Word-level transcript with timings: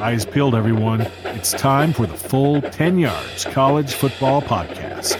Eyes 0.00 0.24
peeled, 0.24 0.54
everyone. 0.54 1.02
It's 1.24 1.52
time 1.52 1.92
for 1.92 2.06
the 2.06 2.16
full 2.16 2.62
10 2.62 2.98
Yards 2.98 3.44
College 3.44 3.92
Football 3.92 4.40
Podcast. 4.40 5.16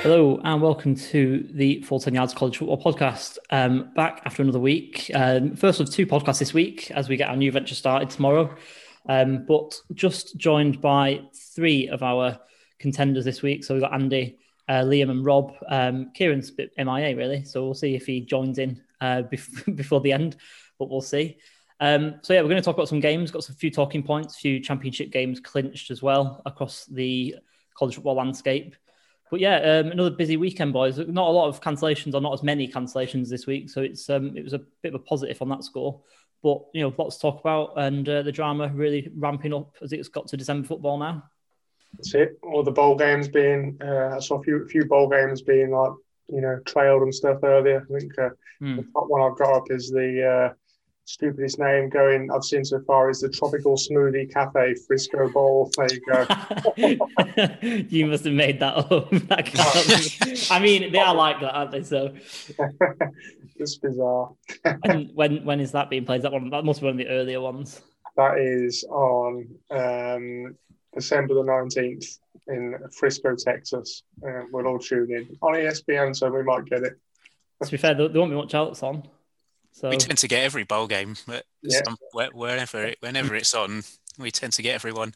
Hello 0.00 0.40
and 0.42 0.62
welcome 0.62 0.94
to 0.94 1.46
the 1.52 1.82
Full 1.82 2.00
10 2.00 2.14
Yards 2.14 2.32
College 2.32 2.56
Football 2.56 2.82
Podcast. 2.82 3.36
Um, 3.50 3.92
back 3.94 4.22
after 4.24 4.40
another 4.42 4.60
week. 4.60 5.10
Um, 5.14 5.56
first 5.56 5.78
of 5.80 5.90
two 5.90 6.06
podcasts 6.06 6.38
this 6.38 6.54
week 6.54 6.90
as 6.92 7.10
we 7.10 7.18
get 7.18 7.28
our 7.28 7.36
new 7.36 7.52
venture 7.52 7.74
started 7.74 8.08
tomorrow. 8.08 8.56
Um, 9.06 9.44
but 9.46 9.78
just 9.92 10.38
joined 10.38 10.80
by 10.80 11.20
three 11.54 11.88
of 11.88 12.02
our 12.02 12.40
contenders 12.78 13.24
this 13.24 13.42
week. 13.42 13.64
So 13.64 13.74
we've 13.74 13.82
got 13.82 13.94
Andy, 13.94 14.38
uh, 14.68 14.82
Liam, 14.82 15.10
and 15.10 15.24
Rob. 15.24 15.52
Um, 15.68 16.12
Kieran's 16.14 16.52
MIA 16.76 17.16
really, 17.16 17.44
so 17.44 17.64
we'll 17.64 17.74
see 17.74 17.94
if 17.94 18.06
he 18.06 18.20
joins 18.20 18.58
in 18.58 18.80
uh, 19.00 19.22
bef- 19.30 19.76
before 19.76 20.00
the 20.00 20.12
end, 20.12 20.36
but 20.78 20.90
we'll 20.90 21.00
see. 21.00 21.38
Um, 21.80 22.16
so 22.22 22.32
yeah, 22.32 22.40
we're 22.40 22.48
going 22.48 22.60
to 22.60 22.64
talk 22.64 22.74
about 22.74 22.88
some 22.88 23.00
games. 23.00 23.30
Got 23.30 23.44
some 23.44 23.56
few 23.56 23.70
talking 23.70 24.02
points, 24.02 24.36
a 24.36 24.38
few 24.38 24.60
championship 24.60 25.10
games 25.10 25.40
clinched 25.40 25.90
as 25.90 26.02
well 26.02 26.42
across 26.44 26.86
the 26.86 27.36
college 27.76 27.94
football 27.94 28.16
landscape. 28.16 28.74
But 29.30 29.40
yeah, 29.40 29.56
um, 29.58 29.92
another 29.92 30.10
busy 30.10 30.36
weekend, 30.36 30.72
boys. 30.72 30.98
Not 30.98 31.28
a 31.28 31.32
lot 31.32 31.48
of 31.48 31.60
cancellations, 31.60 32.14
or 32.14 32.20
not 32.20 32.32
as 32.32 32.42
many 32.42 32.66
cancellations 32.66 33.28
this 33.28 33.46
week. 33.46 33.70
So 33.70 33.82
it's 33.82 34.08
um, 34.08 34.36
it 34.36 34.42
was 34.42 34.54
a 34.54 34.60
bit 34.82 34.94
of 34.94 35.00
a 35.00 35.04
positive 35.04 35.40
on 35.42 35.50
that 35.50 35.64
score. 35.64 36.00
But 36.42 36.62
you 36.72 36.82
know, 36.82 36.94
lots 36.96 37.16
to 37.16 37.22
talk 37.22 37.40
about, 37.40 37.74
and 37.76 38.08
uh, 38.08 38.22
the 38.22 38.32
drama 38.32 38.68
really 38.68 39.10
ramping 39.16 39.52
up 39.52 39.76
as 39.82 39.92
it's 39.92 40.08
got 40.08 40.28
to 40.28 40.36
December 40.36 40.66
football 40.66 40.98
now. 40.98 41.24
That's 41.96 42.14
it. 42.14 42.38
All 42.42 42.62
the 42.62 42.70
bowl 42.72 42.96
games 42.96 43.28
being, 43.28 43.76
uh, 43.82 44.16
I 44.16 44.18
saw 44.20 44.38
a 44.38 44.42
few, 44.42 44.66
few 44.68 44.84
bowl 44.84 45.08
games 45.08 45.42
being 45.42 45.70
like, 45.70 45.92
you 46.28 46.40
know, 46.40 46.58
trailed 46.66 47.02
and 47.02 47.14
stuff 47.14 47.38
earlier. 47.42 47.84
I 47.90 47.98
think 47.98 48.18
uh, 48.18 48.30
Hmm. 48.60 48.76
the 48.76 48.82
top 48.92 49.04
one 49.08 49.22
I've 49.22 49.38
got 49.38 49.54
up 49.54 49.64
is 49.70 49.88
the 49.88 50.26
uh, 50.50 50.52
stupidest 51.04 51.60
name 51.60 51.88
going 51.88 52.28
I've 52.30 52.42
seen 52.42 52.64
so 52.64 52.80
far 52.88 53.08
is 53.08 53.20
the 53.20 53.28
Tropical 53.28 53.76
Smoothie 53.76 54.32
Cafe 54.32 54.74
Frisco 54.86 55.28
Bowl. 55.30 55.70
There 55.76 55.86
you 55.92 56.00
go. 56.00 56.26
you 57.88 58.06
must 58.06 58.24
have 58.24 58.34
made 58.34 58.58
that 58.60 58.76
up. 58.76 59.10
That 59.28 59.46
can't- 59.46 60.50
I 60.50 60.58
mean, 60.58 60.90
they 60.92 60.98
are 60.98 61.14
like 61.14 61.40
that, 61.40 61.52
aren't 61.54 61.70
they? 61.70 61.82
So 61.84 62.12
it's 63.56 63.78
bizarre. 63.78 64.30
when, 64.84 65.10
when 65.14 65.44
when 65.44 65.60
is 65.60 65.72
that 65.72 65.88
being 65.90 66.04
played? 66.04 66.18
Is 66.18 66.22
that 66.24 66.32
one 66.32 66.50
that 66.50 66.64
must 66.64 66.80
be 66.80 66.86
one 66.86 66.92
of 66.94 66.98
the 66.98 67.08
earlier 67.08 67.40
ones. 67.40 67.80
That 68.16 68.38
is 68.38 68.84
on 68.90 69.48
um, 69.70 70.56
December 70.98 71.34
the 71.34 71.42
19th 71.42 72.18
in 72.48 72.76
Frisco, 72.92 73.34
Texas. 73.36 74.02
Uh, 74.26 74.42
we'll 74.52 74.66
all 74.66 74.78
tune 74.78 75.10
in 75.12 75.36
on 75.42 75.54
ESPN, 75.54 76.14
so 76.14 76.30
we 76.30 76.42
might 76.42 76.64
get 76.66 76.82
it. 76.82 76.98
To 77.64 77.70
be 77.70 77.76
fair, 77.76 77.94
there, 77.94 78.08
there 78.08 78.20
won't 78.20 78.32
be 78.32 78.36
much 78.36 78.54
else 78.54 78.82
on. 78.82 79.06
So 79.72 79.90
We 79.90 79.96
tend 79.96 80.18
to 80.18 80.28
get 80.28 80.42
every 80.44 80.64
bowl 80.64 80.86
game, 80.86 81.14
but 81.26 81.44
Yeah. 81.62 81.80
some, 81.84 81.96
wherever 82.12 82.84
it, 82.84 82.98
whenever 83.00 83.34
it's 83.36 83.54
on, 83.54 83.82
we 84.18 84.30
tend 84.30 84.52
to 84.54 84.62
get 84.62 84.74
everyone. 84.74 85.14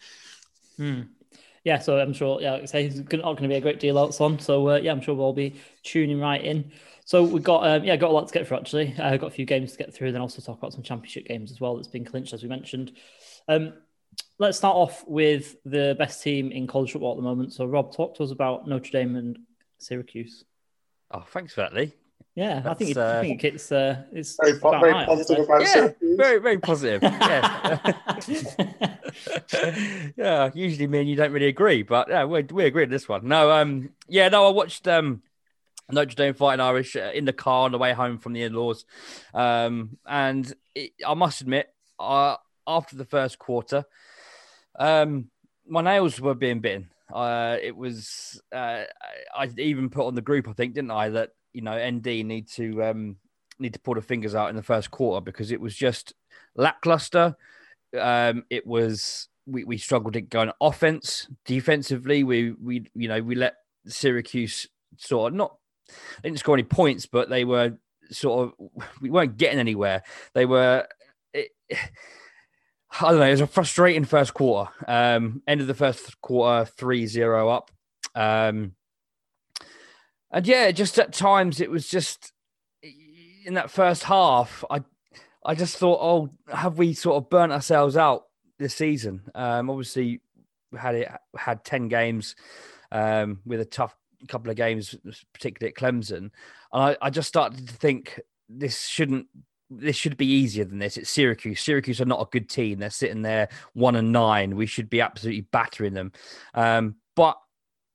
Hmm. 0.76 1.02
Yeah, 1.64 1.78
so 1.78 1.98
I'm 1.98 2.12
sure. 2.12 2.40
Yeah, 2.40 2.52
like 2.52 2.62
I 2.62 2.66
say 2.66 2.86
it's 2.86 3.00
gonna- 3.00 3.22
not 3.22 3.34
going 3.36 3.48
to 3.48 3.48
be 3.48 3.54
a 3.58 3.60
great 3.60 3.80
deal 3.80 3.98
else 3.98 4.20
on. 4.20 4.38
So 4.38 4.68
uh, 4.70 4.76
yeah, 4.76 4.92
I'm 4.92 5.00
sure 5.00 5.14
we'll 5.14 5.26
all 5.26 5.32
be 5.32 5.54
tuning 5.84 6.20
right 6.20 6.42
in. 6.42 6.72
So 7.04 7.22
we've 7.24 7.42
got 7.42 7.66
um, 7.66 7.84
yeah, 7.84 7.96
got 7.96 8.10
a 8.10 8.12
lot 8.12 8.26
to 8.28 8.34
get 8.34 8.46
through 8.46 8.58
actually. 8.58 8.94
Uh, 8.98 9.16
got 9.16 9.28
a 9.28 9.30
few 9.30 9.44
games 9.46 9.72
to 9.72 9.78
get 9.78 9.94
through, 9.94 10.12
then 10.12 10.20
also 10.20 10.40
talk 10.42 10.58
about 10.58 10.72
some 10.72 10.82
championship 10.82 11.26
games 11.26 11.50
as 11.52 11.60
well 11.60 11.76
that's 11.76 11.88
been 11.88 12.04
clinched 12.04 12.32
as 12.32 12.42
we 12.42 12.48
mentioned. 12.48 12.92
Um, 13.48 13.74
let's 14.42 14.58
start 14.58 14.74
off 14.74 15.04
with 15.06 15.56
the 15.64 15.94
best 15.98 16.22
team 16.22 16.50
in 16.50 16.66
college 16.66 16.92
football 16.92 17.12
at 17.12 17.16
the 17.16 17.22
moment. 17.22 17.52
So 17.52 17.64
Rob, 17.64 17.94
talk 17.94 18.16
to 18.16 18.24
us 18.24 18.32
about 18.32 18.66
Notre 18.66 18.90
Dame 18.90 19.14
and 19.14 19.38
Syracuse. 19.78 20.44
Oh, 21.12 21.24
thanks 21.28 21.54
for 21.54 21.60
that, 21.60 21.72
Lee. 21.72 21.92
Yeah, 22.34 22.62
I 22.64 22.74
think 22.74 22.90
it, 22.90 22.94
That's, 22.94 23.12
I 23.12 23.18
uh, 23.18 23.20
think 23.20 23.44
it's 23.44 23.70
uh, 23.70 24.02
it's 24.10 24.36
Very, 24.42 24.58
po- 24.58 24.70
about 24.70 24.80
very 24.80 24.92
right, 24.94 25.06
positive 25.06 25.44
about 25.44 25.60
Yeah, 25.60 25.66
Syracuse. 25.66 26.16
very, 26.16 26.38
very 26.40 26.58
positive. 26.58 27.02
Yeah. 27.02 27.92
yeah, 30.16 30.50
usually 30.54 30.86
me 30.86 31.00
and 31.00 31.08
you 31.08 31.14
don't 31.14 31.30
really 31.30 31.48
agree, 31.48 31.82
but 31.82 32.08
yeah, 32.08 32.24
we 32.24 32.42
we 32.42 32.64
agree 32.64 32.84
on 32.84 32.90
this 32.90 33.08
one. 33.08 33.28
No, 33.28 33.50
um, 33.52 33.90
yeah, 34.08 34.28
no, 34.28 34.46
I 34.46 34.50
watched 34.50 34.88
um 34.88 35.22
Notre 35.90 36.16
Dame 36.16 36.34
fighting 36.34 36.60
Irish 36.60 36.96
uh, 36.96 37.10
in 37.14 37.26
the 37.26 37.34
car 37.34 37.66
on 37.66 37.72
the 37.72 37.78
way 37.78 37.92
home 37.92 38.18
from 38.18 38.32
the 38.32 38.42
in-laws, 38.42 38.86
um, 39.34 39.98
and 40.06 40.52
it, 40.74 40.92
I 41.06 41.14
must 41.14 41.42
admit, 41.42 41.68
uh, 42.00 42.36
after 42.66 42.96
the 42.96 43.04
first 43.04 43.38
quarter, 43.38 43.84
um, 44.78 45.30
my 45.66 45.82
nails 45.82 46.20
were 46.20 46.34
being 46.34 46.60
bitten. 46.60 46.90
Uh, 47.12 47.56
it 47.60 47.76
was 47.76 48.40
uh, 48.52 48.84
I 49.34 49.48
even 49.58 49.90
put 49.90 50.06
on 50.06 50.14
the 50.14 50.22
group, 50.22 50.48
I 50.48 50.52
think, 50.52 50.74
didn't 50.74 50.90
I, 50.90 51.10
that 51.10 51.30
you 51.52 51.60
know 51.60 51.76
ND 51.90 52.06
need 52.24 52.48
to 52.52 52.82
um 52.82 53.16
need 53.58 53.74
to 53.74 53.80
pull 53.80 53.94
the 53.94 54.00
fingers 54.00 54.34
out 54.34 54.48
in 54.48 54.56
the 54.56 54.62
first 54.62 54.90
quarter 54.90 55.22
because 55.22 55.52
it 55.52 55.60
was 55.60 55.76
just 55.76 56.14
lackluster. 56.56 57.36
Um, 57.98 58.44
it 58.48 58.66
was 58.66 59.28
we, 59.46 59.64
we 59.64 59.76
struggled 59.76 60.16
at 60.16 60.30
going 60.30 60.52
offense, 60.60 61.28
defensively. 61.44 62.24
We 62.24 62.52
we 62.52 62.86
you 62.94 63.08
know 63.08 63.20
we 63.20 63.34
let 63.34 63.56
Syracuse 63.86 64.68
sort 64.96 65.32
of 65.32 65.36
not 65.36 65.56
didn't 66.22 66.38
score 66.38 66.54
any 66.54 66.62
points, 66.62 67.06
but 67.06 67.28
they 67.28 67.44
were 67.44 67.76
sort 68.10 68.48
of 68.48 68.70
we 69.00 69.10
weren't 69.10 69.36
getting 69.36 69.58
anywhere. 69.58 70.02
They 70.34 70.46
were. 70.46 70.86
It, 71.34 71.50
I 73.00 73.10
don't 73.10 73.20
know. 73.20 73.26
It 73.26 73.30
was 73.30 73.40
a 73.40 73.46
frustrating 73.46 74.04
first 74.04 74.34
quarter. 74.34 74.70
Um, 74.86 75.42
end 75.46 75.60
of 75.60 75.66
the 75.66 75.74
first 75.74 76.20
quarter, 76.20 76.70
3-0 76.78 77.54
up. 77.54 77.70
Um, 78.14 78.72
and 80.30 80.46
yeah, 80.46 80.70
just 80.70 80.98
at 80.98 81.12
times 81.12 81.60
it 81.60 81.70
was 81.70 81.88
just 81.88 82.32
in 83.44 83.54
that 83.54 83.70
first 83.70 84.04
half. 84.04 84.64
I 84.70 84.82
I 85.44 85.54
just 85.54 85.76
thought, 85.76 85.98
oh, 86.00 86.30
have 86.54 86.78
we 86.78 86.94
sort 86.94 87.16
of 87.16 87.28
burnt 87.28 87.52
ourselves 87.52 87.96
out 87.96 88.24
this 88.58 88.74
season? 88.74 89.22
Um, 89.34 89.68
obviously, 89.70 90.20
had 90.76 90.94
it 90.94 91.08
had 91.36 91.64
ten 91.64 91.88
games 91.88 92.36
um, 92.92 93.40
with 93.44 93.60
a 93.60 93.64
tough 93.64 93.94
couple 94.28 94.50
of 94.50 94.56
games, 94.56 94.94
particularly 95.34 95.72
at 95.72 95.76
Clemson, 95.76 96.16
and 96.16 96.30
I, 96.72 96.96
I 97.02 97.10
just 97.10 97.28
started 97.28 97.66
to 97.66 97.74
think 97.74 98.20
this 98.48 98.86
shouldn't. 98.86 99.26
This 99.78 99.96
should 99.96 100.16
be 100.16 100.26
easier 100.26 100.64
than 100.64 100.78
this. 100.78 100.96
It's 100.96 101.10
Syracuse. 101.10 101.60
Syracuse 101.60 102.00
are 102.00 102.06
not 102.06 102.20
a 102.20 102.30
good 102.30 102.48
team. 102.48 102.78
They're 102.78 102.90
sitting 102.90 103.22
there 103.22 103.48
one 103.74 103.96
and 103.96 104.12
nine. 104.12 104.56
We 104.56 104.66
should 104.66 104.90
be 104.90 105.00
absolutely 105.00 105.42
battering 105.42 105.94
them. 105.94 106.12
Um, 106.54 106.96
but 107.16 107.36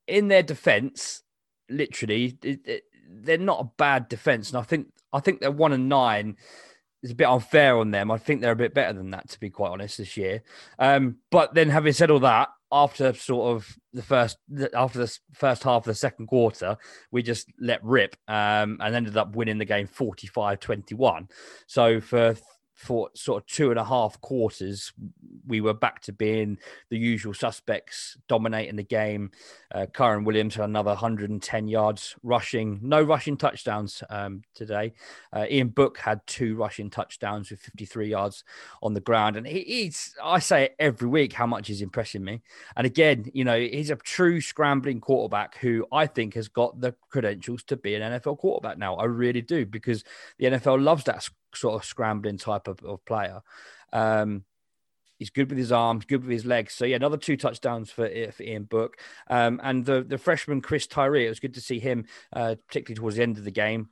in 0.08 0.28
their 0.28 0.44
defense, 0.44 1.24
literally, 1.70 2.38
it, 2.44 2.60
it, 2.66 2.84
they're 3.10 3.38
not 3.38 3.62
a 3.62 3.72
bad 3.78 4.10
defense, 4.10 4.50
and 4.50 4.58
I 4.58 4.64
think 4.64 4.88
I 5.14 5.20
think 5.20 5.40
they're 5.40 5.52
one 5.52 5.74
and 5.74 5.90
nine 5.90 6.38
is 7.04 7.12
a 7.12 7.16
bit 7.16 7.28
unfair 7.28 7.78
on 7.78 7.92
them. 7.92 8.12
I 8.12 8.18
think 8.18 8.42
they're 8.42 8.52
a 8.52 8.56
bit 8.56 8.74
better 8.74 8.94
than 8.94 9.12
that, 9.12 9.30
to 9.30 9.40
be 9.40 9.50
quite 9.50 9.72
honest, 9.72 9.98
this 9.98 10.18
year. 10.18 10.44
Um, 10.80 11.18
but 11.32 11.54
then, 11.54 11.70
having 11.70 11.94
said 11.94 12.12
all 12.12 12.20
that, 12.20 12.50
after 12.72 13.14
sort 13.14 13.56
of 13.56 13.78
the 13.94 14.02
first 14.02 14.38
after 14.74 15.00
the 15.00 15.18
first 15.34 15.64
half 15.64 15.82
of 15.82 15.86
the 15.86 15.96
second 15.96 16.28
quarter, 16.28 16.78
we 17.12 17.24
just 17.24 17.48
let 17.60 17.84
rip 17.84 18.16
um, 18.28 18.78
and 18.82 18.96
ended 18.96 19.18
up 19.18 19.36
winning 19.36 19.58
the 19.58 19.66
game 19.66 19.88
45-21. 19.88 21.30
So 21.66 22.02
for 22.02 22.36
for 22.78 23.10
sort 23.16 23.42
of 23.42 23.48
two 23.48 23.72
and 23.72 23.80
a 23.80 23.84
half 23.84 24.22
quarters, 24.22 24.94
we 25.48 25.62
were 25.62 25.74
back 25.74 26.00
to 26.00 26.14
being 26.14 26.60
the 26.90 26.98
usual 26.98 27.34
suspects 27.34 28.16
dominating 28.28 28.76
the 28.76 28.84
game. 28.84 29.32
Uh, 29.74 29.88
Kyren 29.88 30.24
Williams 30.24 30.54
had 30.54 30.66
another 30.66 30.92
110 30.92 31.68
yards 31.68 32.16
rushing, 32.22 32.80
no 32.84 33.02
rushing 33.02 33.36
touchdowns 33.36 34.04
um, 34.12 34.44
today. 34.54 34.94
Uh, 35.34 35.48
Ian 35.50 35.70
Book 35.70 35.98
had 35.98 36.22
two 36.28 36.56
rushing 36.56 36.92
touchdowns 36.92 37.50
with 37.50 37.60
53 37.62 38.10
yards 38.10 38.44
on 38.84 38.94
the 38.94 39.02
ground. 39.02 39.38
And 39.38 39.48
he, 39.48 39.62
he's, 39.62 40.16
I 40.24 40.38
say 40.38 40.66
it 40.66 40.76
every 40.78 41.08
week 41.08 41.34
how 41.34 41.48
much 41.48 41.68
he's 41.68 41.82
impressing 41.82 42.24
me. 42.24 42.44
And 42.76 42.86
again, 42.86 43.32
you 43.34 43.44
know, 43.44 43.60
he's 43.60 43.90
a 43.90 43.96
true 43.96 44.40
scrambling 44.40 45.02
quarterback 45.02 45.58
who 45.58 45.88
I 45.92 46.06
think 46.06 46.36
has 46.36 46.48
got 46.48 46.80
the 46.80 46.94
credentials 47.10 47.64
to 47.64 47.76
be 47.76 47.96
an 47.96 48.04
NFL 48.04 48.38
quarterback 48.38 48.78
now. 48.78 48.96
I 48.98 49.06
really 49.06 49.42
do, 49.42 49.66
because 49.66 50.04
the 50.38 50.46
NFL 50.46 50.84
loves 50.84 51.06
that 51.06 51.28
sort 51.54 51.76
of 51.76 51.86
scrambling 51.86 52.38
type 52.38 52.68
of, 52.68 52.84
of 52.84 53.04
player. 53.06 53.42
Um, 53.94 54.44
He's 55.18 55.32
good 55.32 55.50
with 55.50 55.58
his 55.58 55.72
arms, 55.72 56.06
good 56.06 56.24
with 56.24 56.32
his 56.32 56.46
legs. 56.46 56.74
So 56.74 56.86
yeah, 56.86 56.96
another 56.96 57.18
two 57.18 57.38
touchdowns 57.38 57.90
for, 57.90 58.08
for 58.32 58.44
Ian 58.44 58.66
Book. 58.66 58.98
Um, 59.30 59.60
and 59.64 59.86
the 59.86 60.04
the 60.04 60.18
freshman 60.18 60.62
Chris 60.62 60.86
Tyree, 60.86 61.26
it 61.26 61.30
was 61.30 61.40
good 61.40 61.56
to 61.56 61.62
see 61.62 61.80
him, 61.80 62.06
uh, 62.34 62.56
particularly 62.68 63.00
towards 63.00 63.16
the 63.16 63.24
end 63.24 63.38
of 63.38 63.44
the 63.44 63.52
game. 63.52 63.90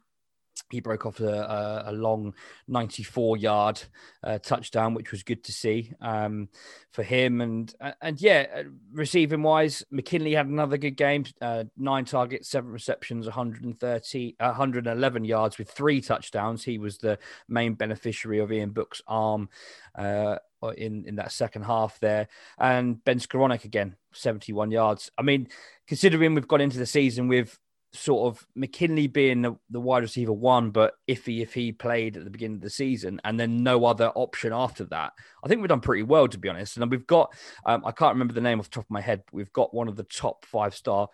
He 0.72 0.80
broke 0.80 1.06
off 1.06 1.20
a, 1.20 1.84
a, 1.86 1.92
a 1.92 1.94
long 1.94 2.34
94 2.68 3.38
yard 3.38 3.82
uh, 4.24 4.40
touchdown, 4.40 4.94
which 4.94 5.12
was 5.12 5.24
good 5.24 5.44
to 5.44 5.52
see 5.52 5.92
um, 6.02 6.50
for 6.92 7.04
him. 7.04 7.42
And 7.42 7.74
and 8.02 8.20
yeah, 8.20 8.48
uh, 8.56 8.64
receiving 8.92 9.44
wise, 9.44 9.84
McKinley 9.92 10.34
had 10.34 10.48
another 10.48 10.78
good 10.78 10.98
game 10.98 11.26
uh, 11.42 11.66
nine 11.78 12.06
targets, 12.06 12.50
seven 12.50 12.72
receptions, 12.72 13.26
130, 13.26 14.36
111 14.40 15.26
yards 15.26 15.58
with 15.58 15.70
three 15.70 16.02
touchdowns. 16.02 16.64
He 16.64 16.78
was 16.78 16.98
the 16.98 17.20
main 17.48 17.76
beneficiary 17.76 18.40
of 18.40 18.52
Ian 18.52 18.72
Book's 18.72 19.02
arm. 19.08 19.50
Uh, 19.96 20.38
in, 20.78 21.06
in 21.06 21.18
that 21.18 21.32
second 21.32 21.62
half 21.62 22.00
there, 22.00 22.28
and 22.58 23.04
Ben 23.04 23.20
Skowronek 23.20 23.66
again, 23.66 23.96
71 24.14 24.72
yards. 24.72 25.12
I 25.16 25.22
mean, 25.22 25.48
considering 25.88 26.34
we've 26.34 26.48
got 26.48 26.60
into 26.60 26.80
the 26.80 26.88
season 26.88 27.28
with 27.28 27.60
sort 27.96 28.28
of 28.28 28.46
McKinley 28.56 29.08
being 29.08 29.42
the, 29.42 29.56
the, 29.70 29.80
wide 29.80 30.04
receiver 30.04 30.34
one, 30.34 30.72
but 30.72 30.94
iffy 31.08 31.42
if 31.42 31.54
he 31.54 31.72
played 31.72 32.18
at 32.18 32.24
the 32.24 32.30
beginning 32.30 32.58
of 32.58 32.62
the 32.62 32.70
season, 32.70 33.20
and 33.24 33.40
then 33.40 33.64
no 33.64 33.86
other 33.86 34.10
option 34.16 34.54
after 34.54 34.84
that. 34.86 35.14
I 35.44 35.48
think 35.48 35.62
we've 35.62 35.70
done 35.70 35.82
pretty 35.82 36.04
well, 36.04 36.28
to 36.28 36.38
be 36.38 36.50
honest. 36.50 36.78
And 36.78 36.92
we've 36.92 37.08
got, 37.08 37.34
um, 37.66 37.84
I 37.86 37.92
can't 37.92 38.14
remember 38.14 38.34
the 38.34 38.42
name 38.42 38.60
off 38.60 38.70
the 38.70 38.76
top 38.76 38.86
of 38.86 38.92
my 38.92 39.02
head, 39.02 39.24
but 39.26 39.34
we've 39.34 39.54
got 39.54 39.74
one 39.74 39.88
of 39.88 39.96
the 39.96 40.04
top 40.04 40.46
five 40.46 40.76
star 40.76 41.08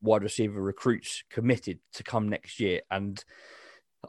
wide 0.00 0.22
receiver 0.22 0.60
recruits 0.60 1.24
committed 1.30 1.80
to 1.94 2.02
come 2.02 2.28
next 2.28 2.60
year. 2.60 2.80
And 2.90 3.22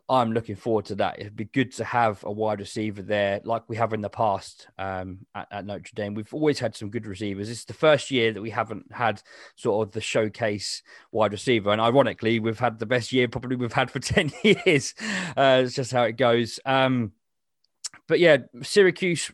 I'm 0.07 0.33
looking 0.33 0.56
forward 0.56 0.86
to 0.86 0.95
that. 0.95 1.19
It'd 1.19 1.36
be 1.36 1.45
good 1.45 1.71
to 1.74 1.83
have 1.83 2.24
a 2.24 2.31
wide 2.31 2.59
receiver 2.59 3.01
there, 3.01 3.41
like 3.44 3.68
we 3.68 3.75
have 3.77 3.91
in 3.94 4.01
the 4.01 4.09
past 4.09 4.68
um, 4.77 5.19
at, 5.33 5.47
at, 5.51 5.65
Notre 5.65 5.91
Dame. 5.95 6.13
We've 6.13 6.33
always 6.33 6.59
had 6.59 6.75
some 6.75 6.91
good 6.91 7.07
receivers. 7.07 7.50
Is 7.50 7.65
the 7.65 7.74
first 7.74 8.12
year 8.12 8.31
that 8.31 8.41
we 8.41 8.51
haven't 8.51 8.91
had 8.91 9.21
sort 9.56 9.88
of 9.88 9.94
the 9.94 10.01
showcase 10.01 10.83
wide 11.12 11.31
receiver, 11.31 11.71
and 11.71 11.81
ironically, 11.81 12.39
we've 12.39 12.59
had 12.59 12.77
the 12.77 12.86
best 12.86 13.12
year 13.12 13.27
probably 13.27 13.56
we've 13.56 13.74
had 13.74 13.89
for 13.89 14.00
ten 14.00 14.31
years. 14.44 14.94
Uh, 15.36 15.63
it's 15.65 15.75
just 15.75 15.91
how 15.91 16.03
it 16.03 16.18
goes. 16.18 16.59
Um, 16.65 17.13
but 18.07 18.19
yeah, 18.19 18.38
Syracuse 18.62 19.31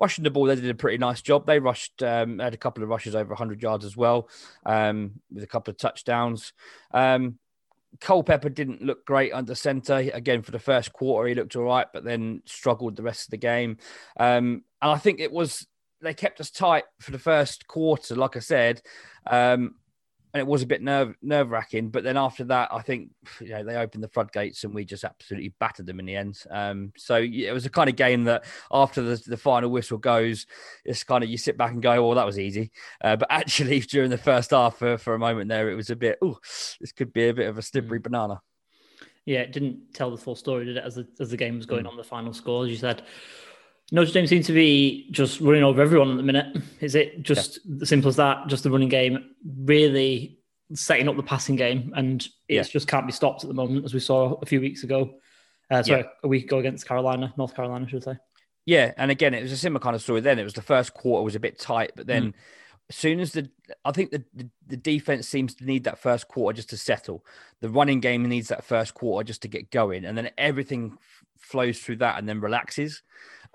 rushing 0.00 0.24
the 0.24 0.30
ball, 0.30 0.46
they 0.46 0.56
did 0.56 0.68
a 0.68 0.74
pretty 0.74 0.98
nice 0.98 1.22
job. 1.22 1.46
They 1.46 1.60
rushed, 1.60 2.02
um, 2.02 2.40
had 2.40 2.54
a 2.54 2.56
couple 2.56 2.82
of 2.82 2.88
rushes 2.88 3.14
over 3.14 3.28
100 3.28 3.62
yards 3.62 3.84
as 3.84 3.96
well, 3.96 4.28
um, 4.66 5.12
with 5.32 5.44
a 5.44 5.46
couple 5.46 5.70
of 5.70 5.78
touchdowns. 5.78 6.52
Um, 6.92 7.38
Culpepper 8.00 8.48
didn't 8.48 8.82
look 8.82 9.04
great 9.06 9.32
under 9.32 9.54
centre. 9.54 10.10
Again, 10.12 10.42
for 10.42 10.50
the 10.50 10.58
first 10.58 10.92
quarter, 10.92 11.28
he 11.28 11.34
looked 11.34 11.56
all 11.56 11.64
right, 11.64 11.86
but 11.92 12.04
then 12.04 12.42
struggled 12.46 12.96
the 12.96 13.02
rest 13.02 13.26
of 13.26 13.30
the 13.30 13.36
game. 13.36 13.78
Um, 14.18 14.64
and 14.80 14.90
I 14.90 14.98
think 14.98 15.20
it 15.20 15.32
was 15.32 15.66
they 16.00 16.14
kept 16.14 16.40
us 16.40 16.50
tight 16.50 16.84
for 17.00 17.12
the 17.12 17.18
first 17.18 17.66
quarter, 17.66 18.16
like 18.16 18.36
I 18.36 18.40
said. 18.40 18.82
Um, 19.26 19.76
and 20.34 20.40
it 20.40 20.46
was 20.46 20.62
a 20.62 20.66
bit 20.66 20.82
nerve 20.82 21.14
nerve 21.20 21.50
wracking. 21.50 21.90
But 21.90 22.04
then 22.04 22.16
after 22.16 22.44
that, 22.44 22.70
I 22.72 22.80
think 22.80 23.10
you 23.40 23.50
know 23.50 23.64
they 23.64 23.76
opened 23.76 24.02
the 24.02 24.08
floodgates 24.08 24.64
and 24.64 24.74
we 24.74 24.84
just 24.84 25.04
absolutely 25.04 25.52
battered 25.60 25.86
them 25.86 26.00
in 26.00 26.06
the 26.06 26.16
end. 26.16 26.42
Um, 26.50 26.92
so 26.96 27.16
it 27.16 27.52
was 27.52 27.66
a 27.66 27.70
kind 27.70 27.90
of 27.90 27.96
game 27.96 28.24
that 28.24 28.44
after 28.70 29.02
the, 29.02 29.22
the 29.26 29.36
final 29.36 29.70
whistle 29.70 29.98
goes, 29.98 30.46
it's 30.84 31.04
kind 31.04 31.22
of 31.22 31.30
you 31.30 31.36
sit 31.36 31.58
back 31.58 31.72
and 31.72 31.82
go, 31.82 32.06
"Well, 32.06 32.16
that 32.16 32.26
was 32.26 32.38
easy." 32.38 32.72
Uh, 33.02 33.16
but 33.16 33.28
actually, 33.30 33.80
during 33.80 34.10
the 34.10 34.18
first 34.18 34.50
half, 34.50 34.78
for, 34.78 34.96
for 34.98 35.14
a 35.14 35.18
moment 35.18 35.48
there, 35.48 35.70
it 35.70 35.74
was 35.74 35.90
a 35.90 35.96
bit, 35.96 36.18
"Oh, 36.22 36.38
this 36.80 36.92
could 36.92 37.12
be 37.12 37.28
a 37.28 37.34
bit 37.34 37.48
of 37.48 37.58
a 37.58 37.62
slippery 37.62 38.00
mm. 38.00 38.04
banana." 38.04 38.40
Yeah, 39.24 39.40
it 39.40 39.52
didn't 39.52 39.94
tell 39.94 40.10
the 40.10 40.16
full 40.16 40.34
story, 40.34 40.64
did 40.64 40.78
it? 40.78 40.84
As 40.84 40.96
the, 40.96 41.06
as 41.20 41.30
the 41.30 41.36
game 41.36 41.56
was 41.56 41.66
going 41.66 41.84
mm. 41.84 41.88
on, 41.88 41.96
the 41.96 42.04
final 42.04 42.32
score, 42.32 42.64
as 42.64 42.70
you 42.70 42.76
said. 42.76 43.02
Notre 43.94 44.10
Dame 44.10 44.26
seems 44.26 44.46
to 44.46 44.54
be 44.54 45.06
just 45.10 45.38
running 45.42 45.62
over 45.62 45.82
everyone 45.82 46.10
at 46.10 46.16
the 46.16 46.22
minute. 46.22 46.56
Is 46.80 46.94
it 46.94 47.22
just 47.22 47.58
yeah. 47.64 47.82
as 47.82 47.90
simple 47.90 48.08
as 48.08 48.16
that? 48.16 48.46
Just 48.48 48.62
the 48.62 48.70
running 48.70 48.88
game, 48.88 49.34
really 49.44 50.38
setting 50.72 51.10
up 51.10 51.16
the 51.16 51.22
passing 51.22 51.56
game, 51.56 51.92
and 51.94 52.26
it 52.48 52.54
yeah. 52.54 52.62
just 52.62 52.88
can't 52.88 53.04
be 53.04 53.12
stopped 53.12 53.44
at 53.44 53.48
the 53.48 53.54
moment, 53.54 53.84
as 53.84 53.92
we 53.92 54.00
saw 54.00 54.32
a 54.40 54.46
few 54.46 54.62
weeks 54.62 54.82
ago. 54.82 55.16
Uh, 55.70 55.82
sorry, 55.82 56.00
yeah. 56.00 56.06
a 56.24 56.28
week 56.28 56.44
ago 56.44 56.58
against 56.58 56.88
Carolina, 56.88 57.34
North 57.36 57.54
Carolina, 57.54 57.86
should 57.86 58.08
I 58.08 58.14
say? 58.14 58.18
Yeah, 58.64 58.92
and 58.96 59.10
again, 59.10 59.34
it 59.34 59.42
was 59.42 59.52
a 59.52 59.58
similar 59.58 59.80
kind 59.80 59.94
of 59.94 60.00
story. 60.00 60.22
Then 60.22 60.38
it 60.38 60.44
was 60.44 60.54
the 60.54 60.62
first 60.62 60.94
quarter 60.94 61.22
was 61.22 61.34
a 61.34 61.40
bit 61.40 61.60
tight, 61.60 61.92
but 61.94 62.06
then. 62.06 62.28
Mm. 62.28 62.34
As 62.90 62.96
soon 62.96 63.20
as 63.20 63.32
the, 63.32 63.48
I 63.86 63.92
think 63.92 64.10
the, 64.10 64.22
the, 64.34 64.50
the 64.66 64.76
defense 64.76 65.26
seems 65.26 65.54
to 65.54 65.64
need 65.64 65.84
that 65.84 65.98
first 65.98 66.28
quarter 66.28 66.56
just 66.56 66.68
to 66.70 66.76
settle. 66.76 67.24
The 67.60 67.70
running 67.70 68.00
game 68.00 68.28
needs 68.28 68.48
that 68.48 68.64
first 68.64 68.92
quarter 68.92 69.24
just 69.24 69.40
to 69.42 69.48
get 69.48 69.70
going, 69.70 70.04
and 70.04 70.18
then 70.18 70.30
everything 70.36 70.98
flows 71.42 71.78
through 71.78 71.96
that 71.96 72.18
and 72.18 72.28
then 72.28 72.40
relaxes. 72.40 73.02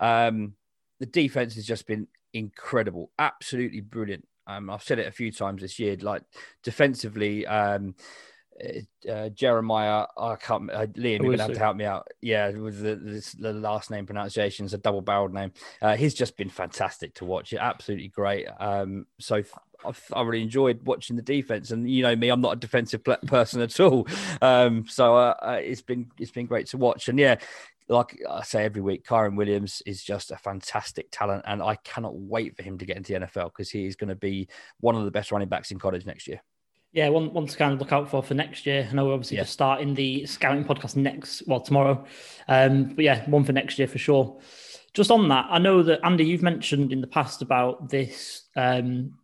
Um, 0.00 0.54
the 1.00 1.06
defense 1.06 1.54
has 1.54 1.66
just 1.66 1.86
been 1.86 2.06
incredible, 2.32 3.10
absolutely 3.18 3.80
brilliant. 3.80 4.26
Um, 4.46 4.70
I've 4.70 4.82
said 4.82 4.98
it 4.98 5.06
a 5.06 5.12
few 5.12 5.30
times 5.30 5.62
this 5.62 5.78
year. 5.78 5.96
Like 6.00 6.22
defensively, 6.62 7.46
um, 7.46 7.94
uh, 8.62 9.10
uh 9.10 9.28
Jeremiah, 9.28 10.06
I 10.16 10.36
can't. 10.36 10.70
Uh, 10.70 10.86
Liam, 10.86 11.22
you're 11.22 11.32
gonna 11.32 11.42
have 11.42 11.52
to 11.52 11.58
help 11.58 11.76
me 11.76 11.84
out. 11.84 12.08
Yeah, 12.22 12.50
with 12.50 12.80
the, 12.80 12.96
this, 12.96 13.32
the 13.32 13.52
last 13.52 13.90
name 13.90 14.06
pronunciation 14.06 14.66
is 14.66 14.74
a 14.74 14.78
double-barreled 14.78 15.34
name. 15.34 15.52
Uh, 15.82 15.96
he's 15.96 16.14
just 16.14 16.36
been 16.36 16.48
fantastic 16.48 17.14
to 17.16 17.24
watch. 17.24 17.52
It 17.52 17.58
absolutely 17.58 18.08
great. 18.08 18.46
Um, 18.58 19.06
so 19.20 19.42
I've 19.84 19.96
thoroughly 19.96 20.42
enjoyed 20.42 20.82
watching 20.84 21.16
the 21.16 21.22
defense, 21.22 21.70
and 21.70 21.88
you 21.88 22.02
know 22.02 22.16
me, 22.16 22.30
I'm 22.30 22.40
not 22.40 22.54
a 22.54 22.56
defensive 22.56 23.04
person 23.04 23.60
at 23.60 23.78
all. 23.78 24.08
Um, 24.42 24.86
so 24.88 25.16
uh, 25.16 25.34
uh, 25.40 25.60
it's 25.62 25.82
been 25.82 26.10
it's 26.18 26.32
been 26.32 26.46
great 26.46 26.68
to 26.68 26.78
watch, 26.78 27.08
and 27.08 27.18
yeah, 27.18 27.36
like 27.88 28.20
I 28.28 28.42
say 28.42 28.64
every 28.64 28.82
week, 28.82 29.06
Kyren 29.06 29.36
Williams 29.36 29.82
is 29.86 30.02
just 30.02 30.30
a 30.30 30.36
fantastic 30.36 31.08
talent, 31.10 31.44
and 31.46 31.62
I 31.62 31.76
cannot 31.76 32.16
wait 32.16 32.56
for 32.56 32.62
him 32.62 32.78
to 32.78 32.84
get 32.84 32.96
into 32.96 33.14
the 33.14 33.20
NFL 33.20 33.46
because 33.46 33.70
he 33.70 33.86
is 33.86 33.96
going 33.96 34.08
to 34.08 34.14
be 34.14 34.48
one 34.80 34.94
of 34.94 35.04
the 35.04 35.10
best 35.10 35.32
running 35.32 35.48
backs 35.48 35.70
in 35.70 35.78
college 35.78 36.04
next 36.04 36.28
year. 36.28 36.42
Yeah, 36.92 37.10
one, 37.10 37.32
one 37.32 37.46
to 37.46 37.56
kind 37.56 37.72
of 37.72 37.80
look 37.80 37.92
out 37.92 38.10
for 38.10 38.22
for 38.22 38.34
next 38.34 38.66
year. 38.66 38.86
I 38.90 38.94
know 38.94 39.06
we're 39.06 39.14
obviously 39.14 39.36
yeah. 39.36 39.42
just 39.42 39.52
starting 39.52 39.94
the 39.94 40.26
scouting 40.26 40.64
podcast 40.64 40.96
next, 40.96 41.42
well, 41.46 41.60
tomorrow. 41.60 42.04
Um, 42.46 42.94
but 42.94 43.04
yeah, 43.04 43.28
one 43.28 43.44
for 43.44 43.52
next 43.52 43.78
year 43.78 43.88
for 43.88 43.98
sure. 43.98 44.40
Just 44.94 45.10
on 45.10 45.28
that, 45.28 45.46
I 45.50 45.58
know 45.58 45.82
that 45.82 46.00
Andy, 46.02 46.24
you've 46.24 46.42
mentioned 46.42 46.92
in 46.92 47.00
the 47.00 47.06
past 47.06 47.42
about 47.42 47.90
this, 47.90 48.48
um, 48.56 49.18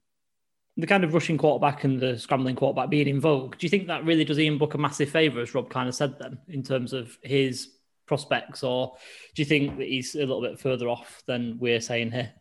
the 0.77 0.87
kind 0.87 1.05
of 1.05 1.15
rushing 1.15 1.39
quarterback 1.39 1.85
and 1.85 1.99
the 1.99 2.19
scrambling 2.19 2.55
quarterback 2.55 2.91
being 2.91 3.09
in 3.09 3.21
vogue. 3.21 3.57
Do 3.57 3.65
you 3.65 3.71
think 3.71 3.87
that 3.87 4.05
really 4.05 4.25
does 4.25 4.39
Ian 4.39 4.59
Book 4.59 4.75
a 4.75 4.79
massive 4.79 5.09
favour, 5.09 5.41
as 5.41 5.55
Rob 5.55 5.71
kind 5.71 5.89
of 5.89 5.95
said 5.95 6.19
then, 6.19 6.39
in 6.49 6.63
terms 6.63 6.93
of 6.93 7.17
his 7.23 7.71
prospects, 8.07 8.63
or 8.63 8.95
do 9.35 9.43
you 9.43 9.47
think 9.47 9.79
that 9.79 9.89
he's 9.89 10.15
a 10.15 10.21
little 10.21 10.43
bit 10.43 10.59
further 10.59 10.89
off 10.89 11.23
than 11.27 11.59
we're 11.59 11.81
saying 11.81 12.13
here? 12.13 12.33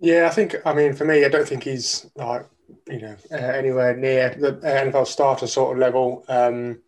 Yeah, 0.00 0.26
I 0.26 0.30
think. 0.30 0.56
I 0.64 0.74
mean, 0.74 0.94
for 0.94 1.04
me, 1.04 1.24
I 1.24 1.28
don't 1.28 1.48
think 1.48 1.64
he's 1.64 2.06
like 2.16 2.46
you 2.88 3.00
know 3.00 3.16
uh, 3.30 3.36
anywhere 3.36 3.96
near 3.96 4.34
the 4.38 4.52
NFL 4.54 5.06
starter 5.06 5.46
sort 5.46 5.72
of 5.72 5.78
level. 5.78 6.24
Um, 6.28 6.80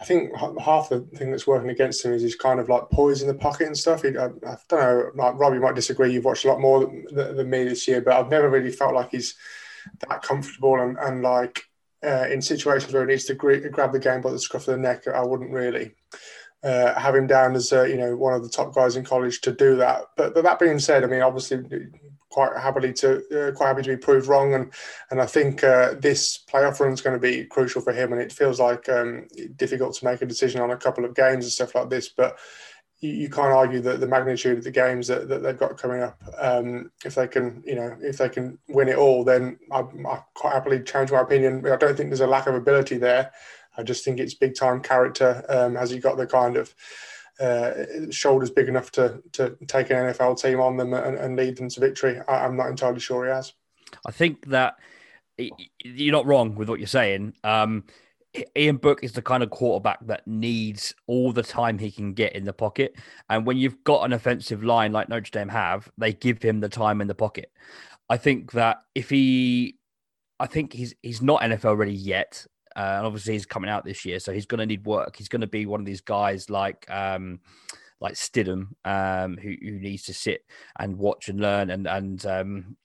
I 0.00 0.04
think 0.04 0.36
half 0.36 0.88
the 0.88 1.00
thing 1.14 1.30
that's 1.30 1.46
working 1.46 1.70
against 1.70 2.04
him 2.04 2.12
is 2.12 2.22
he's 2.22 2.34
kind 2.34 2.58
of 2.58 2.68
like 2.68 2.90
poised 2.90 3.22
in 3.22 3.28
the 3.28 3.34
pocket 3.34 3.68
and 3.68 3.78
stuff. 3.78 4.02
He, 4.02 4.08
I, 4.18 4.26
I, 4.26 4.56
don't 4.68 4.70
know, 4.70 5.10
like 5.14 5.38
Robbie 5.38 5.60
might 5.60 5.76
disagree. 5.76 6.12
You've 6.12 6.24
watched 6.24 6.44
a 6.44 6.48
lot 6.48 6.60
more 6.60 6.80
than, 6.80 7.36
than, 7.36 7.48
me 7.48 7.62
this 7.62 7.86
year, 7.86 8.00
but 8.00 8.14
I've 8.14 8.28
never 8.28 8.50
really 8.50 8.72
felt 8.72 8.94
like 8.94 9.12
he's 9.12 9.36
that 10.08 10.22
comfortable 10.22 10.80
and, 10.80 10.98
and 10.98 11.22
like 11.22 11.62
uh, 12.04 12.26
in 12.28 12.42
situations 12.42 12.92
where 12.92 13.06
he 13.06 13.12
needs 13.12 13.26
to 13.26 13.34
grab 13.34 13.92
the 13.92 14.00
game 14.00 14.22
by 14.22 14.32
the 14.32 14.40
scruff 14.40 14.66
of 14.66 14.74
the 14.74 14.78
neck. 14.78 15.06
I 15.06 15.22
wouldn't 15.22 15.52
really 15.52 15.94
uh, 16.64 16.98
have 16.98 17.14
him 17.14 17.26
down 17.26 17.54
as 17.54 17.72
uh, 17.72 17.82
you 17.82 17.96
know 17.96 18.16
one 18.16 18.34
of 18.34 18.42
the 18.42 18.48
top 18.48 18.74
guys 18.74 18.96
in 18.96 19.04
college 19.04 19.40
to 19.42 19.52
do 19.52 19.76
that. 19.76 20.04
But, 20.16 20.34
but 20.34 20.44
that 20.44 20.58
being 20.58 20.78
said, 20.78 21.02
I 21.02 21.06
mean, 21.06 21.22
obviously, 21.22 21.58
quite 22.30 22.56
happily 22.56 22.92
to 22.92 23.48
uh, 23.48 23.52
quite 23.52 23.68
happy 23.68 23.82
to 23.82 23.90
be 23.90 23.96
proved 23.96 24.28
wrong, 24.28 24.54
and 24.54 24.72
and 25.10 25.20
I 25.20 25.26
think 25.26 25.64
uh, 25.64 25.94
this 25.98 26.38
playoff 26.50 26.80
run 26.80 26.92
is 26.92 27.00
going 27.00 27.14
to 27.14 27.20
be 27.20 27.44
crucial 27.44 27.82
for 27.82 27.92
him. 27.92 28.12
And 28.12 28.22
it 28.22 28.32
feels 28.32 28.60
like 28.60 28.88
um, 28.88 29.26
difficult 29.56 29.94
to 29.96 30.04
make 30.04 30.22
a 30.22 30.26
decision 30.26 30.60
on 30.60 30.70
a 30.70 30.76
couple 30.76 31.04
of 31.04 31.14
games 31.14 31.44
and 31.44 31.52
stuff 31.52 31.74
like 31.74 31.90
this, 31.90 32.08
but. 32.08 32.38
You, 33.04 33.28
can't 33.28 33.48
argue 33.48 33.80
that 33.80 33.98
the 33.98 34.06
magnitude 34.06 34.58
of 34.58 34.62
the 34.62 34.70
games 34.70 35.08
that, 35.08 35.26
that 35.26 35.42
they've 35.42 35.58
got 35.58 35.76
coming 35.76 36.04
up. 36.04 36.22
Um, 36.38 36.92
if 37.04 37.16
they 37.16 37.26
can, 37.26 37.60
you 37.66 37.74
know, 37.74 37.96
if 38.00 38.18
they 38.18 38.28
can 38.28 38.58
win 38.68 38.88
it 38.88 38.96
all, 38.96 39.24
then 39.24 39.58
I, 39.72 39.80
I 39.80 40.22
quite 40.34 40.52
happily 40.52 40.80
change 40.84 41.10
my 41.10 41.22
opinion. 41.22 41.66
I 41.66 41.74
don't 41.74 41.96
think 41.96 42.10
there's 42.10 42.20
a 42.20 42.28
lack 42.28 42.46
of 42.46 42.54
ability 42.54 42.98
there. 42.98 43.32
I 43.76 43.82
just 43.82 44.04
think 44.04 44.20
it's 44.20 44.34
big 44.34 44.54
time 44.54 44.80
character. 44.80 45.44
Um, 45.48 45.74
has 45.74 45.90
he 45.90 45.98
got 45.98 46.16
the 46.16 46.26
kind 46.26 46.56
of 46.56 46.74
uh, 47.40 48.10
shoulders 48.10 48.50
big 48.50 48.68
enough 48.68 48.90
to 48.92 49.22
to 49.32 49.56
take 49.66 49.90
an 49.90 49.96
NFL 49.96 50.40
team 50.40 50.60
on 50.60 50.76
them 50.76 50.92
and, 50.92 51.16
and 51.16 51.36
lead 51.36 51.56
them 51.56 51.68
to 51.68 51.80
victory? 51.80 52.20
I, 52.28 52.44
am 52.44 52.56
not 52.56 52.68
entirely 52.68 53.00
sure 53.00 53.24
he 53.24 53.30
has. 53.30 53.52
I 54.06 54.10
think 54.10 54.46
that 54.46 54.76
you're 55.38 56.12
not 56.12 56.26
wrong 56.26 56.54
with 56.54 56.68
what 56.68 56.78
you're 56.78 56.86
saying. 56.86 57.34
Um, 57.44 57.84
Ian 58.56 58.78
Book 58.78 59.04
is 59.04 59.12
the 59.12 59.22
kind 59.22 59.42
of 59.42 59.50
quarterback 59.50 60.06
that 60.06 60.26
needs 60.26 60.94
all 61.06 61.32
the 61.32 61.42
time 61.42 61.78
he 61.78 61.90
can 61.90 62.14
get 62.14 62.34
in 62.34 62.44
the 62.44 62.52
pocket. 62.52 62.96
And 63.28 63.44
when 63.46 63.58
you've 63.58 63.84
got 63.84 64.04
an 64.04 64.12
offensive 64.12 64.64
line 64.64 64.92
like 64.92 65.08
Notre 65.08 65.30
Dame 65.30 65.50
have, 65.50 65.90
they 65.98 66.12
give 66.12 66.40
him 66.40 66.60
the 66.60 66.68
time 66.68 67.00
in 67.00 67.08
the 67.08 67.14
pocket. 67.14 67.52
I 68.08 68.16
think 68.16 68.52
that 68.52 68.82
if 68.94 69.10
he, 69.10 69.76
I 70.40 70.46
think 70.46 70.72
he's 70.72 70.94
he's 71.02 71.22
not 71.22 71.42
NFL 71.42 71.76
ready 71.76 71.94
yet. 71.94 72.46
Uh, 72.74 72.96
and 72.98 73.06
obviously, 73.06 73.34
he's 73.34 73.46
coming 73.46 73.70
out 73.70 73.84
this 73.84 74.04
year, 74.04 74.18
so 74.20 74.32
he's 74.32 74.46
going 74.46 74.60
to 74.60 74.66
need 74.66 74.84
work. 74.84 75.16
He's 75.16 75.28
going 75.28 75.40
to 75.40 75.46
be 75.46 75.66
one 75.66 75.80
of 75.80 75.86
these 75.86 76.00
guys 76.00 76.50
like 76.50 76.90
um, 76.90 77.40
like 78.00 78.14
Stidham, 78.14 78.68
um, 78.84 79.36
who, 79.36 79.54
who 79.60 79.72
needs 79.72 80.04
to 80.04 80.14
sit 80.14 80.44
and 80.78 80.98
watch 80.98 81.28
and 81.28 81.40
learn. 81.40 81.70
And 81.70 81.86
and 81.86 82.24
um, 82.26 82.76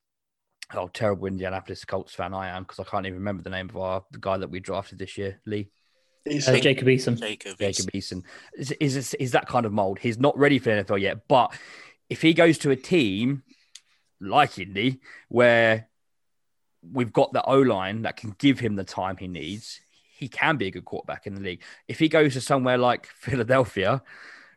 oh, 0.73 0.89
terrible 0.89 1.27
Indianapolis 1.27 1.85
Colts 1.85 2.13
fan 2.13 2.33
I 2.33 2.49
am 2.49 2.63
because 2.63 2.79
I 2.79 2.83
can't 2.83 3.05
even 3.05 3.19
remember 3.19 3.43
the 3.43 3.49
name 3.49 3.69
of 3.69 3.77
our 3.77 4.03
the 4.11 4.19
guy 4.19 4.37
that 4.37 4.49
we 4.49 4.59
drafted 4.59 4.99
this 4.99 5.17
year, 5.17 5.39
Lee. 5.45 5.69
Uh, 6.27 6.57
Jacob 6.57 6.87
Eason. 6.87 7.17
Jacob, 7.17 7.57
Jacob 7.57 7.91
Eason 7.93 8.21
is, 8.57 8.71
is 8.73 9.13
is 9.13 9.31
that 9.31 9.47
kind 9.47 9.65
of 9.65 9.71
mold. 9.71 9.99
He's 9.99 10.19
not 10.19 10.37
ready 10.37 10.59
for 10.59 10.69
NFL 10.71 10.99
yet, 10.99 11.27
but 11.27 11.53
if 12.09 12.21
he 12.21 12.33
goes 12.33 12.57
to 12.59 12.71
a 12.71 12.75
team 12.75 13.43
like 14.19 14.57
Indy 14.59 14.99
where 15.29 15.86
we've 16.81 17.13
got 17.13 17.33
the 17.33 17.43
O 17.43 17.59
line 17.59 18.03
that 18.03 18.17
can 18.17 18.35
give 18.37 18.59
him 18.59 18.75
the 18.75 18.83
time 18.83 19.17
he 19.17 19.27
needs, 19.27 19.79
he 20.17 20.27
can 20.27 20.57
be 20.57 20.67
a 20.67 20.71
good 20.71 20.85
quarterback 20.85 21.27
in 21.27 21.35
the 21.35 21.41
league. 21.41 21.61
If 21.87 21.99
he 21.99 22.09
goes 22.09 22.33
to 22.33 22.41
somewhere 22.41 22.77
like 22.77 23.05
Philadelphia, 23.19 24.01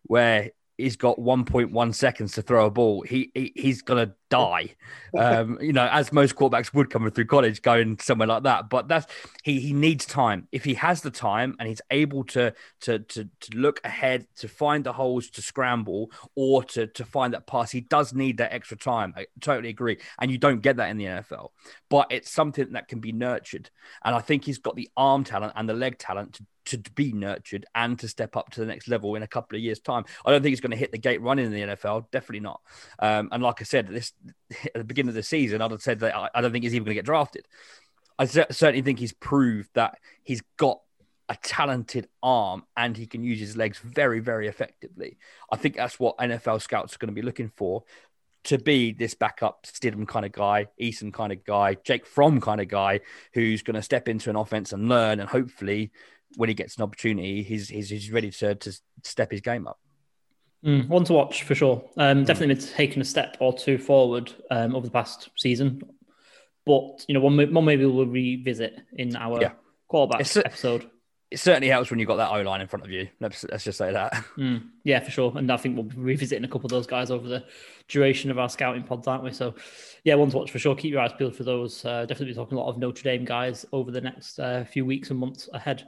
where 0.05 0.51
he's 0.81 0.97
got 0.97 1.19
1.1 1.19 1.95
seconds 1.95 2.33
to 2.33 2.43
throw 2.43 2.67
a 2.67 2.71
ball, 2.71 3.03
he, 3.03 3.31
he 3.35 3.53
he's 3.55 3.83
gonna 3.83 4.15
die. 4.31 4.75
Um, 5.17 5.59
you 5.61 5.73
know, 5.73 5.89
as 5.91 6.13
most 6.13 6.35
quarterbacks 6.35 6.73
would 6.75 6.91
coming 6.91 7.11
through 7.11 7.27
college, 7.27 7.63
going 7.63 7.99
somewhere 7.99 8.29
like 8.29 8.45
that. 8.45 8.69
But 8.69 8.89
that's 8.89 9.07
he 9.43 9.61
he 9.61 9.73
needs 9.73 10.07
time. 10.07 10.49
If 10.53 10.65
he 10.65 10.75
has 10.75 11.03
the 11.03 11.11
time 11.11 11.57
and 11.59 11.69
he's 11.69 11.83
able 11.91 12.25
to 12.25 12.55
to 12.83 12.99
to, 13.01 13.25
to 13.25 13.57
look 13.57 13.81
ahead, 13.85 14.27
to 14.37 14.49
find 14.49 14.85
the 14.85 14.93
holes, 14.93 15.31
to 15.31 15.43
scramble, 15.43 16.11
or 16.35 16.65
to 16.65 16.87
to 16.87 17.05
find 17.05 17.35
that 17.35 17.47
pass, 17.47 17.71
he 17.71 17.81
does 17.81 18.13
need 18.13 18.39
that 18.39 18.53
extra 18.53 18.77
time. 18.77 19.13
I 19.17 19.27
totally 19.41 19.69
agree. 19.69 19.99
And 20.19 20.31
you 20.31 20.39
don't 20.39 20.61
get 20.61 20.77
that 20.77 20.91
in 20.91 20.97
the 20.97 21.05
NFL. 21.05 21.51
But 21.89 22.09
it's 22.11 22.31
something 22.31 22.73
that 22.73 22.89
can 22.89 23.01
be 23.01 23.13
nurtured. 23.13 23.71
And 24.05 24.15
I 24.15 24.21
think 24.21 24.45
he's 24.45 24.59
got 24.59 24.77
the 24.77 24.89
arm 24.97 25.25
talent 25.25 25.53
and 25.57 25.69
the 25.69 25.75
leg 25.75 25.99
talent 25.99 26.35
to 26.35 26.47
to 26.67 26.79
be 26.95 27.13
nurtured 27.13 27.67
and 27.75 27.99
to 27.99 28.09
step 28.09 28.37
up 28.37 28.51
to 28.51 28.61
the 28.61 28.67
next 28.67 28.89
level 28.89 29.15
in 29.15 29.23
a 29.23 29.27
couple 29.27 29.57
of 29.57 29.63
years' 29.63 29.81
time. 29.81 30.05
I 30.25 30.31
don't 30.31 30.43
think 30.43 30.53
he's 30.53 30.61
going 30.61 30.73
to 30.73 30.77
hit 30.77 30.93
the 30.93 30.99
gate 30.99 31.21
running 31.21 31.47
in 31.47 31.53
the 31.53 31.63
NFL. 31.63 32.11
Definitely 32.11 32.41
not. 32.41 32.61
Um, 32.99 33.29
and 33.33 33.43
like 33.43 33.61
I 33.61 33.65
said, 33.65 33.89
this 33.89 34.13
at 34.65 34.75
the 34.75 34.85
beginning 34.85 35.11
of 35.11 35.15
the 35.15 35.23
season, 35.23 35.63
I'd 35.63 35.71
have 35.71 35.83
said 35.83 36.01
that 36.01 36.17
I, 36.17 36.29
I 36.35 36.41
don't 36.41 36.53
think 36.53 36.65
he's 36.65 36.75
even 36.75 36.85
going 36.85 36.95
to 36.95 36.99
get 36.99 37.07
drafted. 37.07 37.47
I 38.19 38.27
certainly 38.27 38.83
think 38.83 38.99
he's 38.99 39.15
proved 39.15 39.71
that 39.73 39.99
he's 40.23 40.43
got 40.59 40.81
a 41.31 41.37
talented 41.43 42.09
arm 42.23 42.65
and 42.77 42.97
he 42.97 43.07
can 43.07 43.23
use 43.23 43.41
his 43.41 43.57
legs 43.57 43.79
very, 43.79 44.21
very 44.21 44.47
effectively. 44.47 45.17
I 45.51 45.57
think 45.57 45.77
that's 45.77 45.99
what 45.99 46.19
NFL 46.19 46.61
scouts 46.61 46.95
are 46.95 46.99
going 46.99 47.09
to 47.09 47.15
be 47.15 47.23
looking 47.23 47.51
for 47.57 47.85
to 48.45 48.59
be 48.59 48.93
this 48.93 49.15
backup 49.15 49.65
Stidham 49.65 50.07
kind 50.09 50.27
of 50.27 50.33
guy, 50.33 50.67
Eason 50.81 51.13
kind 51.13 51.33
of 51.33 51.45
guy, 51.45 51.75
Jake 51.85 52.05
Fromm 52.05 52.41
kind 52.41 52.61
of 52.61 52.69
guy 52.69 53.01
who's 53.33 53.63
going 53.63 53.75
to 53.77 53.83
step 53.83 54.09
into 54.09 54.29
an 54.29 54.37
offense 54.37 54.73
and 54.73 54.89
learn 54.89 55.21
and 55.21 55.29
hopefully 55.29 55.93
when 56.37 56.49
he 56.49 56.55
gets 56.55 56.77
an 56.77 56.83
opportunity, 56.83 57.43
he's 57.43 57.69
he's, 57.69 57.91
he's 57.91 58.11
ready 58.11 58.31
to 58.31 58.55
to 58.55 58.81
step 59.03 59.31
his 59.31 59.41
game 59.41 59.67
up. 59.67 59.79
Mm, 60.65 60.89
one 60.89 61.05
to 61.05 61.13
watch 61.13 61.45
for 61.45 61.55
sure. 61.55 61.83
Um, 61.97 62.25
definitely 62.25 62.55
been 62.55 62.65
taking 62.75 63.01
a 63.01 63.05
step 63.05 63.37
or 63.41 63.57
two 63.57 63.79
forward 63.79 64.33
um, 64.51 64.75
over 64.75 64.87
the 64.87 64.93
past 64.93 65.31
season, 65.37 65.83
but 66.67 67.05
you 67.09 67.15
know, 67.15 67.21
one, 67.21 67.37
one 67.53 67.65
maybe 67.65 67.87
we'll 67.87 68.07
revisit 68.07 68.79
in 68.93 69.17
our 69.17 69.41
yeah. 69.41 69.53
quarterback 69.89 70.21
it's, 70.21 70.37
episode. 70.37 70.91
It 71.31 71.39
certainly 71.39 71.69
helps 71.69 71.91
when 71.91 71.99
you've 71.99 72.09
got 72.09 72.17
that 72.17 72.31
O 72.33 72.43
line 72.43 72.61
in 72.61 72.67
front 72.67 72.85
of 72.85 72.91
you. 72.91 73.09
Let's, 73.21 73.45
let's 73.45 73.65
just 73.65 73.79
say 73.79 73.93
that. 73.93 74.13
Mm, 74.37 74.69
yeah, 74.85 75.01
for 75.01 75.11
sure. 75.11 75.33
And 75.37 75.51
I 75.51 75.57
think 75.57 75.77
we'll 75.77 75.85
be 75.85 75.97
revisiting 75.97 76.45
a 76.45 76.49
couple 76.49 76.67
of 76.67 76.71
those 76.71 76.87
guys 76.87 77.11
over 77.11 77.29
the 77.29 77.45
duration 77.89 78.31
of 78.31 78.39
our 78.39 78.49
scouting 78.49 78.83
pods, 78.83 79.07
aren't 79.07 79.23
we? 79.23 79.33
So, 79.33 79.55
yeah, 80.03 80.15
one 80.15 80.31
to 80.31 80.37
watch 80.37 80.51
for 80.51 80.59
sure. 80.59 80.75
Keep 80.75 80.93
your 80.93 81.01
eyes 81.01 81.13
peeled 81.17 81.37
for 81.37 81.45
those. 81.45 81.85
Uh, 81.85 82.07
definitely 82.07 82.35
talking 82.35 82.57
a 82.57 82.61
lot 82.61 82.71
of 82.71 82.79
Notre 82.79 83.03
Dame 83.03 83.25
guys 83.25 83.67
over 83.73 83.91
the 83.91 84.01
next 84.01 84.39
uh, 84.39 84.65
few 84.65 84.85
weeks 84.87 85.11
and 85.11 85.19
months 85.19 85.49
ahead. 85.53 85.87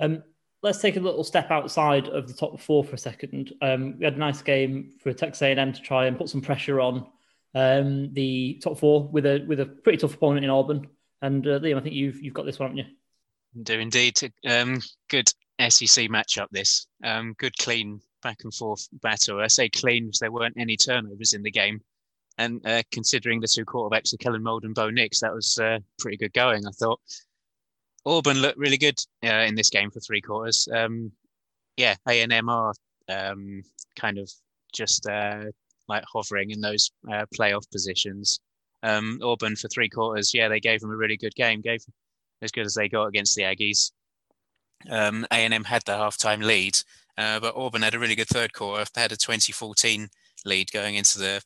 Um, 0.00 0.22
let's 0.62 0.80
take 0.80 0.96
a 0.96 1.00
little 1.00 1.24
step 1.24 1.50
outside 1.50 2.08
of 2.08 2.26
the 2.26 2.34
top 2.34 2.60
four 2.60 2.84
for 2.84 2.94
a 2.94 2.98
second. 2.98 3.52
Um, 3.62 3.98
we 3.98 4.04
had 4.04 4.14
a 4.14 4.18
nice 4.18 4.42
game 4.42 4.92
for 5.02 5.12
Texas 5.12 5.42
A&M 5.42 5.72
to 5.72 5.80
try 5.80 6.06
and 6.06 6.18
put 6.18 6.28
some 6.28 6.40
pressure 6.40 6.80
on 6.80 7.06
um, 7.54 8.12
the 8.12 8.60
top 8.62 8.78
four 8.78 9.08
with 9.08 9.26
a 9.26 9.44
with 9.46 9.60
a 9.60 9.66
pretty 9.66 9.98
tough 9.98 10.14
opponent 10.14 10.44
in 10.44 10.50
Auburn. 10.50 10.88
And 11.22 11.46
uh, 11.46 11.58
Liam, 11.60 11.78
I 11.78 11.80
think 11.80 11.94
you've 11.94 12.20
you've 12.22 12.34
got 12.34 12.46
this 12.46 12.58
one, 12.58 12.68
haven't 12.68 12.84
you? 12.84 13.62
Do 13.62 13.78
indeed. 13.78 14.20
Um, 14.46 14.80
good 15.08 15.28
SEC 15.60 16.08
matchup. 16.10 16.48
This 16.50 16.86
um, 17.02 17.34
good 17.38 17.56
clean 17.56 18.00
back 18.22 18.38
and 18.44 18.52
forth 18.52 18.86
battle. 18.92 19.40
I 19.40 19.46
say 19.46 19.68
clean 19.68 20.06
because 20.06 20.18
there 20.18 20.32
weren't 20.32 20.56
any 20.58 20.76
turnovers 20.76 21.32
in 21.32 21.42
the 21.42 21.50
game. 21.50 21.80
And 22.38 22.60
uh, 22.66 22.82
considering 22.92 23.40
the 23.40 23.48
two 23.48 23.64
quarterbacks, 23.64 24.12
of 24.12 24.18
Kellen 24.18 24.42
Mond 24.42 24.64
and 24.64 24.74
Bo 24.74 24.90
Nix, 24.90 25.20
that 25.20 25.32
was 25.32 25.58
uh, 25.58 25.78
pretty 25.98 26.18
good 26.18 26.34
going. 26.34 26.66
I 26.66 26.70
thought. 26.72 27.00
Auburn 28.06 28.40
looked 28.40 28.58
really 28.58 28.78
good 28.78 28.98
uh, 29.24 29.44
in 29.46 29.56
this 29.56 29.68
game 29.68 29.90
for 29.90 30.00
three 30.00 30.20
quarters. 30.20 30.68
Um, 30.72 31.10
yeah, 31.76 31.96
A 32.08 32.22
and 32.22 32.32
M 32.32 32.48
are 32.48 32.72
um, 33.08 33.62
kind 33.96 34.18
of 34.18 34.30
just 34.72 35.06
uh, 35.06 35.44
like 35.88 36.04
hovering 36.10 36.52
in 36.52 36.60
those 36.60 36.90
uh, 37.10 37.26
playoff 37.36 37.68
positions. 37.70 38.40
Um, 38.82 39.18
Auburn 39.22 39.56
for 39.56 39.68
three 39.68 39.88
quarters, 39.88 40.32
yeah, 40.32 40.48
they 40.48 40.60
gave 40.60 40.80
them 40.80 40.90
a 40.90 40.96
really 40.96 41.16
good 41.16 41.34
game, 41.34 41.60
gave 41.60 41.80
as 42.42 42.52
good 42.52 42.66
as 42.66 42.74
they 42.74 42.88
got 42.88 43.06
against 43.06 43.34
the 43.34 43.42
Aggies. 43.42 43.90
Um, 44.88 45.26
A 45.32 45.36
and 45.36 45.52
M 45.52 45.64
had 45.64 45.82
the 45.84 45.92
halftime 45.92 46.44
lead, 46.44 46.78
uh, 47.18 47.40
but 47.40 47.56
Auburn 47.56 47.82
had 47.82 47.94
a 47.94 47.98
really 47.98 48.14
good 48.14 48.28
third 48.28 48.52
quarter. 48.52 48.84
They 48.94 49.00
had 49.00 49.12
a 49.12 49.16
2014 49.16 50.08
lead 50.44 50.70
going 50.72 50.94
into 50.94 51.18
the 51.18 51.42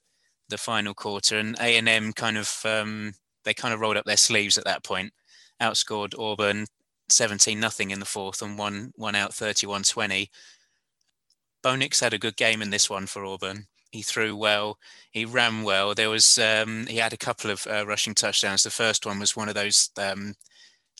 the 0.51 0.59
final 0.59 0.93
quarter, 0.93 1.39
and 1.39 1.57
A 1.59 1.79
and 1.79 1.89
M 1.89 2.13
kind 2.13 2.37
of 2.37 2.61
um, 2.65 3.15
they 3.45 3.55
kind 3.55 3.73
of 3.73 3.81
rolled 3.81 3.97
up 3.97 4.05
their 4.05 4.17
sleeves 4.17 4.59
at 4.59 4.65
that 4.65 4.85
point 4.85 5.13
outscored 5.61 6.19
Auburn 6.19 6.67
17 7.09 7.59
nothing 7.59 7.91
in 7.91 8.01
the 8.01 8.07
fourth 8.07 8.43
and 8.43 8.59
one 8.59 8.93
one 8.97 9.15
out 9.15 9.35
31 9.35 9.83
20. 9.83 10.31
Bo 11.63 11.77
Nix 11.77 12.01
had 12.01 12.15
a 12.15 12.19
good 12.19 12.37
game 12.37 12.63
in 12.63 12.71
this 12.71 12.89
one 12.89 13.07
for 13.07 13.25
Auburn. 13.25 13.67
He 13.91 14.03
threw 14.03 14.37
well, 14.37 14.79
he 15.11 15.25
ran 15.25 15.63
well. 15.63 15.95
There 15.95 16.11
was 16.11 16.39
um, 16.39 16.87
he 16.87 16.97
had 16.97 17.13
a 17.13 17.19
couple 17.19 17.51
of 17.51 17.67
uh, 17.67 17.85
rushing 17.87 18.15
touchdowns. 18.15 18.63
The 18.63 18.71
first 18.71 19.05
one 19.05 19.19
was 19.19 19.37
one 19.37 19.49
of 19.49 19.55
those 19.55 19.91
um, 19.99 20.35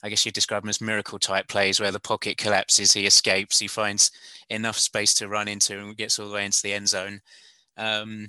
I 0.03 0.09
guess 0.09 0.25
you 0.25 0.33
describe 0.33 0.63
them 0.63 0.71
as 0.71 0.81
miracle 0.81 1.19
type 1.19 1.49
plays 1.49 1.79
where 1.79 1.93
the 1.93 2.01
pocket 2.01 2.39
collapses, 2.39 2.93
he 2.93 3.07
escapes, 3.07 3.59
he 3.59 3.69
finds 3.69 4.11
enough 4.49 4.79
space 4.79 5.13
to 5.15 5.29
run 5.29 5.47
into 5.49 5.79
and 5.79 5.97
gets 5.97 6.19
all 6.19 6.29
the 6.29 6.35
way 6.35 6.47
into 6.47 6.63
the 6.63 6.73
end 6.73 6.89
zone. 6.89 7.21
Um, 7.77 8.29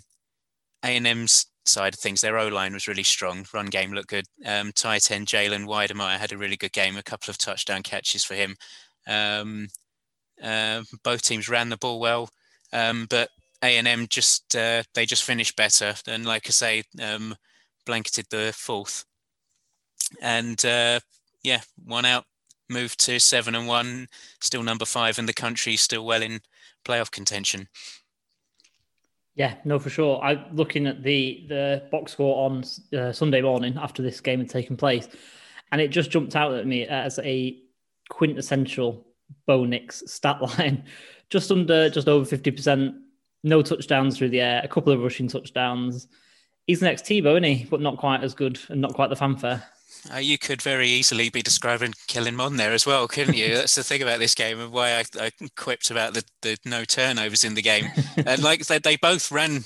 A&M's 0.84 1.46
side 1.65 1.94
of 1.94 2.00
things, 2.00 2.22
their 2.22 2.38
O 2.38 2.48
line 2.48 2.74
was 2.74 2.88
really 2.88 3.03
strong. 3.03 3.46
Run 3.53 3.68
game 3.68 3.91
looked 3.94 4.10
good. 4.10 4.25
Um, 4.46 4.72
tight 4.74 5.12
end 5.12 5.27
Jalen 5.27 5.65
Wydermyer 5.65 6.18
had 6.18 6.32
a 6.32 6.38
really 6.38 6.58
good 6.58 6.74
game. 6.74 6.98
A 6.98 7.03
couple 7.03 7.32
of 7.32 7.38
touchdown 7.38 7.84
catches 7.84 8.24
for 8.24 8.36
him. 8.36 8.56
Um, 9.08 9.68
uh, 10.44 10.84
both 11.03 11.22
teams 11.22 11.50
ran 11.50 11.70
the 11.70 11.77
ball 11.77 12.00
well, 12.00 12.30
um, 12.74 13.08
but 13.10 13.30
A 13.63 13.77
and 13.77 13.88
M 13.88 14.08
just 14.10 14.56
uh, 14.56 14.84
they 14.94 15.06
just 15.06 15.24
finished 15.24 15.56
better. 15.56 15.94
And 16.08 16.25
like 16.25 16.48
I 16.48 16.51
say, 16.51 16.84
um, 17.01 17.36
blanketed 17.86 18.25
the 18.30 18.53
fourth. 18.56 19.06
And 20.22 20.63
uh, 20.65 21.00
yeah, 21.44 21.62
one 21.86 22.06
out, 22.06 22.25
moved 22.70 23.00
to 23.06 23.20
seven 23.20 23.56
and 23.56 23.68
one, 23.68 24.08
still 24.41 24.63
number 24.63 24.86
five 24.86 25.20
in 25.20 25.25
the 25.25 25.34
country, 25.34 25.75
still 25.75 26.06
well 26.06 26.22
in 26.22 26.41
playoff 26.86 27.12
contention. 27.12 27.68
Yeah, 29.36 29.56
no, 29.64 29.80
for 29.80 29.90
sure. 29.90 30.22
I 30.24 30.46
looking 30.52 30.88
at 30.88 31.04
the 31.04 31.46
the 31.48 31.84
box 31.92 32.12
score 32.12 32.46
on 32.46 32.64
uh, 32.98 33.14
Sunday 33.14 33.42
morning 33.42 33.78
after 33.78 34.02
this 34.02 34.20
game 34.20 34.40
had 34.40 34.50
taken 34.50 34.76
place, 34.76 35.08
and 35.72 35.80
it 35.80 35.88
just 35.88 36.12
jumped 36.12 36.36
out 36.36 36.54
at 36.54 36.68
me 36.68 36.86
as 36.86 37.18
a 37.20 37.58
quintessential 38.10 39.08
Bo 39.46 39.64
Nix 39.66 40.04
stat 40.08 40.42
line. 40.60 40.84
Just 41.30 41.50
under, 41.50 41.90
just 41.90 42.10
over 42.10 42.26
fifty 42.26 42.52
percent, 42.52 42.96
no 43.44 43.62
touchdowns 43.62 44.18
through 44.18 44.30
the 44.30 44.42
air, 44.42 44.62
a 44.64 44.68
couple 44.68 44.92
of 44.92 45.02
rushing 45.02 45.30
touchdowns. 45.30 46.08
He's 46.68 46.82
next 46.82 47.06
Tebow, 47.06 47.32
isn't 47.32 47.44
he? 47.44 47.66
But 47.66 47.82
not 47.82 47.98
quite 47.98 48.24
as 48.24 48.34
good 48.34 48.60
and 48.70 48.82
not 48.82 48.94
quite 48.94 49.10
the 49.10 49.16
fanfare. 49.16 49.64
Uh, 50.12 50.17
you 50.17 50.38
could 50.38 50.62
very 50.62 50.88
easily 50.88 51.29
be 51.29 51.41
describing 51.41 51.93
Kellen 52.08 52.36
Mond 52.36 52.60
there 52.60 52.74
as 52.74 52.86
well, 52.86 53.08
couldn't 53.08 53.36
you? 53.36 53.55
That's 53.55 53.75
the 53.75 53.84
thing 53.84 54.01
about 54.01 54.20
this 54.20 54.34
game 54.34 54.60
and 54.60 54.72
why 54.72 54.93
I, 54.93 55.03
I 55.20 55.31
quipped 55.55 55.91
about 55.91 56.13
the, 56.13 56.24
the 56.41 56.58
no 56.65 56.86
turnovers 56.86 57.43
in 57.43 57.53
the 57.53 57.62
game. 57.62 57.86
and 58.17 58.41
like 58.43 58.65
they, 58.65 58.79
they 58.79 58.98
both 58.98 59.31
ran 59.31 59.65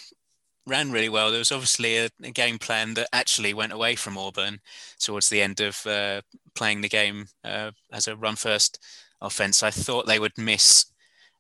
ran 0.67 0.91
really 0.91 1.09
well. 1.09 1.29
There 1.29 1.39
was 1.39 1.51
obviously 1.51 1.97
a, 1.97 2.09
a, 2.23 2.31
game 2.31 2.57
plan 2.57 2.95
that 2.95 3.07
actually 3.13 3.53
went 3.53 3.71
away 3.71 3.95
from 3.95 4.17
Auburn 4.17 4.59
towards 4.99 5.29
the 5.29 5.41
end 5.41 5.61
of 5.61 5.85
uh, 5.85 6.21
playing 6.55 6.81
the 6.81 6.89
game 6.89 7.27
uh, 7.43 7.71
as 7.93 8.07
a 8.07 8.15
run 8.15 8.35
first 8.35 8.79
offense. 9.21 9.63
I 9.63 9.69
thought 9.69 10.07
they 10.07 10.19
would 10.19 10.37
miss 10.37 10.85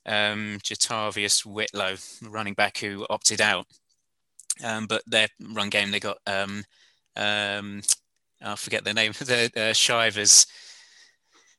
um, 0.05 0.59
JaTarvious 0.63 1.45
Whitlow, 1.45 1.95
running 2.21 2.53
back 2.53 2.77
who 2.77 3.05
opted 3.09 3.41
out. 3.41 3.65
Um, 4.63 4.85
but 4.85 5.01
their 5.05 5.27
run 5.41 5.69
game, 5.69 5.91
they 5.91 5.99
got 5.99 6.17
um, 6.27 6.63
um 7.17 7.81
I 8.45 8.55
forget 8.55 8.83
the 8.85 8.93
name, 8.93 9.11
the 9.13 9.51
uh, 9.55 9.73
Shivers 9.73 10.47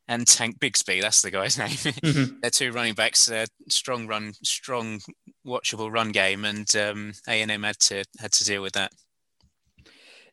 and 0.09 0.27
Tank 0.27 0.59
Bigsby. 0.59 1.01
That's 1.01 1.23
the 1.23 1.31
guy's 1.31 1.59
name. 1.59 1.69
Mm-hmm. 1.69 2.41
They're 2.41 2.51
two 2.51 2.73
running 2.73 2.95
backs. 2.95 3.31
Uh, 3.31 3.47
strong 3.69 4.07
run, 4.07 4.33
strong, 4.43 5.01
watchable 5.47 5.93
run 5.93 6.13
game, 6.13 6.45
and 6.45 6.75
um, 6.77 7.13
A 7.29 7.43
and 7.43 7.51
M 7.51 7.63
had 7.63 7.79
to 7.81 8.05
had 8.19 8.33
to 8.33 8.45
deal 8.45 8.63
with 8.63 8.75
that. 8.75 8.93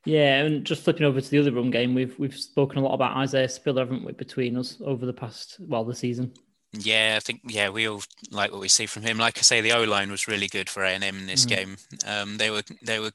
Yeah, 0.06 0.42
and 0.42 0.66
just 0.66 0.84
flipping 0.84 1.06
over 1.06 1.22
to 1.22 1.30
the 1.30 1.40
other 1.40 1.54
run 1.54 1.72
game, 1.72 1.96
we've 1.96 2.18
we've 2.20 2.36
spoken 2.36 2.80
a 2.80 2.82
lot 2.82 2.94
about 2.94 3.18
Isaiah 3.18 3.50
Spiller, 3.50 3.84
haven't 3.84 4.04
we, 4.04 4.12
between 4.12 4.58
us 4.58 4.78
over 4.84 5.06
the 5.06 5.14
past 5.14 5.58
well 5.60 5.86
the 5.86 5.96
season. 5.96 6.34
Yeah, 6.74 7.14
I 7.18 7.20
think 7.20 7.42
yeah 7.46 7.70
we 7.70 7.88
all 7.88 8.02
like 8.32 8.52
what 8.52 8.60
we 8.60 8.68
see 8.68 8.86
from 8.86 9.04
him. 9.04 9.18
Like 9.18 9.38
I 9.38 9.42
say, 9.42 9.62
the 9.62 9.74
O 9.74 9.84
line 9.84 10.12
was 10.12 10.28
really 10.28 10.48
good 10.48 10.70
for 10.70 10.84
A 10.84 10.90
and 10.90 11.04
M 11.04 11.18
in 11.18 11.28
this 11.28 11.46
mm. 11.46 11.50
game. 11.50 11.78
Um, 12.06 12.38
they 12.38 12.50
were 12.50 12.64
they 12.82 13.00
were 13.00 13.12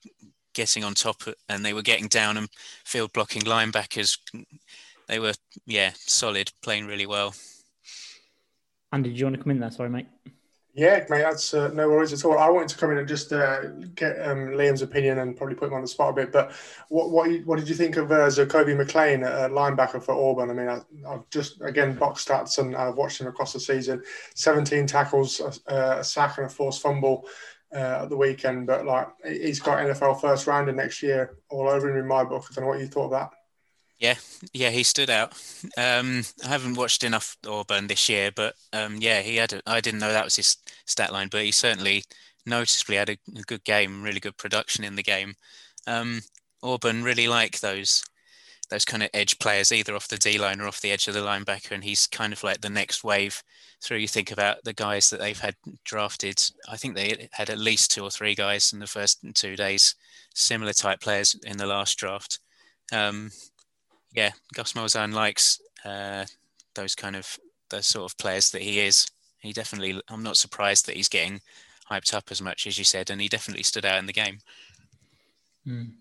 getting 0.58 0.82
on 0.82 0.92
top 0.92 1.22
and 1.48 1.64
they 1.64 1.72
were 1.72 1.82
getting 1.82 2.08
down 2.08 2.36
and 2.36 2.48
field 2.84 3.12
blocking 3.12 3.42
linebackers. 3.42 4.18
They 5.06 5.20
were, 5.20 5.34
yeah, 5.66 5.92
solid, 5.94 6.50
playing 6.62 6.86
really 6.86 7.06
well. 7.06 7.32
Andy, 8.92 9.10
did 9.10 9.20
you 9.20 9.26
want 9.26 9.36
to 9.36 9.42
come 9.42 9.52
in 9.52 9.60
there? 9.60 9.70
Sorry, 9.70 9.88
mate. 9.88 10.08
Yeah, 10.74 11.04
mate, 11.08 11.22
that's 11.22 11.54
uh, 11.54 11.68
no 11.68 11.88
worries 11.88 12.12
at 12.12 12.24
all. 12.24 12.38
I 12.38 12.48
wanted 12.48 12.70
to 12.70 12.76
come 12.76 12.90
in 12.90 12.98
and 12.98 13.06
just 13.06 13.32
uh, 13.32 13.68
get 13.94 14.20
um, 14.20 14.48
Liam's 14.48 14.82
opinion 14.82 15.18
and 15.18 15.36
probably 15.36 15.54
put 15.54 15.68
him 15.68 15.74
on 15.74 15.82
the 15.82 15.88
spot 15.88 16.10
a 16.10 16.12
bit. 16.12 16.32
But 16.32 16.52
what 16.88 17.10
what, 17.10 17.30
what 17.46 17.58
did 17.58 17.68
you 17.68 17.74
think 17.74 17.96
of 17.96 18.10
uh, 18.10 18.26
Zakoby 18.26 18.76
McClain, 18.76 19.26
a 19.26 19.48
linebacker 19.48 20.02
for 20.02 20.12
Auburn? 20.12 20.50
I 20.50 20.54
mean, 20.54 20.68
I, 20.68 21.10
have 21.10 21.28
just 21.30 21.60
again 21.62 21.96
box 21.96 22.24
stats 22.24 22.58
and 22.58 22.76
I've 22.76 22.96
watched 22.96 23.20
him 23.20 23.28
across 23.28 23.52
the 23.52 23.60
season. 23.60 24.02
Seventeen 24.34 24.86
tackles, 24.86 25.40
a, 25.40 25.98
a 26.00 26.04
sack, 26.04 26.38
and 26.38 26.46
a 26.46 26.48
forced 26.48 26.82
fumble 26.82 27.26
uh, 27.74 28.02
at 28.02 28.08
the 28.08 28.16
weekend. 28.16 28.66
But 28.66 28.86
like, 28.86 29.08
he's 29.24 29.60
got 29.60 29.78
NFL 29.78 30.20
first 30.20 30.46
rounder 30.46 30.72
next 30.72 31.02
year 31.02 31.38
all 31.50 31.68
over 31.68 31.90
him 31.90 31.96
in 31.96 32.06
my 32.06 32.24
book. 32.24 32.46
I 32.50 32.54
don't 32.54 32.64
know 32.64 32.70
what 32.70 32.80
you 32.80 32.86
thought 32.86 33.06
of 33.06 33.10
that. 33.12 33.30
Yeah, 33.98 34.14
yeah, 34.52 34.70
he 34.70 34.84
stood 34.84 35.10
out. 35.10 35.32
Um, 35.76 36.22
I 36.44 36.48
haven't 36.48 36.76
watched 36.76 37.02
enough 37.02 37.36
Auburn 37.44 37.88
this 37.88 38.08
year, 38.08 38.30
but 38.34 38.54
um, 38.72 38.98
yeah, 39.00 39.22
he 39.22 39.36
had. 39.36 39.60
I 39.66 39.80
didn't 39.80 40.00
know 40.00 40.12
that 40.12 40.24
was 40.24 40.36
his 40.36 40.56
stat 40.86 41.12
line, 41.12 41.28
but 41.30 41.42
he 41.42 41.50
certainly 41.50 42.04
noticeably 42.46 42.96
had 42.96 43.10
a, 43.10 43.16
a 43.36 43.42
good 43.42 43.64
game, 43.64 44.02
really 44.02 44.20
good 44.20 44.36
production 44.36 44.84
in 44.84 44.94
the 44.94 45.02
game. 45.02 45.34
Um, 45.88 46.20
Auburn 46.62 47.02
really 47.02 47.26
like 47.26 47.58
those 47.58 48.04
those 48.70 48.84
kind 48.84 49.02
of 49.02 49.10
edge 49.14 49.38
players, 49.38 49.72
either 49.72 49.94
off 49.94 50.08
the 50.08 50.18
D 50.18 50.38
line 50.38 50.60
or 50.60 50.68
off 50.68 50.80
the 50.80 50.90
edge 50.90 51.08
of 51.08 51.14
the 51.14 51.20
linebacker, 51.20 51.72
and 51.72 51.84
he's 51.84 52.06
kind 52.06 52.32
of 52.32 52.42
like 52.42 52.60
the 52.60 52.70
next 52.70 53.02
wave 53.02 53.42
through. 53.82 53.98
You 53.98 54.08
think 54.08 54.30
about 54.30 54.62
the 54.64 54.72
guys 54.72 55.10
that 55.10 55.20
they've 55.20 55.38
had 55.38 55.54
drafted. 55.84 56.42
I 56.68 56.76
think 56.76 56.94
they 56.94 57.28
had 57.32 57.50
at 57.50 57.58
least 57.58 57.90
two 57.90 58.02
or 58.02 58.10
three 58.10 58.34
guys 58.34 58.72
in 58.72 58.78
the 58.78 58.86
first 58.86 59.24
two 59.34 59.56
days, 59.56 59.94
similar 60.34 60.72
type 60.72 61.00
players 61.00 61.34
in 61.46 61.56
the 61.56 61.66
last 61.66 61.96
draft. 61.98 62.40
Um, 62.92 63.30
yeah, 64.14 64.30
Gus 64.54 64.74
Malzahn 64.74 65.12
likes 65.12 65.60
uh, 65.84 66.24
those 66.74 66.94
kind 66.94 67.16
of 67.16 67.38
the 67.70 67.82
sort 67.82 68.10
of 68.10 68.18
players 68.18 68.50
that 68.50 68.62
he 68.62 68.80
is. 68.80 69.06
He 69.40 69.52
definitely. 69.52 70.00
I'm 70.08 70.22
not 70.22 70.36
surprised 70.36 70.86
that 70.86 70.96
he's 70.96 71.08
getting 71.08 71.40
hyped 71.90 72.12
up 72.12 72.24
as 72.30 72.42
much 72.42 72.66
as 72.66 72.76
you 72.76 72.84
said, 72.84 73.10
and 73.10 73.20
he 73.20 73.28
definitely 73.28 73.62
stood 73.62 73.86
out 73.86 73.98
in 73.98 74.06
the 74.06 74.12
game. 74.12 74.38
Mm. 75.66 75.92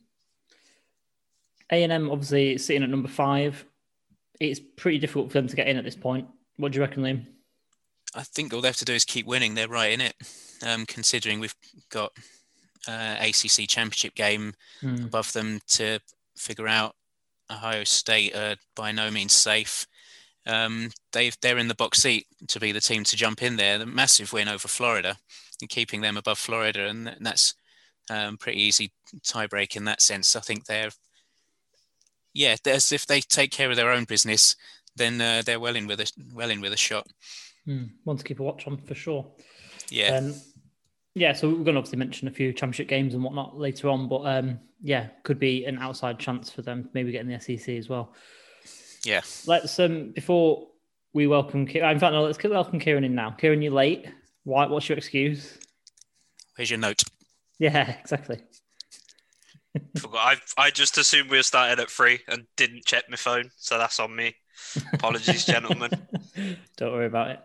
A 1.72 1.84
and 1.84 1.92
M 1.92 2.10
obviously 2.10 2.58
sitting 2.58 2.84
at 2.84 2.90
number 2.90 3.08
five. 3.08 3.66
It's 4.40 4.60
pretty 4.60 5.00
difficult 5.00 5.32
for 5.32 5.40
them 5.40 5.48
to 5.48 5.56
get 5.56 5.68
in 5.68 5.78
at 5.78 5.84
this 5.84 5.96
point. 5.96 6.28
What 6.58 6.72
do 6.72 6.78
you 6.78 6.82
reckon, 6.82 7.04
Liam? 7.04 7.26
I 8.16 8.24
think 8.24 8.54
all 8.54 8.62
they 8.62 8.70
have 8.70 8.78
to 8.78 8.86
do 8.86 8.94
is 8.94 9.06
keep 9.06 9.26
winning. 9.26 9.56
They're 9.56 9.68
right 9.68 9.92
in 9.92 10.02
it, 10.02 10.16
um, 10.66 10.86
considering 10.86 11.40
we've 11.40 11.56
got 11.90 12.12
uh, 12.88 13.16
ACC 13.20 13.68
championship 13.68 14.16
game 14.16 14.54
mm. 14.82 15.06
above 15.06 15.34
them 15.34 15.60
to 15.68 16.00
figure 16.36 16.68
out 16.68 16.96
Ohio 17.52 17.84
State 17.84 18.36
are 18.36 18.56
by 18.76 18.92
no 18.92 19.12
means 19.12 19.34
safe. 19.34 19.86
Um, 20.46 20.92
they 21.12 21.32
they're 21.42 21.58
in 21.58 21.68
the 21.68 21.76
box 21.76 22.02
seat 22.02 22.26
to 22.48 22.60
be 22.60 22.72
the 22.72 22.80
team 22.80 23.04
to 23.06 23.16
jump 23.18 23.44
in 23.44 23.58
there. 23.58 23.78
The 23.78 23.86
massive 23.86 24.32
win 24.32 24.48
over 24.48 24.68
Florida, 24.68 25.18
and 25.62 25.70
keeping 25.70 26.02
them 26.02 26.18
above 26.18 26.40
Florida, 26.40 26.88
and 26.88 27.16
that's 27.20 27.54
um, 28.10 28.38
pretty 28.38 28.62
easy 28.62 28.92
tiebreak 29.24 29.76
in 29.76 29.86
that 29.86 30.02
sense. 30.02 30.36
I 30.36 30.40
think 30.40 30.66
they're 30.66 30.92
yeah, 32.38 32.56
as 32.66 32.92
if 32.92 33.08
they 33.08 33.20
take 33.20 33.52
care 33.52 33.70
of 33.70 33.76
their 33.76 33.92
own 33.92 34.04
business, 34.04 34.56
then 34.96 35.20
uh, 35.20 35.42
they're 35.44 35.60
well 35.60 35.76
in 35.76 35.88
with 35.88 36.00
a 36.00 36.12
well 36.34 36.52
in 36.52 36.62
with 36.62 36.72
a 36.72 36.78
shot. 36.78 37.08
Mm, 37.68 37.90
one 38.04 38.18
to 38.18 38.24
keep 38.24 38.40
a 38.40 38.44
watch 38.44 38.68
on 38.68 38.78
for 38.78 38.94
sure. 38.94 39.26
Yeah. 39.90 40.18
Um, 40.18 40.36
yeah, 41.16 41.34
so 41.34 41.50
we're 41.50 41.56
going 41.56 41.74
to 41.74 41.80
obviously 41.80 41.98
mention 41.98 42.28
a 42.28 42.32
few 42.32 42.54
championship 42.54 42.88
games 42.88 43.16
and 43.16 43.24
whatnot 43.24 43.58
later 43.58 43.90
on, 43.90 44.08
but 44.08 44.20
um, 44.20 44.60
yeah, 44.84 45.08
could 45.24 45.40
be 45.40 45.66
an 45.66 45.80
outside 45.80 46.20
chance 46.20 46.52
for 46.52 46.62
them 46.62 46.90
maybe 46.94 47.12
getting 47.12 47.28
the 47.28 47.40
SEC 47.40 47.70
as 47.70 47.90
well. 47.90 48.14
Yeah. 49.04 49.22
Let's 49.48 49.80
um 49.80 50.12
before 50.12 50.68
we 51.14 51.26
welcome. 51.26 51.68
In 51.68 52.00
fact, 52.00 52.14
no, 52.14 52.22
let's 52.22 52.44
welcome 52.44 52.80
Kieran 52.80 53.04
in 53.04 53.16
now. 53.16 53.32
Kieran, 53.32 53.64
you're 53.64 53.74
late. 53.74 54.08
Why? 54.44 54.68
What's 54.68 54.88
your 54.88 54.98
excuse? 54.98 55.58
Where's 56.56 56.70
your 56.70 56.80
note? 56.80 57.04
Yeah, 57.58 57.96
exactly. 58.00 58.42
I 60.14 60.36
I 60.58 60.70
just 60.72 60.98
assumed 60.98 61.30
we 61.30 61.38
were 61.38 61.44
starting 61.44 61.82
at 61.82 61.90
three 61.90 62.20
and 62.28 62.46
didn't 62.56 62.86
check 62.86 63.06
my 63.10 63.16
phone, 63.18 63.52
so 63.58 63.78
that's 63.78 64.00
on 64.00 64.16
me. 64.16 64.36
Apologies, 64.94 65.46
gentlemen. 65.48 65.92
Don't 66.78 66.94
worry 66.94 67.06
about 67.06 67.32
it. 67.32 67.40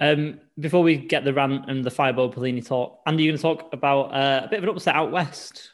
Um, 0.00 0.40
before 0.58 0.82
we 0.82 0.96
get 0.96 1.24
the 1.24 1.34
rant 1.34 1.68
and 1.68 1.84
the 1.84 1.90
Fireball 1.90 2.32
Pelini 2.32 2.64
talk, 2.64 3.00
Andy, 3.06 3.24
you're 3.24 3.32
going 3.32 3.38
to 3.38 3.42
talk 3.42 3.72
about 3.72 4.14
uh, 4.14 4.42
a 4.44 4.48
bit 4.48 4.58
of 4.58 4.64
an 4.64 4.70
upset 4.70 4.94
out 4.94 5.10
west. 5.10 5.73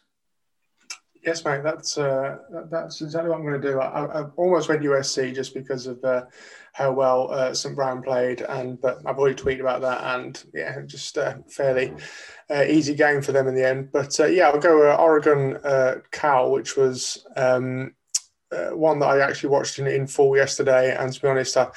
Yes, 1.22 1.44
mate. 1.44 1.62
That's 1.62 1.98
uh, 1.98 2.38
that's 2.70 3.02
exactly 3.02 3.28
what 3.28 3.36
I'm 3.36 3.46
going 3.46 3.60
to 3.60 3.68
do. 3.68 3.78
I, 3.78 4.20
I 4.20 4.22
almost 4.36 4.70
went 4.70 4.82
USC 4.82 5.34
just 5.34 5.52
because 5.52 5.86
of 5.86 6.02
uh, 6.02 6.22
how 6.72 6.92
well 6.92 7.30
uh, 7.30 7.52
St 7.52 7.76
Brown 7.76 8.02
played, 8.02 8.40
and 8.40 8.80
but 8.80 9.00
I've 9.04 9.18
already 9.18 9.34
tweeted 9.34 9.60
about 9.60 9.82
that, 9.82 10.02
and 10.18 10.42
yeah, 10.54 10.80
just 10.86 11.18
a 11.18 11.26
uh, 11.26 11.34
fairly 11.48 11.92
uh, 12.50 12.64
easy 12.64 12.94
game 12.94 13.20
for 13.20 13.32
them 13.32 13.48
in 13.48 13.54
the 13.54 13.68
end. 13.68 13.90
But 13.92 14.18
yeah, 14.30 14.48
I'll 14.48 14.60
go 14.60 14.96
Oregon 14.96 15.58
Cal, 16.10 16.50
which 16.50 16.76
was 16.78 17.26
um, 17.36 17.94
one 18.72 18.98
that 19.00 19.06
I 19.10 19.20
actually 19.20 19.50
watched 19.50 19.78
in, 19.78 19.86
in 19.88 20.06
full 20.06 20.34
yesterday, 20.36 20.96
and 20.96 21.12
to 21.12 21.20
be 21.20 21.28
honest, 21.28 21.56
I 21.58 21.68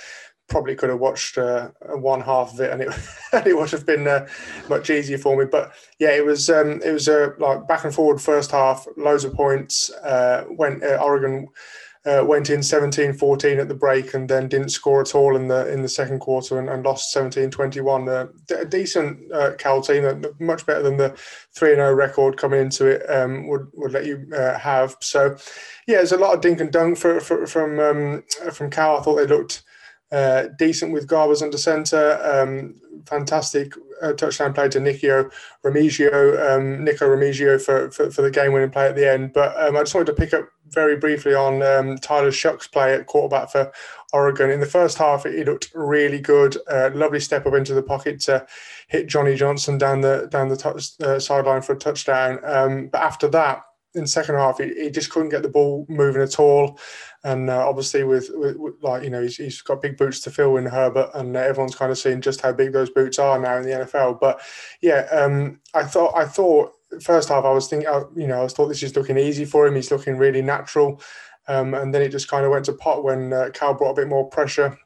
probably 0.50 0.76
could 0.76 0.90
have 0.90 1.00
watched 1.00 1.38
uh, 1.38 1.70
one 1.96 2.22
half 2.22 2.54
of 2.54 2.60
it, 2.60 2.72
and 2.72 2.82
it 2.82 2.90
it 3.48 3.58
would 3.58 3.72
have 3.72 3.86
been 3.86 4.08
uh, 4.08 4.28
much 4.70 4.90
easier 4.90 5.18
for 5.18 5.38
me. 5.38 5.46
But 5.46 5.74
yeah, 6.00 6.12
it 6.12 6.26
was 6.26 6.50
um, 6.50 6.82
it 6.84 6.92
was 6.92 7.08
a 7.08 7.32
uh, 7.32 7.34
like 7.40 7.68
back 7.68 7.84
and 7.84 7.94
forward 7.94 8.22
first 8.22 8.52
half, 8.52 8.86
loads 8.98 9.24
of 9.24 9.34
points. 9.34 9.92
Uh, 9.92 10.46
went 10.50 10.84
uh, 10.84 10.98
Oregon. 11.02 11.48
Uh, 12.06 12.22
went 12.22 12.50
in 12.50 12.60
17-14 12.60 13.62
at 13.62 13.70
the 13.70 13.74
break 13.74 14.14
and 14.14 14.30
then 14.30 14.50
didn't 14.50 14.68
score 14.68 15.00
at 15.00 15.16
all 15.16 15.38
in 15.38 15.48
the 15.48 15.72
in 15.72 15.82
the 15.82 15.88
second 15.88 16.20
quarter 16.20 16.60
and, 16.60 16.70
and 16.70 16.84
lost 16.84 17.16
17-21. 17.16 18.10
Uh, 18.10 18.58
a 18.58 18.66
decent 18.66 19.32
Cal 19.58 19.82
team, 19.82 20.22
much 20.38 20.66
better 20.66 20.84
than 20.84 20.98
the 20.98 21.12
3-0 21.56 21.96
record 21.96 22.36
coming 22.36 22.60
into 22.60 22.88
it 22.88 23.10
um, 23.10 23.48
would 23.48 23.68
would 23.72 23.94
let 23.94 24.06
you 24.06 24.28
have. 24.36 24.98
So, 25.00 25.38
yeah, 25.88 25.96
there's 25.96 26.12
a 26.12 26.18
lot 26.18 26.34
of 26.34 26.42
dink 26.42 26.60
and 26.60 26.74
dunk 26.74 26.98
for, 26.98 27.22
for, 27.22 27.48
from 27.48 27.80
um, 27.80 28.24
from 28.52 28.70
Cal. 28.70 28.98
I 28.98 29.02
thought 29.02 29.16
they 29.16 29.26
looked 29.26 29.64
uh, 30.14 30.48
decent 30.58 30.94
with 30.94 31.08
Garbers 31.08 31.42
under 31.42 31.58
centre. 31.58 32.20
Um, 32.24 32.76
fantastic 33.06 33.74
uh, 34.02 34.14
touchdown 34.14 34.54
play 34.54 34.70
to 34.70 34.80
Nico 34.80 35.30
Remigio, 35.66 36.56
um, 36.56 36.84
Nico 36.84 37.08
Remigio 37.08 37.62
for, 37.62 37.92
for, 37.92 38.12
for 38.12 38.22
the 38.22 38.32
game-winning 38.32 38.70
play 38.70 38.88
at 38.88 38.96
the 38.96 39.10
end. 39.10 39.34
But 39.34 39.60
um, 39.62 39.76
I 39.76 39.82
just 39.82 39.96
wanted 39.96 40.08
to 40.08 40.14
pick 40.14 40.34
up 40.34 40.48
very 40.70 40.98
briefly 40.98 41.34
on 41.34 41.62
um, 41.62 41.98
Tyler 41.98 42.32
Shough's 42.32 42.68
play 42.68 42.94
at 42.94 43.08
quarterback 43.08 43.50
for 43.50 43.72
Oregon. 44.12 44.50
In 44.50 44.60
the 44.60 44.66
first 44.66 44.98
half, 44.98 45.24
he 45.24 45.44
looked 45.44 45.72
really 45.74 46.20
good. 46.20 46.58
Uh, 46.70 46.90
lovely 46.94 47.20
step 47.20 47.46
up 47.46 47.54
into 47.54 47.74
the 47.74 47.84
pocket 47.84 48.20
to 48.22 48.46
hit 48.88 49.08
Johnny 49.08 49.36
Johnson 49.36 49.78
down 49.78 50.02
the 50.02 50.28
down 50.30 50.50
the 50.50 50.94
uh, 51.04 51.20
sideline 51.20 51.62
for 51.62 51.74
a 51.74 51.78
touchdown. 51.78 52.40
Um, 52.44 52.88
but 52.88 53.02
after 53.02 53.28
that, 53.30 53.64
in 53.96 54.02
the 54.02 54.08
second 54.08 54.36
half, 54.36 54.58
he, 54.58 54.74
he, 54.74 54.90
just 54.90 55.10
couldn't 55.10 55.30
get 55.30 55.44
the 55.44 55.50
ball 55.50 55.86
moving 55.88 56.22
at 56.22 56.40
all. 56.40 56.80
And 57.24 57.50
uh, 57.50 57.68
obviously, 57.68 58.04
with, 58.04 58.30
with, 58.34 58.58
with, 58.58 58.74
like 58.82 59.04
you 59.04 59.10
know, 59.10 59.22
he's, 59.22 59.38
he's 59.38 59.62
got 59.62 59.82
big 59.82 59.98
boots 59.98 60.20
to 60.22 60.32
fill 60.32 60.58
in 60.58 60.66
Herbert, 60.66 61.12
and 61.14 61.36
everyone's 61.36 61.76
kind 61.76 61.92
of 61.92 61.98
seen 61.98 62.22
just 62.22 62.42
how 62.42 62.52
big 62.52 62.74
those 62.74 62.90
boots 62.90 63.20
are 63.20 63.40
now 63.40 63.58
in 63.58 63.64
the 63.64 63.86
NFL. 63.86 64.20
But 64.20 64.42
yeah, 64.82 65.08
um, 65.12 65.60
I 65.74 65.84
thought 65.84 66.14
I 66.16 66.26
thought 66.26 66.74
first 67.02 67.30
half 67.30 67.46
I 67.46 67.52
was 67.52 67.68
thinking, 67.68 67.90
you 68.16 68.28
know, 68.28 68.44
I 68.44 68.48
thought 68.48 68.68
this 68.68 68.84
is 68.84 68.96
looking 68.96 69.18
easy 69.18 69.46
for 69.46 69.68
him. 69.68 69.76
He's 69.76 69.92
looking 69.92 70.18
really 70.18 70.42
natural, 70.42 71.02
um, 71.48 71.74
and 71.74 71.94
then 71.94 72.02
it 72.02 72.10
just 72.10 72.28
kind 72.28 72.46
of 72.46 72.52
went 72.52 72.66
to 72.66 72.74
pot 72.74 73.04
when 73.04 73.32
uh, 73.32 73.50
Cal 73.54 73.74
brought 73.74 73.92
a 73.92 74.02
bit 74.02 74.08
more 74.08 74.30
pressure 74.30 74.78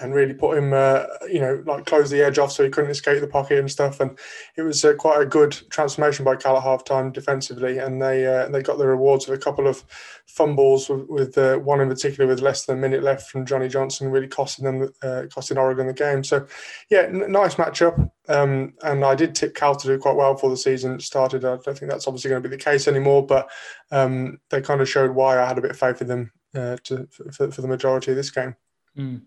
and 0.00 0.14
really 0.14 0.34
put 0.34 0.56
him, 0.56 0.72
uh, 0.72 1.04
you 1.28 1.40
know, 1.40 1.62
like 1.66 1.84
close 1.84 2.08
the 2.08 2.22
edge 2.22 2.38
off 2.38 2.52
so 2.52 2.62
he 2.62 2.70
couldn't 2.70 2.90
escape 2.90 3.20
the 3.20 3.26
pocket 3.26 3.58
and 3.58 3.70
stuff. 3.70 3.98
And 3.98 4.16
it 4.56 4.62
was 4.62 4.84
uh, 4.84 4.94
quite 4.94 5.20
a 5.20 5.26
good 5.26 5.58
transformation 5.70 6.24
by 6.24 6.36
Cal 6.36 6.56
at 6.56 6.62
halftime 6.62 7.12
defensively, 7.12 7.78
and 7.78 8.00
they 8.00 8.26
uh, 8.26 8.48
they 8.48 8.62
got 8.62 8.78
the 8.78 8.86
rewards 8.86 9.26
of 9.26 9.34
a 9.34 9.38
couple 9.38 9.66
of 9.66 9.84
fumbles 10.26 10.88
with, 10.88 11.08
with 11.08 11.38
uh, 11.38 11.56
one 11.56 11.80
in 11.80 11.88
particular 11.88 12.28
with 12.28 12.40
less 12.40 12.64
than 12.64 12.78
a 12.78 12.80
minute 12.80 13.02
left 13.02 13.30
from 13.30 13.44
Johnny 13.44 13.66
Johnson, 13.66 14.10
really 14.10 14.28
costing 14.28 14.64
them, 14.64 14.92
uh, 15.02 15.24
costing 15.34 15.58
Oregon 15.58 15.86
the 15.86 15.92
game. 15.92 16.22
So, 16.22 16.46
yeah, 16.90 17.02
n- 17.02 17.32
nice 17.32 17.56
matchup. 17.56 18.10
Um, 18.28 18.74
and 18.82 19.04
I 19.04 19.14
did 19.14 19.34
tip 19.34 19.54
Cal 19.54 19.74
to 19.74 19.86
do 19.86 19.98
quite 19.98 20.16
well 20.16 20.36
for 20.36 20.50
the 20.50 20.56
season 20.56 21.00
started. 21.00 21.44
I 21.44 21.56
don't 21.56 21.76
think 21.76 21.90
that's 21.90 22.06
obviously 22.06 22.28
going 22.28 22.42
to 22.42 22.48
be 22.48 22.54
the 22.54 22.62
case 22.62 22.86
anymore, 22.86 23.26
but 23.26 23.50
um, 23.90 24.38
they 24.50 24.60
kind 24.60 24.80
of 24.80 24.88
showed 24.88 25.10
why 25.10 25.42
I 25.42 25.46
had 25.46 25.58
a 25.58 25.62
bit 25.62 25.70
of 25.70 25.78
faith 25.78 26.02
in 26.02 26.08
them 26.08 26.32
uh, 26.54 26.76
to, 26.84 27.08
for, 27.10 27.50
for 27.50 27.62
the 27.62 27.68
majority 27.68 28.12
of 28.12 28.16
this 28.16 28.30
game. 28.30 28.54
Mm. 28.96 29.22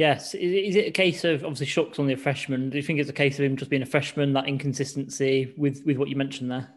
Yes. 0.00 0.34
Is 0.34 0.76
it 0.76 0.86
a 0.86 0.90
case 0.90 1.24
of 1.24 1.44
obviously 1.44 1.66
Shough's 1.66 1.98
only 1.98 2.14
a 2.14 2.16
freshman? 2.16 2.70
Do 2.70 2.78
you 2.78 2.82
think 2.82 3.00
it's 3.00 3.10
a 3.10 3.12
case 3.12 3.38
of 3.38 3.44
him 3.44 3.54
just 3.54 3.70
being 3.70 3.82
a 3.82 3.86
freshman, 3.86 4.32
that 4.32 4.48
inconsistency 4.48 5.52
with 5.58 5.82
with 5.84 5.98
what 5.98 6.08
you 6.08 6.16
mentioned 6.16 6.50
there? 6.50 6.70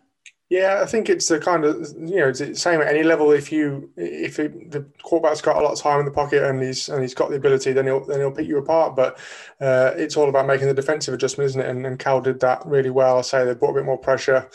Yeah, 0.49 0.81
I 0.81 0.85
think 0.85 1.07
it's 1.07 1.29
the 1.29 1.39
kind 1.39 1.63
of 1.63 1.77
you 1.97 2.17
know 2.17 2.27
it's 2.27 2.39
the 2.39 2.53
same 2.53 2.81
at 2.81 2.89
any 2.89 3.01
level. 3.01 3.31
If 3.31 3.49
you 3.49 3.89
if 3.95 4.39
it, 4.39 4.71
the 4.71 4.85
quarterback's 5.03 5.39
got 5.39 5.55
a 5.55 5.61
lot 5.61 5.71
of 5.71 5.79
time 5.79 6.01
in 6.01 6.05
the 6.05 6.11
pocket 6.11 6.43
and 6.43 6.61
he's 6.61 6.89
and 6.89 7.01
he's 7.01 7.13
got 7.13 7.29
the 7.29 7.37
ability, 7.37 7.71
then 7.71 7.85
he'll 7.85 8.03
then 8.03 8.19
he'll 8.19 8.29
pick 8.29 8.45
you 8.45 8.57
apart. 8.57 8.97
But 8.97 9.17
uh, 9.61 9.93
it's 9.95 10.17
all 10.17 10.27
about 10.27 10.45
making 10.45 10.67
the 10.67 10.73
defensive 10.73 11.13
adjustment, 11.13 11.45
isn't 11.51 11.61
it? 11.61 11.69
And, 11.69 11.85
and 11.85 11.97
Cal 11.97 12.19
did 12.19 12.41
that 12.41 12.65
really 12.65 12.89
well. 12.89 13.19
I 13.19 13.21
say 13.21 13.45
they 13.45 13.53
brought 13.53 13.71
a 13.71 13.75
bit 13.75 13.85
more 13.85 13.97
pressure. 13.97 14.49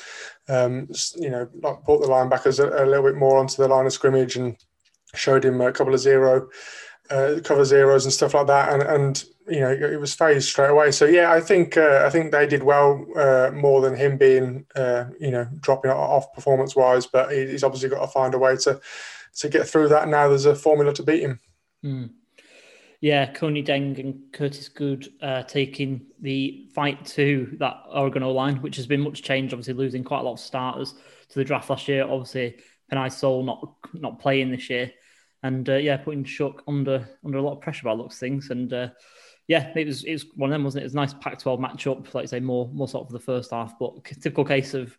Um, 0.47 0.91
you 1.17 1.31
know, 1.31 1.47
brought 1.63 1.87
the 1.87 2.07
linebackers 2.07 2.61
a, 2.61 2.85
a 2.85 2.85
little 2.85 3.05
bit 3.05 3.17
more 3.17 3.39
onto 3.39 3.63
the 3.63 3.69
line 3.69 3.87
of 3.87 3.95
scrimmage 3.95 4.37
and 4.37 4.59
showed 5.15 5.43
him 5.43 5.59
a 5.63 5.73
couple 5.73 5.95
of 5.95 6.01
zero 6.01 6.51
uh, 7.11 7.41
cover 7.45 7.65
zeros 7.65 8.05
and 8.05 8.13
stuff 8.13 8.35
like 8.35 8.47
that, 8.47 8.73
and 8.73 8.83
and 8.83 9.25
you 9.49 9.61
know 9.61 9.71
it 9.71 10.01
was 10.01 10.15
phased 10.15 10.49
straight 10.49 10.71
away. 10.71 10.91
So 10.91 11.05
yeah, 11.05 11.33
I 11.33 11.41
think 11.41 11.77
uh, 11.77 12.03
I 12.05 12.11
think 12.11 12.33
they 12.33 12.47
did 12.47 12.63
well 12.63 13.07
uh, 13.17 13.51
more 13.53 13.81
than 13.81 13.97
him 13.97 14.17
being 14.17 14.67
uh, 14.75 15.07
you 15.21 15.31
know 15.31 15.49
dropping 15.61 15.91
off 15.91 16.33
performance 16.33 16.77
wise. 16.77 17.07
But 17.07 17.33
he's 17.33 17.65
obviously 17.65 17.89
got 17.89 18.01
to 18.01 18.09
find 18.09 18.35
a 18.35 18.39
way 18.39 18.57
to 18.57 18.81
to 19.37 19.49
get 19.49 19.67
through 19.67 19.89
that. 19.89 20.09
Now 20.09 20.29
there's 20.29 20.47
a 20.47 20.55
formula 20.55 20.93
to 20.95 21.03
beat 21.03 21.23
him. 21.23 21.41
Mm. 21.85 22.11
Yeah, 23.01 23.33
Kuony 23.33 23.65
Deng 23.65 23.97
and 24.01 24.33
Curtis 24.33 24.69
Good 24.69 25.09
uh, 25.23 25.45
taking 25.45 26.07
the 26.21 26.69
fight 26.75 27.05
to 27.07 27.57
that 27.61 27.85
Oregon 27.89 28.25
O 28.25 28.33
line, 28.33 28.57
which 28.57 28.75
has 28.75 28.89
been 28.89 29.01
much 29.01 29.23
changed. 29.23 29.55
Obviously, 29.55 29.75
losing 29.75 30.03
quite 30.03 30.21
a 30.21 30.25
lot 30.25 30.33
of 30.33 30.41
starters 30.41 30.95
to 31.29 31.39
the 31.39 31.45
draft 31.45 31.71
last 31.71 31.87
year. 31.87 32.03
Obviously, 32.03 32.57
Penei 32.91 33.13
Sewell 33.13 33.45
not 33.45 33.75
not 33.93 34.19
playing 34.19 34.51
this 34.51 34.69
year, 34.69 34.91
and 35.43 35.69
uh, 35.69 35.77
yeah, 35.77 35.97
putting 35.97 36.25
Shough 36.25 36.61
under 36.67 37.09
under 37.25 37.39
a 37.39 37.43
lot 37.43 37.55
of 37.55 37.61
pressure 37.61 37.85
by 37.85 37.93
looks 37.93 38.19
things. 38.19 38.51
And 38.51 38.73
uh, 38.73 38.89
yeah, 39.47 39.73
it 39.75 39.87
was 39.87 40.05
it 40.05 40.13
was 40.13 40.27
one 40.35 40.51
of 40.51 40.55
them, 40.55 40.65
wasn't 40.65 40.83
it? 40.83 40.85
It 40.85 40.87
was 40.87 40.95
a 40.95 40.97
nice 40.97 41.15
Pac-12 41.15 41.59
matchup, 41.59 42.15
like 42.15 42.25
I 42.25 42.27
say, 42.27 42.41
more 42.41 42.69
more 42.73 42.89
sort 42.89 43.07
of 43.07 43.13
the 43.13 43.21
first 43.21 43.51
half, 43.51 43.79
but 43.79 44.05
typical 44.05 44.45
case 44.45 44.75
of 44.75 44.97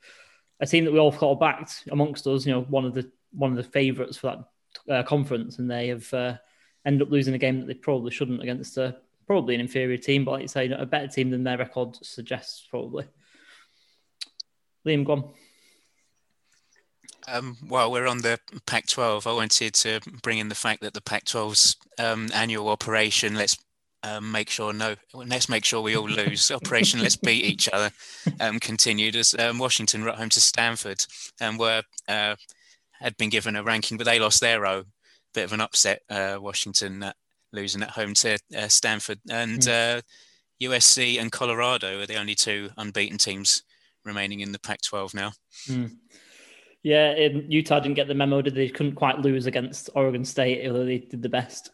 a 0.60 0.66
team 0.66 0.86
that 0.86 0.92
we 0.92 1.00
all 1.00 1.12
thought 1.12 1.40
backed 1.40 1.84
amongst 1.92 2.28
us. 2.28 2.46
You 2.46 2.54
know, 2.54 2.62
one 2.62 2.86
of 2.86 2.94
the 2.94 3.12
one 3.32 3.52
of 3.52 3.58
the 3.58 3.64
favourites 3.64 4.18
for 4.18 4.46
that 4.88 4.94
uh, 4.94 5.04
conference, 5.04 5.60
and 5.60 5.70
they 5.70 5.90
have 5.90 6.14
uh, 6.14 6.38
ended 6.86 7.02
up 7.02 7.12
losing 7.12 7.34
a 7.34 7.40
game 7.40 7.60
that 7.60 7.68
they 7.68 7.74
probably 7.74 8.12
shouldn't 8.12 8.42
against 8.42 8.78
a 8.78 8.98
probably 9.28 9.54
an 9.54 9.62
inferior 9.62 9.98
team, 9.98 10.26
but 10.26 10.32
like 10.32 10.42
you 10.42 10.48
say, 10.48 10.68
a 10.70 10.86
better 10.88 11.08
team 11.08 11.30
than 11.30 11.44
their 11.44 11.60
record 11.60 11.96
suggests, 12.04 12.66
probably. 12.68 13.06
Liam, 14.88 15.06
go 15.06 15.12
on. 15.12 15.34
Um, 17.32 17.58
well, 17.68 17.92
we're 17.92 18.08
on 18.08 18.20
the 18.20 18.40
Pac-12. 18.66 19.28
I 19.28 19.34
wanted 19.34 19.74
to 19.76 20.00
bring 20.24 20.40
in 20.40 20.50
the 20.50 20.56
fact 20.56 20.82
that 20.82 20.94
the 20.94 21.02
Pac-12's 21.02 21.76
um, 21.98 22.30
annual 22.34 22.70
operation. 22.70 23.36
Let's 23.36 23.58
um, 24.04 24.32
make 24.32 24.50
sure 24.50 24.74
no. 24.74 24.96
Let's 25.14 25.50
make 25.50 25.66
sure 25.66 25.82
we 25.82 25.96
all 25.96 26.10
lose. 26.10 26.52
operation. 26.52 27.02
Let's 27.02 27.16
beat 27.16 27.46
each 27.46 27.70
other. 27.70 27.92
Um, 28.40 28.60
continued 28.60 29.16
as 29.16 29.36
um, 29.38 29.60
Washington 29.60 30.08
at 30.08 30.16
home 30.16 30.30
to 30.30 30.42
Stanford 30.42 31.06
and 31.40 31.60
were 31.60 31.84
uh, 32.08 32.36
had 33.00 33.18
been 33.18 33.30
given 33.30 33.56
a 33.56 33.64
ranking, 33.64 33.98
but 33.98 34.06
they 34.06 34.20
lost 34.20 34.42
their 34.42 34.66
O. 34.66 34.84
Bit 35.34 35.46
of 35.46 35.54
an 35.54 35.62
upset. 35.62 36.02
Uh, 36.10 36.38
Washington 36.40 37.04
uh, 37.04 37.14
losing 37.52 37.84
at 37.84 37.92
home 37.92 38.14
to 38.16 38.38
uh, 38.58 38.68
Stanford 38.68 39.20
and 39.30 39.60
mm. 39.60 40.02
USC 40.62 41.20
and 41.20 41.32
Colorado 41.32 42.02
are 42.02 42.08
the 42.08 42.18
only 42.18 42.36
two 42.36 42.70
unbeaten 42.78 43.18
teams 43.18 43.64
remaining 44.04 44.40
in 44.40 44.52
the 44.52 44.60
Pac-12 44.60 45.14
now. 45.14 45.32
Mm. 45.68 45.92
Yeah, 46.82 47.14
Utah 47.14 47.82
didn't 47.82 47.96
get 47.96 48.08
the 48.08 48.14
memo. 48.14 48.42
Did 48.42 48.56
they? 48.56 48.70
Couldn't 48.70 48.96
quite 48.96 49.20
lose 49.20 49.48
against 49.48 49.90
Oregon 49.96 50.24
State, 50.24 50.66
although 50.66 50.86
they 50.86 51.00
did 51.00 51.22
the 51.22 51.28
best. 51.28 51.72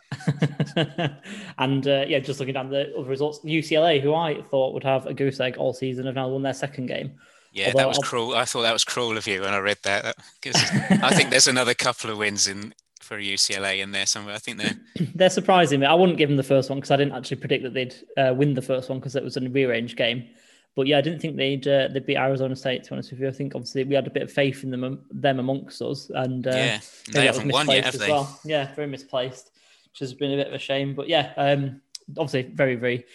and 1.60 1.88
uh, 1.88 2.06
yeah, 2.08 2.18
just 2.20 2.40
looking 2.40 2.56
down 2.56 2.72
the 2.72 2.92
other 2.98 3.08
results, 3.08 3.40
UCLA, 3.46 4.02
who 4.02 4.16
I 4.16 4.42
thought 4.42 4.74
would 4.74 4.84
have 4.84 5.06
a 5.06 5.14
goose 5.14 5.40
egg 5.40 5.58
all 5.58 5.74
season, 5.74 6.08
have 6.08 6.16
now 6.16 6.30
won 6.30 6.42
their 6.42 6.56
second 6.56 6.88
game. 6.88 7.12
Yeah, 7.54 7.68
although 7.68 7.78
that 7.78 7.88
was 7.88 7.98
I'll... 7.98 8.04
cruel. 8.04 8.36
I 8.36 8.46
thought 8.46 8.64
that 8.64 8.74
was 8.74 8.84
cruel 8.84 9.16
of 9.16 9.28
you 9.28 9.42
when 9.42 9.54
I 9.54 9.60
read 9.60 9.78
that 9.84 10.16
because 10.42 10.62
I 10.90 11.14
think 11.14 11.30
there's 11.30 11.48
another 11.48 11.76
couple 11.76 12.10
of 12.10 12.18
wins 12.18 12.48
in 12.48 12.74
for 13.00 13.20
UCLA 13.20 13.82
in 13.82 13.92
there 13.92 14.08
somewhere. 14.08 14.34
I 14.34 14.40
think 14.40 14.58
they're 14.58 14.76
they're 15.16 15.30
surprising 15.30 15.82
me. 15.82 15.86
I 15.86 15.94
wouldn't 15.94 16.18
give 16.18 16.30
them 16.30 16.38
the 16.38 16.44
first 16.44 16.70
one 16.70 16.80
because 16.80 16.92
I 16.92 16.98
didn't 16.98 17.14
actually 17.14 17.38
predict 17.38 17.64
that 17.64 17.74
they'd 17.76 17.96
uh, 18.18 18.34
win 18.34 18.56
the 18.56 18.62
first 18.64 18.90
one 18.90 19.00
because 19.00 19.16
it 19.16 19.24
was 19.24 19.38
a 19.38 19.42
rearranged 19.42 19.98
game. 19.98 20.28
But 20.76 20.88
yeah, 20.88 20.98
I 20.98 21.02
didn't 21.02 21.22
think 21.22 21.38
they'd 21.38 21.68
uh, 21.68 21.88
they'd 21.88 22.06
beat 22.06 22.18
Arizona 22.18 22.56
State. 22.56 22.84
To 22.84 22.90
be 22.90 22.96
honest 22.96 23.12
with 23.12 23.22
you, 23.22 23.28
I 23.30 23.32
think 23.32 23.56
obviously 23.56 23.86
we 23.86 23.96
had 23.96 24.08
a 24.08 24.12
bit 24.12 24.24
of 24.24 24.32
faith 24.32 24.64
in 24.64 24.72
them 24.72 25.02
them 25.10 25.40
amongst 25.40 25.82
us, 25.82 26.12
and 26.14 26.46
uh, 26.46 26.52
yeah, 26.52 26.80
they 27.12 27.26
haven't 27.26 27.52
won 27.52 27.68
yet, 27.70 27.86
have 27.86 27.98
they? 27.98 28.10
Well. 28.10 28.40
Yeah, 28.44 28.74
very 28.76 28.88
misplaced, 28.88 29.52
which 29.90 30.00
has 30.00 30.14
been 30.14 30.34
a 30.34 30.36
bit 30.36 30.48
of 30.48 30.54
a 30.54 30.60
shame. 30.60 30.94
But 30.94 31.08
yeah, 31.08 31.32
um, 31.38 31.82
obviously 32.18 32.44
very 32.54 32.76
very 32.76 33.06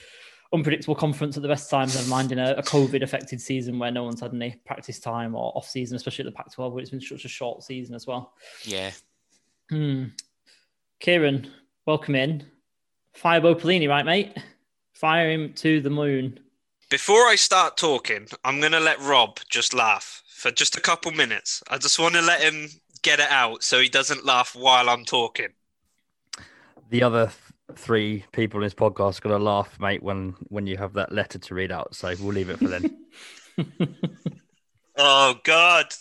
unpredictable 0.52 0.94
conference 0.94 1.36
at 1.36 1.42
the 1.42 1.48
best 1.48 1.70
times. 1.70 1.94
Never 1.94 2.08
mind 2.08 2.32
in 2.32 2.38
a, 2.38 2.52
a 2.52 2.62
COVID 2.62 3.02
affected 3.02 3.40
season 3.40 3.78
where 3.78 3.90
no 3.90 4.04
one's 4.04 4.20
had 4.20 4.34
any 4.34 4.56
practice 4.64 4.98
time 4.98 5.34
or 5.34 5.52
off 5.54 5.68
season, 5.68 5.96
especially 5.96 6.24
at 6.24 6.32
the 6.32 6.36
Pac-12 6.36 6.72
where 6.72 6.80
it's 6.80 6.90
been 6.90 7.00
such 7.00 7.24
a 7.24 7.28
short 7.28 7.62
season 7.62 7.94
as 7.94 8.06
well. 8.06 8.32
Yeah. 8.64 8.90
Hmm. 9.68 10.06
Kieran, 10.98 11.50
welcome 11.86 12.16
in. 12.16 12.44
Fire 13.14 13.40
Bo 13.40 13.54
Pelini, 13.54 13.88
right, 13.88 14.04
mate? 14.04 14.36
Fire 14.92 15.30
him 15.30 15.52
to 15.54 15.80
the 15.80 15.90
moon. 15.90 16.40
Before 16.90 17.28
I 17.28 17.36
start 17.36 17.76
talking, 17.76 18.26
I'm 18.44 18.58
going 18.58 18.72
to 18.72 18.80
let 18.80 19.00
Rob 19.00 19.38
just 19.48 19.72
laugh 19.72 20.24
for 20.26 20.50
just 20.50 20.76
a 20.76 20.80
couple 20.80 21.12
minutes. 21.12 21.62
I 21.70 21.78
just 21.78 22.00
want 22.00 22.16
to 22.16 22.20
let 22.20 22.40
him 22.40 22.68
get 23.02 23.20
it 23.20 23.30
out 23.30 23.62
so 23.62 23.78
he 23.78 23.88
doesn't 23.88 24.26
laugh 24.26 24.56
while 24.56 24.90
I'm 24.90 25.04
talking. 25.04 25.50
The 26.90 27.04
other 27.04 27.26
th- 27.26 27.78
three 27.78 28.24
people 28.32 28.58
in 28.58 28.64
this 28.64 28.74
podcast 28.74 29.18
are 29.18 29.28
going 29.28 29.38
to 29.38 29.44
laugh, 29.44 29.78
mate, 29.78 30.02
when 30.02 30.34
when 30.48 30.66
you 30.66 30.78
have 30.78 30.94
that 30.94 31.12
letter 31.12 31.38
to 31.38 31.54
read 31.54 31.70
out. 31.70 31.94
So 31.94 32.12
we'll 32.18 32.34
leave 32.34 32.50
it 32.50 32.58
for 32.58 32.66
then. 32.66 32.98
oh 34.98 35.36
God. 35.44 35.94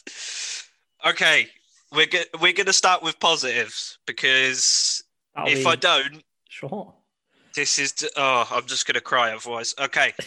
Okay, 1.05 1.45
we're 1.93 2.07
go- 2.07 2.39
we're 2.41 2.53
going 2.53 2.65
to 2.65 2.73
start 2.73 3.03
with 3.03 3.19
positives 3.19 3.99
because 4.07 5.03
That'll 5.35 5.51
if 5.51 5.59
be... 5.59 5.69
I 5.69 5.75
don't, 5.75 6.23
sure. 6.49 6.95
This 7.53 7.77
is 7.77 7.93
oh, 8.17 8.47
I'm 8.49 8.65
just 8.65 8.87
going 8.87 8.95
to 8.95 9.01
cry 9.01 9.31
otherwise. 9.35 9.75
Okay. 9.79 10.13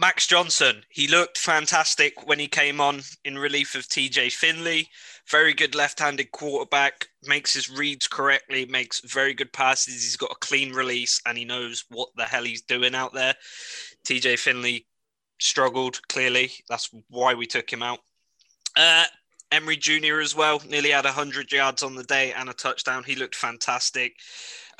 Max 0.00 0.26
Johnson, 0.26 0.82
he 0.88 1.06
looked 1.06 1.36
fantastic 1.36 2.26
when 2.26 2.38
he 2.38 2.48
came 2.48 2.80
on 2.80 3.02
in 3.26 3.36
relief 3.36 3.74
of 3.74 3.82
TJ 3.82 4.32
Finley. 4.32 4.88
Very 5.28 5.52
good 5.52 5.74
left 5.74 6.00
handed 6.00 6.32
quarterback, 6.32 7.08
makes 7.22 7.52
his 7.52 7.68
reads 7.68 8.08
correctly, 8.08 8.64
makes 8.64 9.00
very 9.00 9.34
good 9.34 9.52
passes. 9.52 10.02
He's 10.02 10.16
got 10.16 10.30
a 10.30 10.46
clean 10.46 10.72
release 10.72 11.20
and 11.26 11.36
he 11.36 11.44
knows 11.44 11.84
what 11.90 12.08
the 12.16 12.24
hell 12.24 12.44
he's 12.44 12.62
doing 12.62 12.94
out 12.94 13.12
there. 13.12 13.34
TJ 14.08 14.38
Finley 14.38 14.86
struggled, 15.38 16.00
clearly. 16.08 16.50
That's 16.70 16.88
why 17.10 17.34
we 17.34 17.44
took 17.44 17.70
him 17.70 17.82
out. 17.82 17.98
Uh, 18.78 19.04
Emery 19.52 19.76
Jr. 19.76 20.20
as 20.20 20.34
well, 20.34 20.62
nearly 20.66 20.92
had 20.92 21.04
100 21.04 21.52
yards 21.52 21.82
on 21.82 21.94
the 21.94 22.04
day 22.04 22.32
and 22.32 22.48
a 22.48 22.54
touchdown. 22.54 23.04
He 23.04 23.16
looked 23.16 23.36
fantastic. 23.36 24.14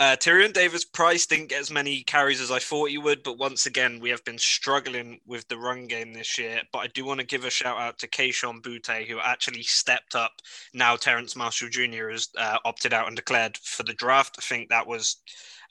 Uh, 0.00 0.16
Tyrion 0.16 0.54
Davis 0.54 0.82
Price 0.82 1.26
didn't 1.26 1.50
get 1.50 1.60
as 1.60 1.70
many 1.70 2.02
carries 2.04 2.40
as 2.40 2.50
I 2.50 2.58
thought 2.58 2.88
he 2.88 2.96
would, 2.96 3.22
but 3.22 3.36
once 3.36 3.66
again, 3.66 4.00
we 4.00 4.08
have 4.08 4.24
been 4.24 4.38
struggling 4.38 5.20
with 5.26 5.46
the 5.48 5.58
run 5.58 5.86
game 5.88 6.14
this 6.14 6.38
year. 6.38 6.62
But 6.72 6.78
I 6.78 6.86
do 6.86 7.04
want 7.04 7.20
to 7.20 7.26
give 7.26 7.44
a 7.44 7.50
shout 7.50 7.78
out 7.78 7.98
to 7.98 8.08
Kayshon 8.08 8.62
Boutte, 8.62 9.06
who 9.06 9.20
actually 9.20 9.62
stepped 9.62 10.14
up. 10.14 10.32
Now 10.72 10.96
Terrace 10.96 11.36
Marshall 11.36 11.68
Jr. 11.68 12.08
has 12.08 12.30
uh, 12.38 12.56
opted 12.64 12.94
out 12.94 13.08
and 13.08 13.16
declared 13.16 13.58
for 13.58 13.82
the 13.82 13.92
draft. 13.92 14.36
I 14.38 14.40
think 14.40 14.70
that 14.70 14.86
was 14.86 15.16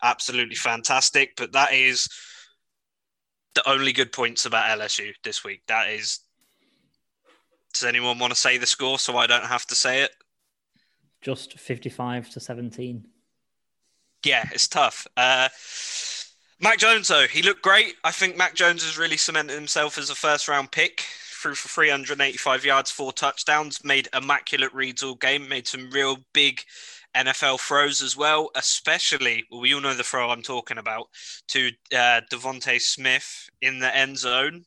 absolutely 0.04 0.54
fantastic. 0.54 1.36
But 1.36 1.54
that 1.54 1.74
is 1.74 2.08
the 3.56 3.68
only 3.68 3.94
good 3.94 4.12
points 4.12 4.46
about 4.46 4.78
LSU 4.78 5.12
this 5.24 5.44
week. 5.44 5.63
That 5.68 5.89
is. 5.89 6.20
Does 7.74 7.84
anyone 7.84 8.20
want 8.20 8.32
to 8.32 8.39
say 8.39 8.60
the 8.60 8.68
score 8.68 9.00
so 9.00 9.18
I 9.18 9.26
don't 9.26 9.46
have 9.46 9.65
to 9.68 9.76
say 9.76 10.04
it? 10.04 10.12
Just 11.20 11.58
55 11.58 12.30
to 12.30 12.39
17 12.39 13.08
yeah, 14.24 14.48
it's 14.52 14.68
tough. 14.68 15.08
Uh, 15.16 15.50
Mac 16.62 16.78
Jones, 16.78 17.08
though, 17.08 17.28
he 17.28 17.42
looked 17.42 17.62
great. 17.62 17.96
I 18.04 18.12
think 18.12 18.36
Mac 18.36 18.54
Jones 18.54 18.84
has 18.84 18.98
really 18.98 19.18
cemented 19.18 19.54
himself 19.54 19.98
as 19.98 20.10
a 20.10 20.16
first 20.16 20.48
round 20.48 20.72
pick. 20.72 21.06
Threw 21.42 21.56
for 21.56 21.70
385 21.70 22.66
yards, 22.66 22.92
four 22.92 23.14
touchdowns, 23.14 23.84
made 23.84 24.10
immaculate 24.14 24.74
reads 24.74 25.04
all 25.04 25.16
game, 25.16 25.48
made 25.48 25.68
some 25.68 25.90
real 25.90 26.18
big 26.34 26.62
NFL 27.16 27.60
throws 27.62 28.02
as 28.02 28.18
well, 28.18 28.52
especially, 28.56 29.46
well, 29.50 29.62
we 29.62 29.74
all 29.74 29.82
know 29.82 29.94
the 29.94 30.04
throw 30.04 30.30
I'm 30.30 30.42
talking 30.42 30.78
about, 30.78 31.08
to 31.48 31.70
uh, 31.94 32.22
DeVonta 32.32 32.80
Smith 32.80 33.50
in 33.62 33.80
the 33.80 33.96
end 33.96 34.18
zone. 34.18 34.66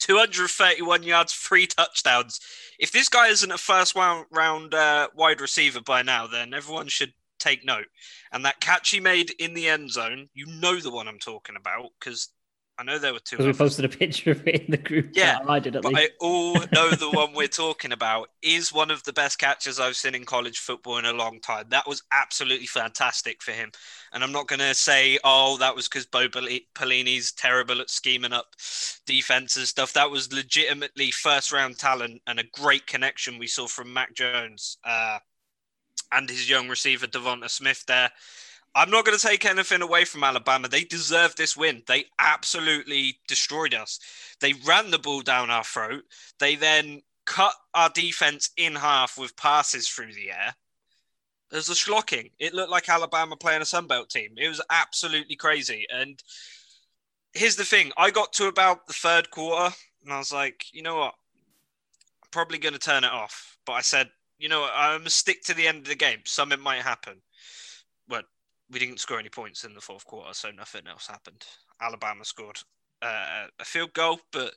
231 0.00 1.02
yards, 1.02 1.32
three 1.32 1.66
touchdowns. 1.66 2.40
If 2.78 2.92
this 2.92 3.08
guy 3.08 3.28
isn't 3.28 3.50
a 3.50 3.56
first 3.56 3.94
round, 3.94 4.26
round 4.30 4.74
uh, 4.74 5.08
wide 5.14 5.40
receiver 5.40 5.80
by 5.80 6.02
now, 6.02 6.26
then 6.26 6.52
everyone 6.52 6.88
should 6.88 7.14
take 7.38 7.64
note. 7.64 7.86
And 8.32 8.44
that 8.44 8.60
catch 8.60 8.90
he 8.90 9.00
made 9.00 9.30
in 9.38 9.54
the 9.54 9.68
end 9.68 9.90
zone, 9.90 10.28
you 10.34 10.46
know 10.46 10.80
the 10.80 10.90
one 10.90 11.08
I'm 11.08 11.18
talking 11.18 11.56
about 11.56 11.90
because 11.98 12.30
I 12.76 12.82
know 12.82 12.98
there 12.98 13.12
were 13.12 13.20
two. 13.20 13.36
We 13.38 13.52
posted 13.52 13.84
a 13.84 13.88
picture 13.88 14.32
of 14.32 14.46
it 14.48 14.64
in 14.64 14.70
the 14.70 14.76
group. 14.76 15.10
Yeah, 15.12 15.38
I 15.46 15.60
did 15.60 15.76
at 15.76 15.82
but 15.82 15.92
least. 15.92 16.10
I 16.20 16.24
all 16.24 16.54
know 16.72 16.90
the 16.90 17.10
one 17.10 17.32
we're 17.32 17.46
talking 17.46 17.92
about 17.92 18.30
is 18.42 18.72
one 18.72 18.90
of 18.90 19.04
the 19.04 19.12
best 19.12 19.38
catches 19.38 19.78
I've 19.78 19.96
seen 19.96 20.14
in 20.14 20.24
college 20.24 20.58
football 20.58 20.98
in 20.98 21.04
a 21.04 21.12
long 21.12 21.40
time. 21.40 21.66
That 21.68 21.86
was 21.86 22.02
absolutely 22.12 22.66
fantastic 22.66 23.42
for 23.42 23.52
him. 23.52 23.70
And 24.12 24.24
I'm 24.24 24.32
not 24.32 24.48
going 24.48 24.58
to 24.58 24.74
say, 24.74 25.20
oh, 25.22 25.56
that 25.58 25.76
was 25.76 25.88
because 25.88 26.06
Bo 26.06 26.28
Pelini's 26.28 27.32
terrible 27.32 27.80
at 27.80 27.90
scheming 27.90 28.32
up 28.32 28.46
defense 29.06 29.56
and 29.56 29.66
stuff. 29.66 29.92
That 29.92 30.10
was 30.10 30.32
legitimately 30.32 31.12
first 31.12 31.52
round 31.52 31.78
talent 31.78 32.22
and 32.26 32.40
a 32.40 32.44
great 32.54 32.86
connection 32.88 33.38
we 33.38 33.46
saw 33.46 33.68
from 33.68 33.92
Mac 33.92 34.14
Jones. 34.14 34.78
Uh, 34.84 35.18
and 36.12 36.28
his 36.28 36.48
young 36.48 36.68
receiver 36.68 37.06
Devonta 37.06 37.50
Smith 37.50 37.84
there. 37.86 38.10
I'm 38.76 38.90
not 38.90 39.04
going 39.04 39.16
to 39.16 39.24
take 39.24 39.44
anything 39.44 39.82
away 39.82 40.04
from 40.04 40.24
Alabama. 40.24 40.68
They 40.68 40.82
deserve 40.82 41.36
this 41.36 41.56
win. 41.56 41.82
They 41.86 42.06
absolutely 42.18 43.18
destroyed 43.28 43.72
us. 43.72 44.00
They 44.40 44.54
ran 44.66 44.90
the 44.90 44.98
ball 44.98 45.20
down 45.20 45.50
our 45.50 45.62
throat. 45.62 46.02
They 46.40 46.56
then 46.56 47.02
cut 47.24 47.54
our 47.72 47.88
defense 47.90 48.50
in 48.56 48.74
half 48.74 49.16
with 49.16 49.36
passes 49.36 49.88
through 49.88 50.12
the 50.14 50.30
air. 50.30 50.54
There's 51.50 51.70
a 51.70 51.74
schlocking. 51.74 52.32
It 52.40 52.52
looked 52.52 52.70
like 52.70 52.88
Alabama 52.88 53.36
playing 53.36 53.62
a 53.62 53.64
Sunbelt 53.64 54.08
team. 54.08 54.34
It 54.36 54.48
was 54.48 54.60
absolutely 54.70 55.36
crazy. 55.36 55.86
And 55.88 56.20
here's 57.32 57.56
the 57.56 57.64
thing 57.64 57.92
I 57.96 58.10
got 58.10 58.32
to 58.34 58.48
about 58.48 58.88
the 58.88 58.92
third 58.92 59.30
quarter 59.30 59.72
and 60.04 60.12
I 60.12 60.18
was 60.18 60.32
like, 60.32 60.66
you 60.72 60.82
know 60.82 60.96
what? 60.96 61.14
I'm 62.22 62.30
probably 62.30 62.58
going 62.58 62.74
to 62.74 62.78
turn 62.78 63.04
it 63.04 63.12
off. 63.12 63.56
But 63.66 63.72
I 63.72 63.80
said, 63.80 64.10
you 64.44 64.50
know? 64.50 64.68
I'm 64.74 65.08
stick 65.08 65.42
to 65.44 65.54
the 65.54 65.66
end 65.66 65.78
of 65.78 65.88
the 65.88 65.94
game. 65.94 66.18
Something 66.24 66.60
might 66.60 66.82
happen. 66.82 67.22
But 68.06 68.26
we 68.70 68.78
didn't 68.78 69.00
score 69.00 69.18
any 69.18 69.30
points 69.30 69.64
in 69.64 69.72
the 69.72 69.80
fourth 69.80 70.04
quarter, 70.04 70.34
so 70.34 70.50
nothing 70.50 70.86
else 70.86 71.06
happened. 71.06 71.46
Alabama 71.80 72.26
scored 72.26 72.58
uh, 73.00 73.46
a 73.58 73.64
field 73.64 73.94
goal, 73.94 74.20
but 74.32 74.52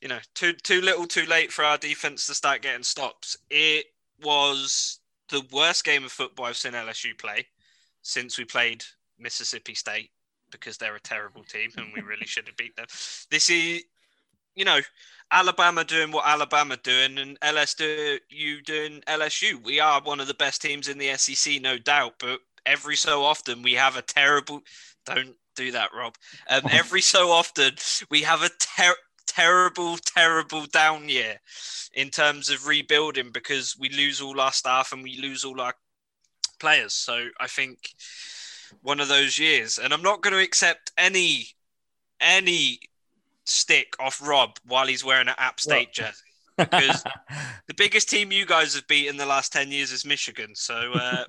you 0.00 0.08
know, 0.08 0.18
too 0.34 0.54
too 0.54 0.80
little, 0.80 1.06
too 1.06 1.26
late 1.26 1.52
for 1.52 1.66
our 1.66 1.76
defense 1.76 2.26
to 2.26 2.34
start 2.34 2.62
getting 2.62 2.82
stops. 2.82 3.36
It 3.50 3.84
was 4.22 5.00
the 5.28 5.42
worst 5.52 5.84
game 5.84 6.04
of 6.04 6.12
football 6.12 6.46
I've 6.46 6.56
seen 6.56 6.72
LSU 6.72 7.18
play 7.18 7.46
since 8.00 8.38
we 8.38 8.46
played 8.46 8.84
Mississippi 9.18 9.74
State 9.74 10.10
because 10.50 10.78
they're 10.78 10.96
a 10.96 11.00
terrible 11.00 11.44
team 11.44 11.70
and 11.76 11.88
we 11.94 12.00
really 12.00 12.26
should 12.26 12.46
have 12.46 12.56
beat 12.56 12.74
them. 12.76 12.86
This 13.30 13.50
is, 13.50 13.82
you 14.56 14.64
know, 14.64 14.80
Alabama 15.30 15.84
doing 15.84 16.10
what 16.10 16.26
Alabama 16.26 16.76
doing 16.82 17.18
and 17.18 17.38
LSU 17.40 18.18
You 18.28 18.62
doing 18.62 19.02
LSU. 19.06 19.62
We 19.62 19.78
are 19.80 20.00
one 20.00 20.18
of 20.18 20.26
the 20.26 20.34
best 20.34 20.62
teams 20.62 20.88
in 20.88 20.98
the 20.98 21.14
SEC, 21.16 21.60
no 21.60 21.78
doubt, 21.78 22.14
but 22.18 22.40
every 22.64 22.96
so 22.96 23.22
often 23.22 23.62
we 23.62 23.74
have 23.74 23.96
a 23.96 24.02
terrible. 24.02 24.62
Don't 25.04 25.36
do 25.54 25.70
that, 25.72 25.90
Rob. 25.94 26.16
Um, 26.48 26.62
every 26.70 27.02
so 27.02 27.30
often 27.30 27.72
we 28.10 28.22
have 28.22 28.42
a 28.42 28.50
ter- 28.58 28.96
terrible, 29.26 29.98
terrible 29.98 30.66
down 30.66 31.08
year 31.08 31.38
in 31.94 32.10
terms 32.10 32.48
of 32.48 32.66
rebuilding 32.66 33.30
because 33.30 33.76
we 33.78 33.88
lose 33.90 34.20
all 34.20 34.40
our 34.40 34.52
staff 34.52 34.92
and 34.92 35.02
we 35.02 35.18
lose 35.20 35.44
all 35.44 35.60
our 35.60 35.74
players. 36.58 36.94
So 36.94 37.28
I 37.40 37.46
think 37.46 37.94
one 38.82 39.00
of 39.00 39.08
those 39.08 39.38
years, 39.38 39.78
and 39.78 39.92
I'm 39.92 40.02
not 40.02 40.22
going 40.22 40.34
to 40.34 40.42
accept 40.42 40.92
any 40.96 41.48
any 42.20 42.80
stick 43.46 43.94
off 43.98 44.20
Rob 44.26 44.58
while 44.66 44.86
he's 44.86 45.04
wearing 45.04 45.28
an 45.28 45.34
App 45.38 45.60
State 45.60 45.92
jersey. 45.92 46.22
Because 46.56 47.02
the 47.66 47.74
biggest 47.74 48.08
team 48.10 48.32
you 48.32 48.46
guys 48.46 48.74
have 48.74 48.86
beat 48.86 49.08
in 49.08 49.16
the 49.16 49.26
last 49.26 49.52
10 49.52 49.70
years 49.70 49.92
is 49.92 50.04
Michigan. 50.04 50.54
So, 50.54 50.92
uh, 50.92 51.24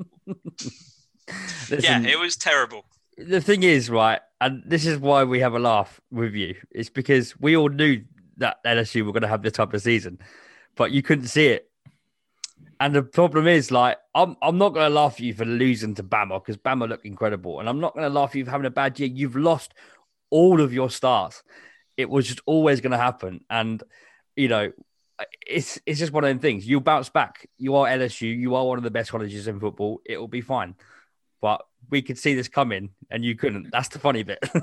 Listen, 1.70 1.80
yeah, 1.82 2.12
it 2.12 2.20
was 2.20 2.36
terrible. 2.36 2.86
The 3.18 3.42
thing 3.42 3.64
is, 3.64 3.90
right, 3.90 4.20
and 4.40 4.64
this 4.66 4.86
is 4.86 5.00
why 5.00 5.24
we 5.24 5.40
have 5.40 5.56
a 5.56 5.60
laugh 5.60 6.00
with 6.12 6.34
you. 6.34 6.56
It's 6.72 6.90
because 6.90 7.40
we 7.40 7.58
all 7.58 7.70
knew 7.70 8.04
that 8.38 8.64
LSU 8.64 9.06
were 9.06 9.12
going 9.12 9.24
to 9.24 9.28
have 9.28 9.42
this 9.42 9.54
type 9.54 9.74
of 9.74 9.82
season, 9.82 10.20
but 10.76 10.92
you 10.92 11.02
couldn't 11.02 11.28
see 11.28 11.48
it. 11.48 11.70
And 12.80 12.94
the 12.94 13.02
problem 13.02 13.48
is, 13.48 13.72
like, 13.72 13.98
I'm 14.14 14.38
I'm 14.42 14.60
not 14.60 14.70
going 14.70 14.88
to 14.88 14.94
laugh 14.94 15.14
at 15.14 15.20
you 15.22 15.34
for 15.34 15.46
losing 15.46 15.96
to 15.96 16.04
Bama 16.04 16.40
because 16.40 16.58
Bama 16.58 16.88
looked 16.88 17.06
incredible, 17.06 17.60
and 17.60 17.68
I'm 17.68 17.80
not 17.80 17.96
going 17.96 18.04
to 18.04 18.14
laugh 18.14 18.30
at 18.30 18.36
you 18.36 18.46
for 18.46 18.52
having 18.52 18.68
a 18.68 18.72
bad 18.72 19.00
year. 19.00 19.10
You've 19.10 19.36
lost 19.36 19.74
all 20.30 20.62
of 20.62 20.72
your 20.72 20.92
stars. 20.92 21.42
It 21.98 22.10
was 22.10 22.28
just 22.28 22.42
always 22.46 22.80
going 22.80 22.92
to 22.92 22.98
happen, 22.98 23.44
and 23.50 23.84
you 24.36 24.48
know, 24.48 24.72
it's 25.46 25.80
it's 25.86 26.00
just 26.00 26.14
one 26.14 26.24
of 26.24 26.30
them 26.30 26.40
things. 26.40 26.68
You 26.68 26.80
bounce 26.80 27.10
back. 27.10 27.50
You 27.58 27.76
are 27.76 27.88
LSU. 27.88 28.38
You 28.38 28.56
are 28.56 28.66
one 28.66 28.78
of 28.78 28.84
the 28.84 28.92
best 28.92 29.12
colleges 29.12 29.48
in 29.48 29.60
football. 29.60 30.00
It 30.06 30.18
will 30.18 30.28
be 30.28 30.42
fine 30.42 30.76
but 31.42 31.62
we 31.90 32.02
could 32.02 32.18
see 32.18 32.34
this 32.34 32.48
coming 32.48 32.90
and 33.10 33.24
you 33.24 33.36
couldn't. 33.36 33.70
That's 33.72 33.90
the 33.90 34.00
funny 34.00 34.24
bit. 34.24 34.40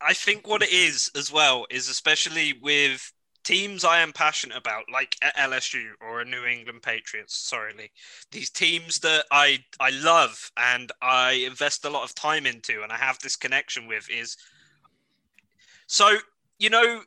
I 0.00 0.14
think 0.14 0.46
what 0.46 0.62
it 0.62 0.72
is 0.72 1.10
as 1.16 1.32
well 1.32 1.66
is 1.70 1.88
especially 1.88 2.54
with 2.62 3.12
teams 3.44 3.84
I 3.84 4.00
am 4.00 4.12
passionate 4.12 4.56
about, 4.56 4.84
like 4.92 5.16
LSU 5.38 5.90
or 6.00 6.20
a 6.20 6.24
New 6.24 6.44
England 6.44 6.82
Patriots. 6.82 7.36
Sorry, 7.36 7.72
Lee. 7.76 7.90
These 8.30 8.50
teams 8.50 8.98
that 9.00 9.24
I 9.30 9.64
I 9.80 9.90
love 9.90 10.50
and 10.56 10.92
I 11.00 11.44
invest 11.46 11.84
a 11.84 11.90
lot 11.90 12.04
of 12.04 12.14
time 12.14 12.46
into, 12.46 12.82
and 12.82 12.92
I 12.92 12.96
have 12.96 13.18
this 13.18 13.36
connection 13.36 13.88
with 13.88 14.08
is. 14.10 14.36
So 15.86 16.16
you 16.58 16.70
know, 16.70 17.02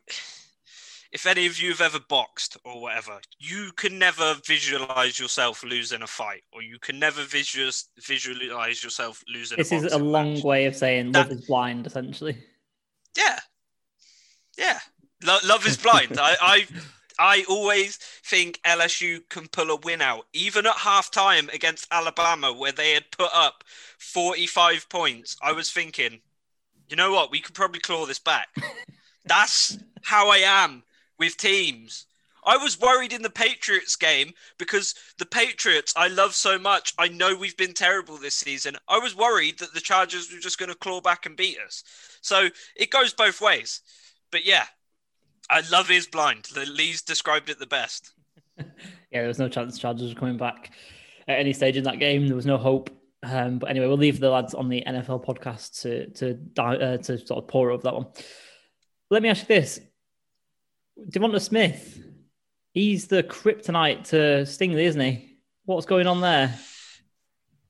if 1.12 1.26
any 1.26 1.46
of 1.46 1.60
you 1.60 1.70
have 1.70 1.80
ever 1.80 1.98
boxed 2.08 2.56
or 2.64 2.80
whatever, 2.80 3.20
you 3.38 3.72
can 3.76 3.98
never 3.98 4.36
visualize 4.46 5.18
yourself 5.18 5.64
losing 5.64 6.02
a 6.02 6.06
fight, 6.06 6.42
or 6.52 6.62
you 6.62 6.78
can 6.78 6.98
never 6.98 7.22
visual, 7.24 7.70
visualize 8.00 8.82
yourself 8.82 9.22
losing. 9.32 9.58
This 9.58 9.72
a 9.72 9.76
is 9.76 9.92
a 9.92 9.98
long 9.98 10.34
match. 10.34 10.44
way 10.44 10.66
of 10.66 10.76
saying 10.76 11.12
that, 11.12 11.28
love 11.28 11.32
is 11.32 11.46
blind, 11.46 11.86
essentially. 11.86 12.38
Yeah, 13.16 13.38
yeah, 14.56 14.78
Lo- 15.24 15.38
love 15.44 15.66
is 15.66 15.76
blind. 15.76 16.18
I, 16.18 16.36
I, 16.40 16.66
I 17.18 17.44
always 17.48 17.96
think 17.96 18.60
LSU 18.64 19.28
can 19.28 19.48
pull 19.48 19.70
a 19.70 19.76
win 19.76 20.00
out, 20.00 20.26
even 20.32 20.66
at 20.66 20.76
halftime 20.76 21.52
against 21.52 21.88
Alabama, 21.90 22.52
where 22.52 22.72
they 22.72 22.92
had 22.92 23.10
put 23.10 23.30
up 23.34 23.64
forty-five 23.98 24.88
points. 24.88 25.36
I 25.42 25.52
was 25.52 25.70
thinking, 25.70 26.20
you 26.90 26.96
know 26.96 27.12
what, 27.12 27.30
we 27.30 27.40
could 27.40 27.54
probably 27.54 27.80
claw 27.80 28.04
this 28.06 28.18
back. 28.18 28.48
That's 29.24 29.78
how 30.02 30.30
I 30.30 30.38
am 30.38 30.82
with 31.18 31.36
teams. 31.36 32.06
I 32.44 32.56
was 32.56 32.80
worried 32.80 33.12
in 33.12 33.22
the 33.22 33.30
Patriots 33.30 33.96
game 33.96 34.32
because 34.58 34.94
the 35.18 35.26
Patriots 35.26 35.92
I 35.96 36.08
love 36.08 36.34
so 36.34 36.58
much. 36.58 36.94
I 36.98 37.08
know 37.08 37.36
we've 37.36 37.56
been 37.56 37.74
terrible 37.74 38.16
this 38.16 38.34
season. 38.34 38.76
I 38.88 38.98
was 38.98 39.16
worried 39.16 39.58
that 39.58 39.74
the 39.74 39.80
Chargers 39.80 40.32
were 40.32 40.40
just 40.40 40.58
going 40.58 40.70
to 40.70 40.74
claw 40.74 41.00
back 41.00 41.26
and 41.26 41.36
beat 41.36 41.58
us. 41.64 41.84
So 42.22 42.48
it 42.76 42.90
goes 42.90 43.12
both 43.12 43.40
ways. 43.40 43.82
But 44.32 44.46
yeah, 44.46 44.64
I 45.50 45.62
love 45.70 45.90
is 45.90 46.06
blind. 46.06 46.48
The 46.54 46.66
Lee's 46.66 47.02
described 47.02 47.50
it 47.50 47.58
the 47.58 47.66
best. 47.66 48.12
yeah, 48.58 48.64
there 49.12 49.28
was 49.28 49.38
no 49.38 49.48
chance 49.48 49.78
Chargers 49.78 50.14
were 50.14 50.18
coming 50.18 50.38
back 50.38 50.70
at 51.28 51.38
any 51.38 51.52
stage 51.52 51.76
in 51.76 51.84
that 51.84 51.98
game. 51.98 52.26
There 52.26 52.36
was 52.36 52.46
no 52.46 52.56
hope. 52.56 52.90
Um, 53.22 53.58
but 53.58 53.70
anyway, 53.70 53.86
we'll 53.86 53.98
leave 53.98 54.18
the 54.18 54.30
lads 54.30 54.54
on 54.54 54.68
the 54.68 54.82
NFL 54.86 55.24
podcast 55.24 55.82
to 55.82 56.10
to 56.10 56.62
uh, 56.62 56.96
to 56.98 57.18
sort 57.18 57.42
of 57.42 57.48
pour 57.48 57.70
over 57.70 57.82
that 57.82 57.94
one. 57.94 58.06
Let 59.10 59.22
me 59.22 59.28
ask 59.28 59.42
you 59.42 59.48
this: 59.48 59.80
Devonta 61.08 61.40
Smith, 61.40 62.02
he's 62.72 63.08
the 63.08 63.22
kryptonite 63.22 64.08
to 64.08 64.44
Stingley, 64.44 64.84
isn't 64.84 65.00
he? 65.00 65.38
What's 65.64 65.86
going 65.86 66.06
on 66.06 66.20
there? 66.20 66.58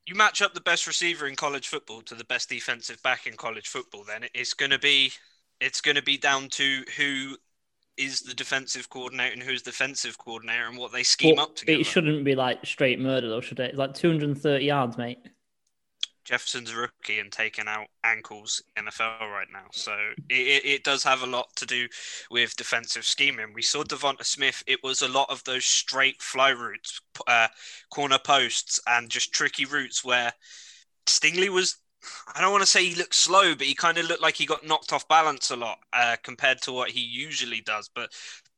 You 0.07 0.15
match 0.15 0.43
up 0.43 0.55
the 0.55 0.61
best 0.61 0.87
receiver 0.87 1.27
in 1.27 1.37
college 1.37 1.69
football 1.69 2.01
to 2.03 2.15
the 2.15 2.25
best 2.25 2.49
defensive 2.49 3.03
back 3.03 3.27
in 3.27 3.37
college 3.37 3.69
football, 3.69 4.05
then 4.05 4.25
it's 4.35 4.55
going 4.55 4.71
to 4.71 4.79
be 4.79 5.13
it's 5.61 5.81
going 5.81 5.97
to 5.97 6.03
be 6.03 6.17
down 6.17 6.49
to 6.49 6.85
who 6.97 7.37
is 7.97 8.23
the 8.23 8.35
defensive 8.35 8.89
coordinator 8.89 9.33
and 9.35 9.43
who's 9.43 9.63
the 9.63 9.71
defensive 9.71 10.17
coordinator 10.17 10.67
and 10.67 10.79
what 10.79 10.91
they 10.93 11.03
scheme 11.03 11.39
up 11.39 11.55
together. 11.55 11.81
It 11.81 11.85
shouldn't 11.85 12.25
be 12.25 12.35
like 12.35 12.65
straight 12.65 12.99
murder, 12.99 13.29
though, 13.29 13.43
should 13.43 13.61
it? 13.61 13.71
It's 13.71 13.79
like 13.79 13.95
230 13.95 14.65
yards, 14.65 14.97
mate. 14.97 15.19
Jefferson's 16.31 16.73
rookie 16.73 17.19
and 17.19 17.33
taking 17.33 17.67
out 17.67 17.89
ankles 18.05 18.63
NFL 18.79 19.21
right 19.21 19.49
now. 19.53 19.67
So 19.73 19.93
it, 20.29 20.65
it 20.65 20.85
does 20.85 21.03
have 21.03 21.25
a 21.25 21.27
lot 21.27 21.49
to 21.57 21.67
do 21.67 21.89
with 22.31 22.55
defensive 22.55 23.05
scheming. 23.05 23.53
We 23.53 23.63
saw 23.63 23.83
Devonta 23.83 24.25
Smith. 24.25 24.63
It 24.69 24.79
was 24.85 25.03
a 25.03 25.09
lot 25.09 25.29
of 25.29 25.43
those 25.43 25.65
straight 25.65 26.23
fly 26.23 26.51
routes, 26.51 27.01
uh, 27.27 27.49
corner 27.91 28.21
posts, 28.25 28.79
and 28.87 29.11
just 29.11 29.33
tricky 29.33 29.65
routes 29.65 30.05
where 30.05 30.33
Stingley 31.07 31.49
was. 31.49 31.79
I 32.33 32.41
don't 32.41 32.53
want 32.53 32.63
to 32.63 32.71
say 32.71 32.85
he 32.85 32.95
looked 32.95 33.15
slow, 33.15 33.57
but 33.57 33.67
he 33.67 33.75
kind 33.75 33.99
of 33.99 34.07
looked 34.07 34.23
like 34.23 34.37
he 34.37 34.47
got 34.47 34.65
knocked 34.65 34.93
off 34.93 35.09
balance 35.09 35.51
a 35.51 35.57
lot 35.57 35.79
uh, 35.93 36.17
compared 36.23 36.63
to 36.63 36.73
what 36.73 36.91
he 36.91 37.01
usually 37.01 37.61
does. 37.61 37.91
But 37.93 38.13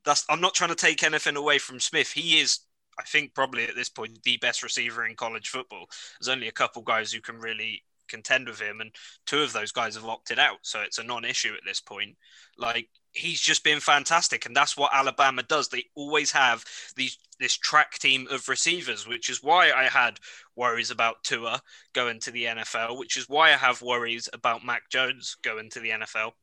that's 0.05 0.25
I'm 0.29 0.41
not 0.41 0.53
trying 0.53 0.69
to 0.69 0.75
take 0.75 1.01
anything 1.01 1.37
away 1.37 1.57
from 1.57 1.79
Smith. 1.79 2.11
He 2.11 2.39
is 2.39 2.59
I 2.99 3.03
think 3.03 3.33
probably 3.33 3.65
at 3.65 3.75
this 3.75 3.89
point 3.89 4.23
the 4.23 4.37
best 4.37 4.63
receiver 4.63 5.05
in 5.05 5.15
college 5.15 5.49
football. 5.49 5.87
There's 6.19 6.33
only 6.33 6.47
a 6.47 6.53
couple 6.53 6.81
guys 6.81 7.11
who 7.11 7.21
can 7.21 7.39
really 7.39 7.83
contend 8.07 8.47
with 8.47 8.59
him, 8.59 8.81
and 8.81 8.91
two 9.25 9.41
of 9.41 9.53
those 9.53 9.71
guys 9.71 9.95
have 9.95 10.05
opted 10.05 10.39
out, 10.39 10.59
so 10.61 10.81
it's 10.81 10.99
a 10.99 11.03
non-issue 11.03 11.53
at 11.53 11.65
this 11.65 11.81
point. 11.81 12.17
Like 12.57 12.89
he's 13.11 13.41
just 13.41 13.63
been 13.63 13.79
fantastic, 13.79 14.45
and 14.45 14.55
that's 14.55 14.77
what 14.77 14.93
Alabama 14.93 15.43
does. 15.43 15.69
They 15.69 15.85
always 15.95 16.31
have 16.31 16.63
these 16.95 17.17
this 17.39 17.57
track 17.57 17.97
team 17.97 18.27
of 18.29 18.47
receivers, 18.47 19.07
which 19.07 19.29
is 19.29 19.43
why 19.43 19.71
I 19.71 19.85
had 19.85 20.19
worries 20.55 20.91
about 20.91 21.23
Tua 21.23 21.61
going 21.93 22.19
to 22.21 22.31
the 22.31 22.45
NFL, 22.45 22.97
which 22.97 23.17
is 23.17 23.27
why 23.27 23.49
I 23.49 23.57
have 23.57 23.81
worries 23.81 24.29
about 24.33 24.65
Mac 24.65 24.89
Jones 24.89 25.35
going 25.43 25.69
to 25.71 25.79
the 25.79 25.89
NFL 25.89 26.33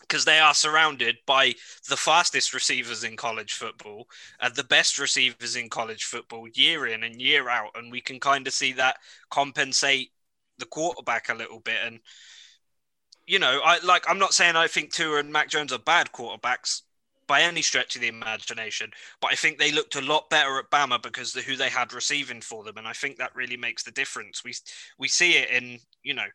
because 0.00 0.24
they 0.24 0.38
are 0.38 0.54
surrounded 0.54 1.16
by 1.26 1.54
the 1.88 1.96
fastest 1.96 2.52
receivers 2.52 3.04
in 3.04 3.16
college 3.16 3.52
football 3.52 4.06
and 4.40 4.54
the 4.54 4.64
best 4.64 4.98
receivers 4.98 5.56
in 5.56 5.68
college 5.68 6.04
football 6.04 6.48
year 6.54 6.86
in 6.86 7.04
and 7.04 7.20
year 7.20 7.48
out. 7.48 7.70
And 7.74 7.92
we 7.92 8.00
can 8.00 8.18
kind 8.18 8.46
of 8.46 8.52
see 8.52 8.72
that 8.74 8.96
compensate 9.30 10.10
the 10.58 10.66
quarterback 10.66 11.28
a 11.28 11.34
little 11.34 11.60
bit. 11.60 11.78
And, 11.84 12.00
you 13.26 13.38
know, 13.38 13.60
I 13.64 13.78
like, 13.84 14.04
I'm 14.08 14.18
not 14.18 14.34
saying 14.34 14.56
I 14.56 14.66
think 14.66 14.92
Tua 14.92 15.20
and 15.20 15.32
Mac 15.32 15.48
Jones 15.48 15.72
are 15.72 15.78
bad 15.78 16.12
quarterbacks 16.12 16.82
by 17.26 17.42
any 17.42 17.62
stretch 17.62 17.94
of 17.94 18.02
the 18.02 18.08
imagination, 18.08 18.90
but 19.20 19.30
I 19.30 19.36
think 19.36 19.56
they 19.56 19.70
looked 19.70 19.94
a 19.94 20.00
lot 20.00 20.28
better 20.30 20.58
at 20.58 20.68
Bama 20.68 21.00
because 21.00 21.36
of 21.36 21.44
who 21.44 21.54
they 21.54 21.68
had 21.68 21.92
receiving 21.92 22.40
for 22.40 22.64
them. 22.64 22.76
And 22.76 22.88
I 22.88 22.92
think 22.92 23.18
that 23.18 23.36
really 23.36 23.56
makes 23.56 23.84
the 23.84 23.92
difference. 23.92 24.42
We, 24.42 24.52
we 24.98 25.06
see 25.06 25.34
it 25.36 25.48
in, 25.48 25.78
you 26.02 26.14
know, 26.14 26.26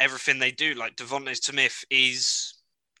everything 0.00 0.38
they 0.38 0.50
do. 0.50 0.74
Like 0.74 0.96
Devonta 0.96 1.34
Smith 1.42 1.82
is 1.88 2.52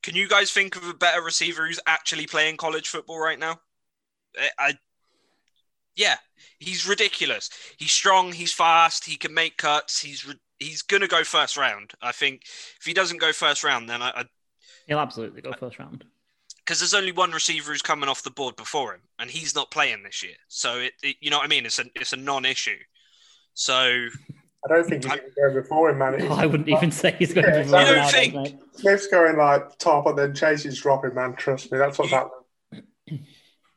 can 0.02 0.14
you 0.14 0.28
guys 0.28 0.50
think 0.50 0.76
of 0.76 0.88
a 0.88 0.94
better 0.94 1.22
receiver 1.22 1.66
who's 1.66 1.80
actually 1.86 2.26
playing 2.26 2.56
college 2.56 2.88
football 2.88 3.18
right 3.18 3.38
now? 3.38 3.60
I 4.58 4.74
Yeah, 5.96 6.16
he's 6.58 6.86
ridiculous. 6.86 7.50
He's 7.76 7.92
strong. 7.92 8.32
He's 8.32 8.52
fast. 8.52 9.04
He 9.04 9.16
can 9.16 9.32
make 9.32 9.56
cuts. 9.56 10.00
He's 10.00 10.26
he's 10.58 10.82
gonna 10.82 11.08
go 11.08 11.24
first 11.24 11.56
round. 11.56 11.92
I 12.02 12.12
think 12.12 12.42
if 12.78 12.84
he 12.84 12.94
doesn't 12.94 13.20
go 13.20 13.32
first 13.32 13.62
round, 13.62 13.88
then 13.88 14.02
I, 14.02 14.10
I 14.10 14.24
he'll 14.86 14.98
absolutely 14.98 15.42
go 15.42 15.52
first 15.52 15.78
round. 15.78 16.04
Because 16.58 16.78
there's 16.78 16.94
only 16.94 17.12
one 17.12 17.32
receiver 17.32 17.72
who's 17.72 17.82
coming 17.82 18.08
off 18.08 18.22
the 18.22 18.30
board 18.30 18.54
before 18.56 18.94
him, 18.94 19.02
and 19.18 19.28
he's 19.28 19.54
not 19.54 19.72
playing 19.72 20.04
this 20.04 20.22
year. 20.22 20.36
So 20.48 20.78
it, 20.78 20.92
it 21.02 21.16
you 21.20 21.30
know 21.30 21.38
what 21.38 21.46
I 21.46 21.48
mean? 21.48 21.66
It's 21.66 21.78
a 21.78 21.84
it's 21.94 22.12
a 22.12 22.16
non-issue. 22.16 22.78
So 23.54 24.06
I 24.64 24.68
don't 24.68 24.86
think 24.86 25.04
he's 25.04 25.12
going 25.12 25.22
to 25.22 25.40
go 25.48 25.60
before 25.60 25.90
him, 25.90 25.98
man. 25.98 26.22
I 26.32 26.46
wouldn't 26.46 26.68
even 26.68 26.92
say 26.92 27.16
he's 27.18 27.34
going 27.34 27.46
yeah, 27.46 27.62
to. 27.62 27.64
You 27.64 27.94
don't 27.94 28.10
think? 28.10 28.62
Smith's 28.74 29.08
going 29.08 29.36
like 29.36 29.76
top, 29.78 30.06
and 30.06 30.16
then 30.16 30.34
Chase 30.34 30.64
is 30.64 30.80
dropping, 30.80 31.14
man. 31.14 31.34
Trust 31.34 31.72
me, 31.72 31.78
that's 31.78 31.98
what's 31.98 32.12
happening. 32.12 33.26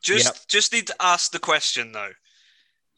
Just 0.02 0.26
yep. 0.26 0.36
just 0.46 0.72
need 0.72 0.86
to 0.86 0.94
ask 1.00 1.32
the 1.32 1.40
question 1.40 1.90
though. 1.90 2.12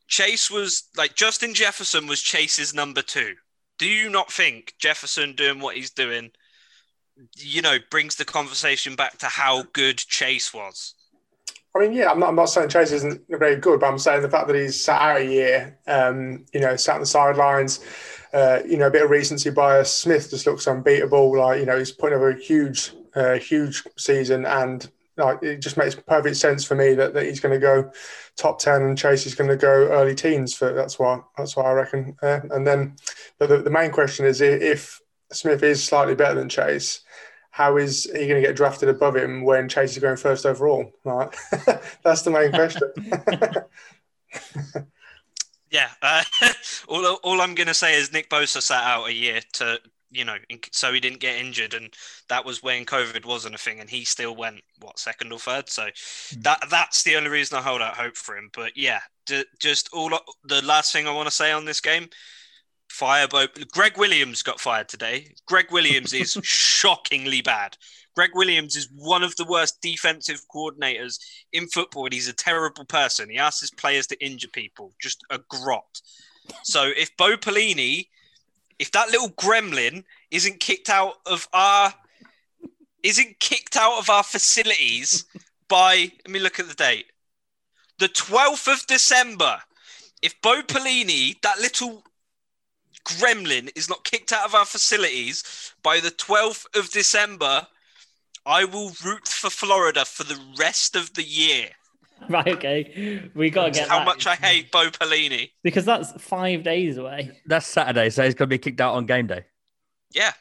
Chase 0.09 0.51
was 0.51 0.85
like 0.97 1.15
Justin 1.15 1.55
Jefferson 1.55 2.07
was 2.07 2.21
Chase's 2.21 2.75
number 2.75 3.01
two. 3.01 3.35
Do 3.79 3.87
you 3.87 4.11
not 4.11 4.31
think 4.31 4.75
Jefferson 4.79 5.35
doing 5.35 5.61
what 5.61 5.77
he's 5.77 5.91
doing, 5.91 6.31
you 7.37 7.63
know, 7.63 7.79
brings 7.91 8.17
the 8.17 8.25
conversation 8.25 8.97
back 8.97 9.19
to 9.19 9.27
how 9.27 9.65
good 9.73 9.97
Chase 9.97 10.53
was? 10.53 10.95
I 11.79 11.83
mean, 11.83 11.93
yeah, 11.93 12.11
I'm 12.11 12.19
not, 12.19 12.31
I'm 12.31 12.35
not 12.35 12.47
saying 12.47 12.71
Chase 12.71 12.91
isn't 12.91 13.23
very 13.29 13.57
good, 13.57 13.81
but 13.81 13.87
I'm 13.87 13.99
saying 13.99 14.23
the 14.23 14.29
fact 14.29 14.49
that 14.49 14.57
he's 14.57 14.81
sat 14.81 15.01
out 15.01 15.21
a 15.21 15.25
year, 15.25 15.79
um, 15.87 16.45
you 16.53 16.61
know, 16.61 16.75
sat 16.75 16.95
on 16.95 17.01
the 17.01 17.07
sidelines, 17.07 17.81
uh, 18.33 18.61
you 18.67 18.77
know, 18.77 18.89
a 18.89 18.91
bit 18.91 19.05
of 19.05 19.11
recency 19.11 19.51
bias. 19.51 19.95
Smith 19.95 20.31
just 20.31 20.47
looks 20.47 20.67
unbeatable. 20.67 21.39
Like, 21.39 21.61
you 21.61 21.67
know, 21.67 21.79
he's 21.79 21.93
putting 21.93 22.17
over 22.17 22.31
a 22.31 22.41
huge, 22.41 22.93
uh, 23.15 23.35
huge 23.35 23.85
season 23.97 24.45
and 24.45 24.91
like 25.17 25.43
it 25.43 25.59
just 25.59 25.77
makes 25.77 25.95
perfect 25.95 26.37
sense 26.37 26.65
for 26.65 26.75
me 26.75 26.95
that, 26.95 27.15
that 27.15 27.27
he's 27.27 27.41
going 27.41 27.53
to 27.53 27.61
go 27.61 27.91
top 28.37 28.61
10 28.61 28.83
and 28.83 28.97
chase 28.97 29.27
is 29.27 29.35
going 29.35 29.51
to 29.51 29.57
go 29.57 29.89
early 29.89 30.15
teens 30.15 30.55
for 30.55 30.73
that's 30.73 30.99
why 30.99 31.21
that's 31.37 31.57
what 31.57 31.67
i 31.67 31.73
reckon 31.73 32.17
uh, 32.23 32.39
and 32.53 32.65
then 32.65 32.95
the, 33.39 33.47
the 33.47 33.69
main 33.69 33.91
question 33.91 34.25
is 34.25 34.41
if 34.41 35.01
smith 35.33 35.65
is 35.65 35.83
slightly 35.83 36.15
better 36.15 36.37
than 36.37 36.49
chase 36.49 37.01
how 37.51 37.77
is 37.77 38.05
he 38.05 38.27
going 38.27 38.41
to 38.41 38.47
get 38.47 38.57
drafted 38.57 38.89
above 38.89 39.17
him 39.17 39.43
when 39.43 39.69
chase 39.69 39.93
is 39.93 39.99
going 39.99 40.17
first 40.17 40.47
overall 40.47 40.93
right 41.05 41.35
that's 42.03 42.23
the 42.23 42.31
main 42.31 42.51
question 42.51 42.93
yeah 45.71 45.89
uh, 46.03 46.23
all, 46.89 47.05
all 47.23 47.41
i'm 47.41 47.55
going 47.55 47.67
to 47.67 47.75
say 47.75 47.95
is 47.99 48.13
nick 48.13 48.29
bosa 48.31 48.61
sat 48.61 48.85
out 48.85 49.09
a 49.09 49.13
year 49.13 49.41
to 49.53 49.79
you 50.11 50.25
know, 50.25 50.37
so 50.73 50.93
he 50.93 51.01
didn't 51.01 51.21
get 51.21 51.37
injured, 51.37 51.75
and 51.75 51.93
that 52.29 52.45
was 52.45 52.63
when 52.63 52.85
COVID 52.85 53.27
wasn't 53.27 53.55
a 53.55 53.59
thing, 53.59 53.81
and 53.81 53.91
he 53.91 54.05
still 54.05 54.35
went 54.35 54.63
what 54.81 54.99
second 54.99 55.33
or 55.33 55.39
third. 55.39 55.69
So 55.69 55.85
mm. 55.85 56.43
that 56.43 56.65
that's 56.71 57.03
the 57.03 57.17
only 57.17 57.31
reason 57.31 57.59
I 57.59 57.63
hold 57.63 57.83
out 57.83 57.97
hope 57.97 58.17
for 58.17 58.37
him. 58.37 58.51
But 58.55 58.77
yeah, 58.77 59.01
d- 59.27 59.45
just 59.59 59.91
all 59.93 60.11
the 60.45 60.65
last 60.65 60.93
thing 60.93 61.07
I 61.07 61.13
want 61.15 61.29
to 61.29 61.35
say 61.35 61.53
on 61.53 61.65
this 61.65 61.81
game. 61.81 62.09
Fireboat. 62.91 63.71
Greg 63.73 63.97
Williams 63.99 64.43
got 64.43 64.61
fired 64.61 64.89
today. 64.89 65.35
Greg 65.47 65.67
Williams 65.71 66.13
is 66.13 66.39
shockingly 66.43 67.43
bad. 67.43 67.77
Greg 68.15 68.31
Williams 68.35 68.75
is 68.75 68.89
one 68.97 69.23
of 69.23 69.37
the 69.37 69.45
worst 69.45 69.81
defensive 69.81 70.43
coordinators 70.53 71.19
in 71.53 71.69
football, 71.69 72.07
and 72.07 72.13
he's 72.13 72.29
a 72.29 72.33
terrible 72.33 72.85
person. 72.85 73.31
He 73.31 73.39
asks 73.39 73.61
his 73.61 73.71
players 73.71 74.07
to 74.09 74.25
injure 74.25 74.49
people, 74.49 74.93
just 75.01 75.23
a 75.31 75.39
grot. 75.49 76.01
So 76.65 76.91
if 76.97 77.17
Bo 77.17 77.37
Pelini 77.37 78.07
if 78.79 78.93
that 78.93 79.11
little 79.11 79.31
gremlin 79.31 80.05
isn't 80.31 80.61
kicked 80.61 80.89
out 80.89 81.15
of 81.27 81.49
our 81.53 81.93
isn't 83.03 83.39
kicked 83.41 83.77
out 83.77 83.99
of 83.99 84.11
our 84.11 84.23
facilities 84.23 85.25
by 85.69 86.11
let 86.25 86.31
me 86.31 86.39
look 86.39 86.59
at 86.59 86.69
the 86.69 86.75
date. 86.75 87.07
The 87.99 88.09
12th 88.09 88.73
of 88.73 88.87
December. 88.87 89.59
If 90.23 90.41
Bo 90.41 90.63
Pelini, 90.63 91.41
that 91.43 91.61
little 91.61 92.03
gremlin, 93.09 93.71
is 93.77 93.89
not 93.89 94.05
kicked 94.05 94.33
out 94.33 94.45
of 94.47 94.55
our 94.55 94.65
facilities 94.65 95.73
by 95.83 96.01
the 96.01 96.11
12th 96.11 96.67
of 96.79 96.91
December, 96.91 97.67
I 98.47 98.65
will 98.65 98.93
root 99.05 99.29
for 99.29 99.51
Florida 99.51 100.05
for 100.05 100.25
the 100.25 100.39
rest 100.59 100.97
of 100.97 101.15
the 101.15 101.23
year. 101.23 101.71
Right, 102.29 102.49
okay. 102.49 103.31
We 103.33 103.49
got 103.49 103.67
to 103.67 103.71
get 103.71 103.89
how 103.89 103.99
that. 103.99 104.05
much 104.05 104.27
I 104.27 104.35
hate 104.35 104.73
Bo 104.73 104.91
Pelini. 104.91 105.51
Because 105.63 105.85
that's 105.85 106.11
five 106.21 106.65
days 106.65 106.97
away. 106.97 107.31
That's 107.47 107.65
Saturday, 107.65 108.11
so 108.11 108.25
he's 108.25 108.35
going 108.35 108.49
to 108.49 108.55
be 108.55 108.59
kicked 108.59 108.81
out 108.81 108.95
on 108.95 109.07
game 109.07 109.29
day. 109.29 109.45
Yeah. 110.13 110.33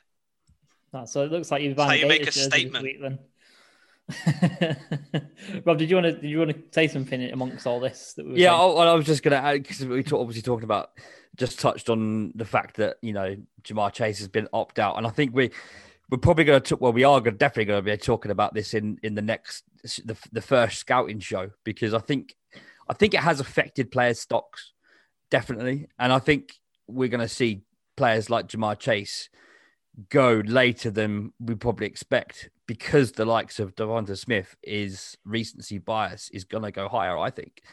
Oh, 0.92 1.06
so 1.06 1.24
it 1.24 1.32
looks 1.32 1.52
like 1.52 1.62
you've 1.62 1.76
buying 1.76 1.90
how 1.90 1.96
you 1.96 2.08
make 2.08 2.28
a 2.28 2.32
statement. 2.32 2.84
Week, 2.84 3.00
then. 3.00 3.20
Rob, 5.66 5.78
did 5.78 5.90
you 5.90 5.98
want 5.98 6.06
to 6.06 6.14
did 6.14 6.30
you 6.30 6.40
want 6.40 6.52
to 6.52 6.58
say 6.72 6.88
something 6.88 7.22
amongst 7.30 7.68
all 7.68 7.80
this? 7.80 8.14
That 8.14 8.26
we 8.26 8.42
yeah, 8.42 8.56
I, 8.56 8.66
I, 8.66 8.94
was 8.94 9.06
just 9.06 9.22
going 9.22 9.34
to 9.34 9.46
add 9.46 9.62
because 9.62 9.86
we 9.86 10.02
talk, 10.02 10.22
obviously 10.22 10.42
talking 10.42 10.64
about 10.64 10.92
just 11.38 11.60
touched 11.60 11.90
on 11.90 12.32
the 12.36 12.46
fact 12.46 12.78
that 12.78 12.98
you 13.02 13.14
know 13.14 13.36
Ja'Marr 13.64 13.94
Chase 13.94 14.20
has 14.20 14.28
been 14.28 14.48
opt 14.54 14.80
out, 14.80 14.98
and 14.98 15.08
I 15.08 15.10
think 15.10 15.34
we 15.34 15.52
we're 16.10 16.18
probably 16.18 16.44
going 16.44 16.62
to 16.62 16.76
well 16.78 16.94
we 16.94 17.04
are 17.04 17.22
going 17.22 17.38
definitely 17.38 17.66
going 17.66 17.84
to 17.84 17.92
be 17.92 17.98
talking 17.98 18.32
about 18.32 18.54
this 18.54 18.74
in 18.74 18.98
in 19.04 19.16
the 19.16 19.22
next 19.22 19.64
the, 20.06 20.18
the 20.32 20.42
first 20.42 20.80
scouting 20.80 21.20
show 21.20 21.52
because 21.64 21.94
I 21.94 22.00
think 22.00 22.36
I 22.90 22.94
think 22.94 23.14
it 23.14 23.20
has 23.20 23.40
affected 23.40 23.92
players' 23.92 24.20
stocks 24.20 24.74
definitely, 25.30 25.88
and 26.00 26.12
I 26.12 26.20
think 26.20 26.54
we're 26.88 27.10
going 27.10 27.22
to 27.22 27.28
see 27.28 27.62
players 27.96 28.30
like 28.30 28.48
Ja'Marr 28.48 28.80
Chase 28.80 29.30
go 30.10 30.42
later 30.46 30.92
than 30.92 31.34
we 31.40 31.56
probably 31.56 31.88
expect 31.88 32.50
because 32.68 33.14
the 33.14 33.26
likes 33.26 33.60
of 33.60 33.76
Devonta 33.76 34.18
Smith 34.18 34.56
is 34.62 35.18
recency 35.26 35.78
bias 35.78 36.30
is 36.30 36.44
going 36.44 36.64
to 36.64 36.72
go 36.72 36.88
higher. 36.88 37.18
I 37.18 37.30
think, 37.30 37.64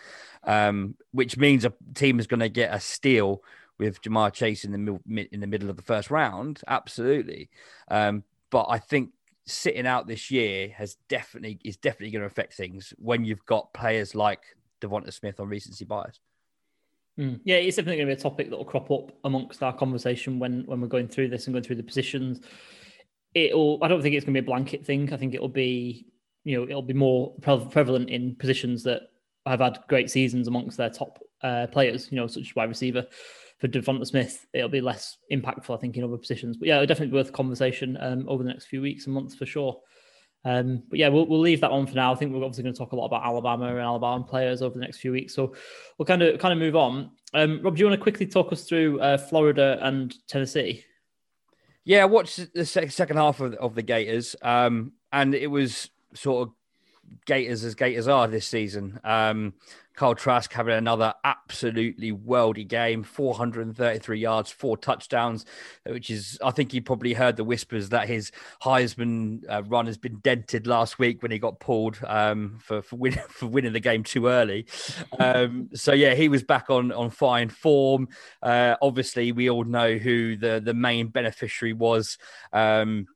um, 0.44 0.94
which 1.10 1.36
means 1.36 1.64
a 1.64 1.72
team 1.94 2.18
is 2.18 2.26
going 2.26 2.40
to 2.40 2.48
get 2.48 2.72
a 2.72 2.80
steal 2.80 3.42
with 3.78 4.00
Ja'Marr 4.02 4.32
Chase 4.32 4.64
in 4.64 4.72
the 4.72 5.28
in 5.32 5.40
the 5.40 5.46
middle 5.46 5.68
of 5.68 5.76
the 5.76 5.82
first 5.82 6.10
round. 6.10 6.60
Absolutely, 6.66 7.50
um, 7.88 8.22
but 8.50 8.66
I 8.70 8.78
think 8.78 9.10
sitting 9.46 9.86
out 9.86 10.06
this 10.06 10.30
year 10.30 10.70
has 10.70 10.96
definitely 11.08 11.58
is 11.64 11.76
definitely 11.76 12.12
going 12.12 12.22
to 12.22 12.26
affect 12.26 12.54
things 12.54 12.94
when 12.96 13.24
you've 13.24 13.44
got 13.44 13.74
players 13.74 14.14
like 14.14 14.40
Devonta 14.80 15.12
Smith 15.12 15.40
on 15.40 15.48
recency 15.48 15.84
bias. 15.84 16.20
Mm. 17.18 17.40
Yeah, 17.44 17.56
it's 17.56 17.76
definitely 17.76 17.98
going 17.98 18.08
to 18.08 18.14
be 18.14 18.20
a 18.20 18.22
topic 18.22 18.50
that 18.50 18.56
will 18.56 18.64
crop 18.64 18.90
up 18.90 19.12
amongst 19.24 19.62
our 19.62 19.72
conversation 19.72 20.38
when 20.38 20.64
when 20.66 20.80
we're 20.80 20.88
going 20.88 21.08
through 21.08 21.28
this 21.28 21.46
and 21.46 21.54
going 21.54 21.64
through 21.64 21.76
the 21.76 21.82
positions. 21.82 22.40
It'll. 23.34 23.78
I 23.82 23.88
don't 23.88 24.02
think 24.02 24.14
it's 24.14 24.24
going 24.24 24.34
to 24.34 24.40
be 24.40 24.44
a 24.44 24.48
blanket 24.48 24.86
thing. 24.86 25.12
I 25.12 25.16
think 25.16 25.34
it'll 25.34 25.48
be, 25.48 26.06
you 26.44 26.56
know, 26.56 26.64
it'll 26.64 26.82
be 26.82 26.94
more 26.94 27.34
prevalent 27.40 28.10
in 28.10 28.36
positions 28.36 28.82
that 28.84 29.02
have 29.46 29.60
had 29.60 29.78
great 29.88 30.10
seasons 30.10 30.48
amongst 30.48 30.76
their 30.76 30.90
top 30.90 31.18
uh, 31.42 31.66
players. 31.66 32.10
You 32.10 32.16
know, 32.16 32.26
such 32.26 32.48
as 32.48 32.56
wide 32.56 32.68
receiver 32.68 33.06
for 33.58 33.68
Devonta 33.68 34.06
Smith, 34.06 34.46
it'll 34.52 34.68
be 34.68 34.80
less 34.80 35.18
impactful, 35.32 35.74
I 35.74 35.80
think, 35.80 35.96
in 35.96 36.04
other 36.04 36.16
positions. 36.16 36.56
But 36.56 36.68
yeah, 36.68 36.76
it'll 36.76 36.86
definitely 36.86 37.12
be 37.12 37.16
worth 37.16 37.32
conversation 37.32 37.96
um, 38.00 38.24
over 38.28 38.42
the 38.42 38.48
next 38.48 38.66
few 38.66 38.80
weeks 38.80 39.06
and 39.06 39.14
months 39.14 39.34
for 39.34 39.46
sure. 39.46 39.80
Um, 40.44 40.82
but 40.90 40.98
yeah, 40.98 41.08
we'll, 41.08 41.26
we'll 41.26 41.40
leave 41.40 41.62
that 41.62 41.70
on 41.70 41.86
for 41.86 41.94
now. 41.94 42.12
I 42.12 42.16
think 42.16 42.32
we're 42.32 42.44
obviously 42.44 42.64
going 42.64 42.74
to 42.74 42.78
talk 42.78 42.92
a 42.92 42.96
lot 42.96 43.06
about 43.06 43.24
Alabama 43.24 43.66
and 43.66 43.80
Alabama 43.80 44.24
players 44.24 44.60
over 44.60 44.74
the 44.74 44.80
next 44.80 44.98
few 44.98 45.12
weeks. 45.12 45.34
So 45.34 45.54
we'll 45.96 46.06
kind 46.06 46.22
of 46.22 46.38
kind 46.38 46.52
of 46.52 46.58
move 46.58 46.76
on. 46.76 47.10
Um, 47.32 47.62
Rob, 47.62 47.76
do 47.76 47.80
you 47.80 47.86
want 47.86 47.98
to 47.98 48.02
quickly 48.02 48.26
talk 48.26 48.52
us 48.52 48.64
through 48.64 49.00
uh, 49.00 49.16
Florida 49.16 49.78
and 49.80 50.14
Tennessee? 50.28 50.84
Yeah, 51.84 52.02
I 52.02 52.06
watched 52.06 52.52
the 52.54 52.64
second 52.64 53.16
half 53.16 53.40
of, 53.40 53.54
of 53.54 53.74
the 53.74 53.82
Gators, 53.82 54.34
um, 54.40 54.92
and 55.12 55.34
it 55.34 55.48
was 55.48 55.90
sort 56.14 56.48
of 56.48 56.54
Gators 57.26 57.64
as 57.64 57.74
Gators 57.74 58.08
are 58.08 58.28
this 58.28 58.46
season. 58.46 59.00
Um, 59.04 59.54
Kyle 59.94 60.14
Trask 60.14 60.52
having 60.52 60.74
another 60.74 61.14
absolutely 61.22 62.12
worldy 62.12 62.66
game, 62.66 63.04
433 63.04 64.18
yards, 64.18 64.50
four 64.50 64.76
touchdowns, 64.76 65.46
which 65.86 66.10
is, 66.10 66.38
I 66.44 66.50
think 66.50 66.72
he 66.72 66.80
probably 66.80 67.12
heard 67.12 67.36
the 67.36 67.44
whispers 67.44 67.90
that 67.90 68.08
his 68.08 68.32
Heisman 68.62 69.44
uh, 69.48 69.62
run 69.62 69.86
has 69.86 69.96
been 69.96 70.16
dented 70.16 70.66
last 70.66 70.98
week 70.98 71.22
when 71.22 71.30
he 71.30 71.38
got 71.38 71.60
pulled 71.60 71.98
um, 72.06 72.58
for 72.60 72.82
for, 72.82 72.96
win- 72.96 73.12
for, 73.28 73.46
winning 73.46 73.72
the 73.72 73.80
game 73.80 74.02
too 74.02 74.26
early. 74.26 74.66
Um, 75.18 75.68
so 75.74 75.92
yeah, 75.92 76.14
he 76.14 76.28
was 76.28 76.42
back 76.42 76.70
on 76.70 76.90
on 76.90 77.10
fine 77.10 77.48
form. 77.48 78.08
Uh, 78.42 78.74
obviously, 78.82 79.30
we 79.30 79.48
all 79.48 79.64
know 79.64 79.96
who 79.96 80.36
the 80.36 80.60
the 80.64 80.74
main 80.74 81.08
beneficiary 81.08 81.72
was. 81.72 82.18
Um, 82.52 83.06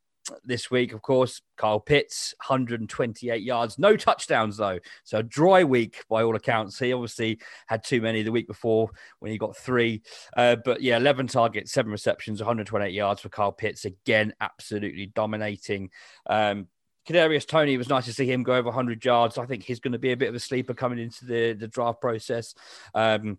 this 0.45 0.71
week, 0.71 0.93
of 0.93 1.03
course, 1.03 1.41
Kyle 1.57 1.81
Pitts, 1.81 2.35
128 2.39 3.43
yards, 3.43 3.79
no 3.79 3.97
touchdowns 3.97 4.57
though. 4.57 4.79
So 5.05 5.19
a 5.19 5.23
dry 5.23 5.65
week 5.65 6.05
by 6.09 6.23
all 6.23 6.37
accounts. 6.37 6.79
He 6.79 6.93
obviously 6.93 7.41
had 7.67 7.85
too 7.85 8.01
many 8.01 8.23
the 8.23 8.33
week 8.33 8.47
before 8.47 8.91
when 9.21 9.33
he 9.33 9.39
got 9.39 9.57
three. 9.57 10.03
Uh, 10.37 10.57
but 10.65 10.83
yeah, 10.83 10.97
11 10.97 11.29
targets, 11.29 11.73
seven 11.73 11.93
receptions, 11.93 12.41
128 12.41 12.93
yards 12.93 13.21
for 13.21 13.29
Kyle 13.29 13.53
Pitts. 13.53 13.85
Again, 13.85 14.35
absolutely 14.41 15.07
dominating. 15.07 15.91
Um, 16.27 16.69
Kadarius 17.09 17.47
Toney, 17.47 17.73
it 17.73 17.79
was 17.79 17.89
nice 17.89 18.05
to 18.05 18.13
see 18.13 18.31
him 18.31 18.43
go 18.43 18.55
over 18.55 18.67
100 18.67 19.03
yards. 19.03 19.39
I 19.39 19.47
think 19.47 19.63
he's 19.63 19.81
going 19.81 19.93
to 19.93 19.99
be 19.99 20.13
a 20.13 20.17
bit 20.17 20.29
of 20.29 20.35
a 20.35 20.41
sleeper 20.41 20.75
coming 20.75 20.99
into 20.99 21.25
the, 21.25 21.55
the 21.55 21.69
draft 21.69 22.03
process. 22.03 22.55
Um, 22.95 23.39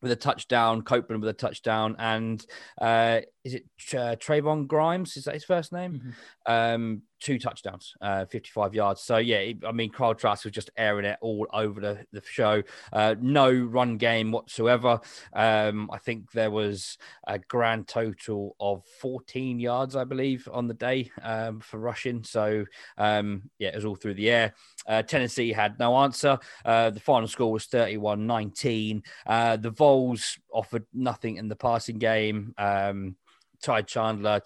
with 0.00 0.12
a 0.12 0.16
touchdown, 0.16 0.82
Copeland 0.82 1.22
with 1.22 1.30
a 1.30 1.38
touchdown, 1.38 1.96
and 1.98 2.44
uh, 2.80 3.20
is 3.44 3.54
it 3.54 3.64
uh, 3.94 4.16
Trevon 4.16 4.66
Grimes? 4.66 5.16
Is 5.16 5.24
that 5.24 5.34
his 5.34 5.44
first 5.44 5.72
name? 5.72 6.14
Mm-hmm. 6.46 6.52
Um, 6.52 7.02
two 7.20 7.38
touchdowns, 7.38 7.94
uh, 8.00 8.24
55 8.26 8.74
yards. 8.74 9.00
So 9.00 9.18
yeah, 9.18 9.52
I 9.66 9.72
mean, 9.72 9.90
Kyle 9.90 10.14
Trask 10.14 10.44
was 10.44 10.52
just 10.52 10.70
airing 10.76 11.04
it 11.04 11.18
all 11.20 11.46
over 11.52 11.80
the, 11.80 12.06
the 12.12 12.22
show. 12.24 12.62
Uh, 12.92 13.14
no 13.20 13.50
run 13.50 13.96
game 13.96 14.30
whatsoever. 14.30 15.00
Um, 15.32 15.90
I 15.92 15.98
think 15.98 16.32
there 16.32 16.50
was 16.50 16.98
a 17.26 17.38
grand 17.38 17.88
total 17.88 18.56
of 18.60 18.84
14 19.00 19.60
yards, 19.60 19.96
I 19.96 20.04
believe, 20.04 20.48
on 20.52 20.68
the 20.68 20.74
day 20.74 21.10
um, 21.22 21.60
for 21.60 21.78
rushing. 21.78 22.22
So 22.24 22.64
um, 22.96 23.42
yeah, 23.58 23.68
it 23.68 23.76
was 23.76 23.84
all 23.84 23.96
through 23.96 24.14
the 24.14 24.30
air. 24.30 24.54
Uh, 24.86 25.02
Tennessee 25.02 25.52
had 25.52 25.78
no 25.78 25.96
answer. 25.98 26.38
Uh, 26.64 26.90
the 26.90 27.00
final 27.00 27.28
score 27.28 27.52
was 27.52 27.66
31 27.66 28.26
19. 28.26 29.02
Uh, 29.26 29.56
the 29.56 29.70
Vols 29.70 30.38
offered 30.52 30.86
nothing 30.92 31.36
in 31.36 31.48
the 31.48 31.56
passing 31.56 31.98
game. 31.98 32.54
Um, 32.58 33.16
Ty 33.60 33.82
Chandler 33.82 34.42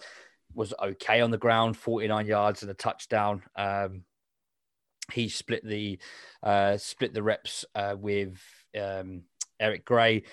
was 0.55 0.73
okay 0.81 1.21
on 1.21 1.31
the 1.31 1.37
ground, 1.37 1.77
49 1.77 2.25
yards 2.25 2.61
and 2.61 2.71
a 2.71 2.75
touchdown. 2.75 3.43
Um, 3.55 4.03
he 5.11 5.29
split 5.29 5.65
the 5.65 5.99
uh, 6.41 6.77
split 6.77 7.13
the 7.13 7.23
reps 7.23 7.65
uh, 7.75 7.95
with 7.97 8.39
um, 8.79 9.23
Eric 9.59 9.85
Gray. 9.85 10.23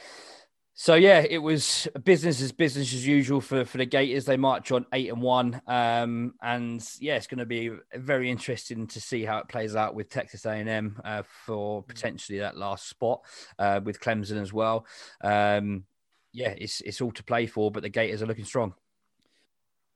So 0.74 0.94
yeah, 0.94 1.26
it 1.28 1.36
was 1.36 1.86
business 2.04 2.40
as 2.40 2.52
business 2.52 2.94
as 2.94 3.06
usual 3.06 3.42
for, 3.42 3.66
for 3.66 3.76
the 3.76 3.84
Gators. 3.84 4.24
They 4.24 4.38
march 4.38 4.72
on 4.72 4.86
eight 4.94 5.10
and 5.10 5.20
one, 5.20 5.60
um, 5.66 6.32
and 6.40 6.82
yeah, 7.00 7.16
it's 7.16 7.26
going 7.26 7.38
to 7.38 7.44
be 7.44 7.70
very 7.94 8.30
interesting 8.30 8.86
to 8.86 8.98
see 8.98 9.22
how 9.24 9.36
it 9.38 9.48
plays 9.48 9.76
out 9.76 9.94
with 9.94 10.08
Texas 10.08 10.46
A 10.46 10.52
and 10.52 10.70
M 10.70 11.00
uh, 11.04 11.22
for 11.44 11.82
potentially 11.82 12.38
that 12.38 12.56
last 12.56 12.88
spot 12.88 13.20
uh, 13.58 13.80
with 13.84 14.00
Clemson 14.00 14.40
as 14.40 14.54
well. 14.54 14.86
Um, 15.22 15.84
yeah, 16.32 16.54
it's 16.56 16.80
it's 16.80 17.02
all 17.02 17.12
to 17.12 17.24
play 17.24 17.44
for, 17.46 17.70
but 17.70 17.82
the 17.82 17.90
Gators 17.90 18.22
are 18.22 18.26
looking 18.26 18.46
strong. 18.46 18.72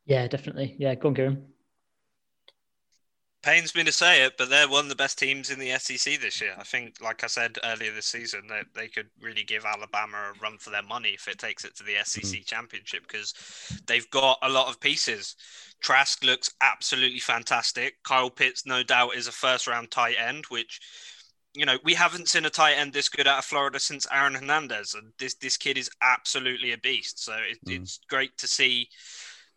Yeah, 0.06 0.26
definitely. 0.28 0.76
Yeah, 0.78 0.94
go 0.94 1.08
on, 1.08 1.14
Kieran. 1.14 1.46
Pains 3.42 3.74
me 3.74 3.84
to 3.84 3.92
say 3.92 4.24
it, 4.24 4.38
but 4.38 4.48
they're 4.48 4.68
one 4.68 4.86
of 4.86 4.88
the 4.88 4.94
best 4.94 5.18
teams 5.18 5.50
in 5.50 5.58
the 5.58 5.78
SEC 5.78 6.18
this 6.18 6.40
year. 6.40 6.54
I 6.58 6.62
think, 6.62 6.96
like 7.02 7.22
I 7.22 7.26
said 7.26 7.58
earlier 7.62 7.92
this 7.92 8.06
season, 8.06 8.46
that 8.48 8.66
they, 8.74 8.82
they 8.82 8.88
could 8.88 9.10
really 9.20 9.44
give 9.44 9.66
Alabama 9.66 10.16
a 10.16 10.38
run 10.42 10.56
for 10.56 10.70
their 10.70 10.82
money 10.82 11.10
if 11.10 11.28
it 11.28 11.38
takes 11.38 11.64
it 11.64 11.76
to 11.76 11.84
the 11.84 11.96
SEC 12.04 12.40
mm. 12.40 12.46
championship 12.46 13.02
because 13.06 13.34
they've 13.86 14.08
got 14.10 14.38
a 14.42 14.48
lot 14.48 14.68
of 14.68 14.80
pieces. 14.80 15.36
Trask 15.82 16.24
looks 16.24 16.54
absolutely 16.62 17.18
fantastic. 17.18 18.02
Kyle 18.02 18.30
Pitts, 18.30 18.64
no 18.64 18.82
doubt, 18.82 19.14
is 19.14 19.26
a 19.26 19.32
first 19.32 19.66
round 19.66 19.90
tight 19.90 20.16
end, 20.18 20.46
which 20.48 20.80
you 21.54 21.64
know, 21.66 21.78
we 21.84 21.94
haven't 21.94 22.28
seen 22.28 22.46
a 22.46 22.50
tight 22.50 22.74
end 22.74 22.92
this 22.92 23.08
good 23.08 23.28
out 23.28 23.38
of 23.38 23.44
Florida 23.44 23.78
since 23.78 24.06
Aaron 24.10 24.34
Hernandez, 24.34 24.94
and 24.94 25.12
this 25.18 25.34
this 25.34 25.56
kid 25.56 25.78
is 25.78 25.90
absolutely 26.02 26.72
a 26.72 26.78
beast. 26.78 27.22
So 27.22 27.34
it, 27.34 27.58
mm. 27.66 27.80
it's 27.80 28.00
great 28.08 28.36
to 28.38 28.48
see 28.48 28.88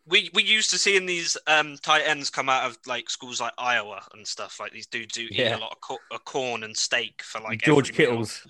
we 0.07 0.29
we 0.33 0.43
used 0.43 0.69
to 0.71 0.77
seeing 0.77 1.05
these 1.05 1.37
um, 1.47 1.77
tight 1.81 2.03
ends 2.05 2.29
come 2.29 2.49
out 2.49 2.65
of 2.65 2.77
like 2.85 3.09
schools 3.09 3.41
like 3.41 3.53
Iowa 3.57 4.01
and 4.13 4.25
stuff. 4.25 4.59
Like 4.59 4.71
these 4.71 4.87
dudes 4.87 5.17
who 5.17 5.23
yeah. 5.29 5.49
eat 5.49 5.57
a 5.57 5.57
lot 5.57 5.71
of, 5.71 5.81
co- 5.81 5.97
of, 6.11 6.23
corn 6.25 6.63
and 6.63 6.75
steak 6.75 7.21
for 7.21 7.41
like 7.41 7.61
George 7.61 7.93
Kittles. 7.93 8.45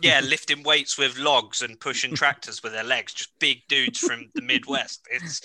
Yeah, 0.00 0.20
lifting 0.24 0.62
weights 0.62 0.96
with 0.96 1.18
logs 1.18 1.62
and 1.62 1.78
pushing 1.78 2.14
tractors 2.14 2.62
with 2.62 2.72
their 2.72 2.84
legs. 2.84 3.12
Just 3.12 3.38
big 3.38 3.66
dudes 3.68 3.98
from 3.98 4.30
the 4.34 4.42
Midwest. 4.42 5.06
It's 5.10 5.40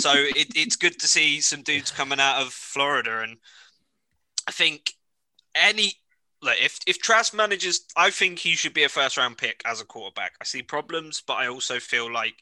so 0.00 0.12
it, 0.14 0.48
it's 0.56 0.76
good 0.76 0.98
to 1.00 1.06
see 1.06 1.40
some 1.40 1.62
dudes 1.62 1.90
coming 1.90 2.20
out 2.20 2.42
of 2.42 2.52
Florida, 2.52 3.20
and 3.20 3.36
I 4.48 4.52
think 4.52 4.92
any 5.54 5.92
like 6.42 6.62
if 6.62 6.78
if 6.86 6.98
Trask 6.98 7.34
manages, 7.34 7.84
I 7.96 8.10
think 8.10 8.38
he 8.38 8.52
should 8.52 8.74
be 8.74 8.84
a 8.84 8.88
first 8.88 9.16
round 9.16 9.36
pick 9.36 9.60
as 9.66 9.80
a 9.80 9.84
quarterback. 9.84 10.32
I 10.40 10.44
see 10.44 10.62
problems, 10.62 11.22
but 11.26 11.34
I 11.34 11.48
also 11.48 11.78
feel 11.78 12.12
like 12.12 12.34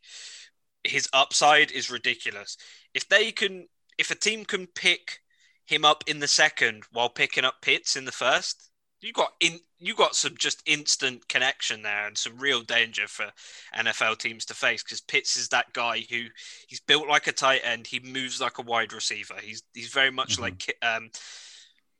his 0.85 1.09
upside 1.13 1.71
is 1.71 1.91
ridiculous. 1.91 2.57
If 2.95 3.09
they 3.09 3.33
can, 3.33 3.69
if 3.99 4.11
a 4.11 4.17
team 4.17 4.45
can 4.45 4.67
pick 4.67 5.21
him 5.67 5.85
up 5.85 6.05
in 6.07 6.19
the 6.19 6.29
second 6.29 6.85
while 6.93 7.09
picking 7.09 7.45
up 7.45 7.63
Pitts 7.63 7.97
in 7.97 8.05
the 8.05 8.13
first, 8.13 8.71
you 9.01 9.13
got 9.13 9.33
in, 9.41 9.59
you 9.79 9.95
got 9.95 10.15
some 10.15 10.37
just 10.39 10.63
instant 10.65 11.29
connection 11.29 11.83
there 11.83 12.07
and 12.07 12.17
some 12.17 12.39
real 12.39 12.63
danger 12.63 13.09
for 13.09 13.27
NFL 13.77 14.19
teams 14.19 14.45
to 14.47 14.55
face 14.55 14.83
because 14.83 15.01
Pitts 15.01 15.37
is 15.37 15.49
that 15.49 15.73
guy 15.73 16.05
who 16.09 16.25
he's 16.69 16.81
built 16.81 17.09
like 17.09 17.27
a 17.27 17.33
tight 17.33 17.63
end, 17.65 17.87
he 17.87 17.99
moves 18.01 18.41
like 18.41 18.59
a 18.59 18.63
wide 18.63 18.93
receiver. 18.93 19.35
He's 19.43 19.63
he's 19.75 19.89
very 19.89 20.13
much 20.13 20.35
mm-hmm. 20.35 20.43
like 20.43 20.77
um, 20.83 21.11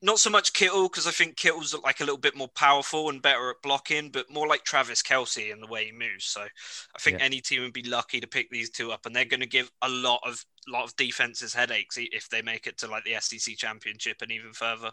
not 0.03 0.19
so 0.19 0.31
much 0.31 0.53
Kittle 0.53 0.89
because 0.89 1.07
I 1.07 1.13
think 1.13 1.37
Kittle's 1.37 1.75
like 1.85 2.01
a 2.01 2.05
little 2.05 2.19
bit 2.19 2.37
more 2.37 2.49
powerful 2.49 3.09
and 3.09 3.23
better 3.23 3.51
at 3.51 3.63
blocking, 3.63 4.11
but 4.11 4.31
more 4.31 4.49
like 4.49 4.65
Travis 4.65 5.03
Kelce 5.03 5.53
in 5.53 5.61
the 5.61 5.67
way 5.69 5.87
he 5.87 5.93
moves. 5.93 6.25
So 6.25 6.43
I 6.43 6.99
think 6.99 7.19
yeah. 7.19 7.25
any 7.25 7.41
team 7.41 7.63
would 7.63 7.73
be 7.73 7.85
lucky 7.85 8.21
to 8.21 8.27
pick 8.27 8.51
these 8.51 8.71
two 8.71 8.91
up, 8.91 9.07
and 9.07 9.15
they're 9.15 9.25
going 9.25 9.41
to 9.41 9.47
give 9.47 9.71
a 9.81 9.89
lot 9.89 10.21
of 10.27 10.45
lot 10.69 10.85
of 10.85 10.97
defenses 10.97 11.55
headaches 11.55 11.97
if 11.99 12.29
they 12.29 12.43
make 12.43 12.67
it 12.67 12.79
to 12.79 12.89
like 12.89 13.05
the 13.05 13.15
SEC 13.21 13.57
championship 13.57 14.23
and 14.23 14.33
even 14.33 14.53
further. 14.53 14.91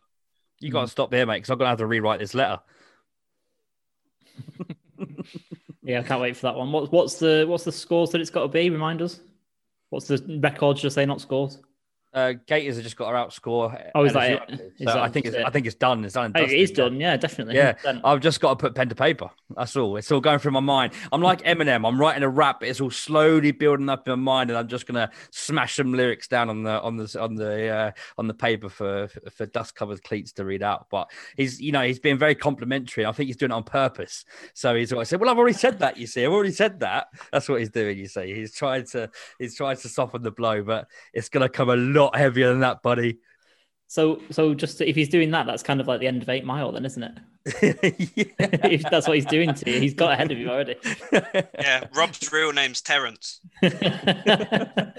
You 0.60 0.72
got 0.72 0.82
to 0.82 0.88
mm. 0.88 0.92
stop 0.92 1.12
there, 1.12 1.26
mate, 1.26 1.38
because 1.38 1.50
I'm 1.50 1.58
going 1.58 1.66
to 1.66 1.70
have 1.70 1.78
to 1.80 1.88
rewrite 1.88 2.20
this 2.20 2.34
letter. 2.36 2.60
yeah, 5.84 6.00
I 6.00 6.04
can't 6.04 6.22
wait 6.22 6.36
for 6.36 6.48
that 6.48 6.56
one. 6.56 6.72
What, 6.72 6.92
what's 6.92 7.18
the 7.18 7.46
what's 7.48 7.64
the 7.64 7.72
scores 7.72 8.12
that 8.12 8.22
it's 8.22 8.30
got 8.30 8.44
to 8.44 8.48
be? 8.48 8.70
Remind 8.70 9.02
us. 9.02 9.20
What's 9.90 10.08
the 10.08 10.40
record? 10.44 10.78
Just 10.78 10.96
say 10.96 11.06
not 11.06 11.22
scores. 11.22 11.60
Uh, 12.12 12.34
Gators 12.48 12.76
have 12.76 12.84
just 12.84 12.96
got 12.96 13.12
to 13.12 13.18
outscore. 13.18 13.92
Oh, 13.94 14.04
is 14.04 14.14
that 14.14 14.50
it? 14.50 14.74
So 14.84 15.00
I 15.00 15.10
think 15.10 15.28
it's, 15.28 15.36
it? 15.36 15.46
I 15.46 15.52
think 15.52 15.68
it's 15.68 15.76
done. 15.76 16.04
It's 16.04 16.16
done. 16.16 16.32
Oh, 16.34 16.42
it 16.42 16.52
is 16.52 16.72
done. 16.72 17.00
Yeah, 17.00 17.18
definitely. 17.18 17.56
Yeah, 17.56 17.76
I've 18.04 18.20
just 18.20 18.40
got 18.40 18.50
to 18.50 18.56
put 18.56 18.74
pen 18.74 18.90
to 18.90 18.96
paper. 18.96 19.30
That's 19.56 19.76
all. 19.76 19.96
It's 19.96 20.12
all 20.12 20.20
going 20.20 20.40
through 20.40 20.52
my 20.52 20.60
mind. 20.60 20.94
I'm 21.12 21.22
like 21.22 21.44
Eminem. 21.44 21.88
I'm 21.88 22.00
writing 22.00 22.24
a 22.24 22.30
rap. 22.30 22.64
It's 22.64 22.82
all 22.82 22.90
slowly 22.90 23.52
building 23.52 23.90
up 23.90 24.08
in 24.08 24.12
my 24.12 24.16
mind, 24.16 24.50
and 24.50 24.58
I'm 24.58 24.68
just 24.68 24.88
gonna 24.88 25.12
smash 25.30 25.76
some 25.76 25.94
lyrics 25.94 26.28
down 26.28 26.50
on 26.50 26.64
the 26.64 26.82
on 26.82 26.98
the 26.98 27.20
on 27.22 27.36
the 27.36 27.68
uh, 27.68 27.92
on 28.18 28.28
the 28.28 28.34
paper 28.34 28.70
for 28.70 29.08
for 29.32 29.46
dust 29.46 29.76
covered 29.76 30.04
cleats 30.04 30.32
to 30.34 30.46
read 30.46 30.64
out. 30.64 30.88
But 30.90 31.12
he's 31.38 31.62
you 31.62 31.72
know 31.72 31.84
he's 31.84 32.00
been 32.00 32.18
very 32.18 32.36
complimentary. 32.36 33.06
I 33.06 33.12
think 33.12 33.28
he's 33.28 33.38
doing 33.38 33.52
it 33.52 33.56
on 33.56 33.64
purpose. 33.64 34.26
So 34.56 34.76
he's 34.76 34.92
always 34.92 35.10
said, 35.10 35.20
"Well, 35.20 35.30
I've 35.30 35.38
already 35.38 35.58
said 35.58 35.78
that. 35.80 35.98
You 35.98 36.08
see, 36.08 36.26
I've 36.26 36.32
already 36.32 36.54
said 36.54 36.80
that." 36.80 37.08
That's 37.32 37.48
what 37.48 37.60
he's 37.60 37.70
doing. 37.70 38.00
You 38.00 38.08
see, 38.08 38.34
he's 38.34 38.56
trying 38.56 38.86
to 38.88 39.10
he's 39.38 39.56
trying 39.56 39.78
to 39.78 39.90
soften 39.90 40.24
the 40.24 40.32
blow, 40.32 40.64
but 40.64 40.88
it's 41.14 41.30
gonna 41.30 41.50
come 41.50 41.70
a 41.70 41.76
lot 42.04 42.16
heavier 42.16 42.50
than 42.50 42.62
that 42.62 42.82
buddy. 42.82 43.20
So, 43.88 44.22
so 44.30 44.54
just 44.54 44.78
to, 44.78 44.88
if 44.88 44.96
he's 44.96 45.10
doing 45.10 45.32
that, 45.32 45.48
that's 45.48 45.64
kind 45.64 45.82
of 45.82 45.88
like 45.88 46.00
the 46.00 46.08
end 46.08 46.22
of 46.22 46.30
Eight 46.30 46.46
Mile, 46.46 46.72
then, 46.72 46.86
isn't 46.86 47.04
it? 47.04 47.18
if 48.64 48.84
that's 48.84 49.08
what 49.08 49.16
he's 49.16 49.26
doing 49.26 49.54
to 49.56 49.72
you, 49.72 49.80
he's 49.80 49.96
got 49.96 50.12
ahead 50.12 50.32
of 50.32 50.38
you 50.38 50.48
already. 50.48 50.76
yeah, 51.12 51.86
Rob's 51.96 52.32
real 52.32 52.54
name's 52.54 52.82
Terrence. 52.82 53.40
I 53.64 54.94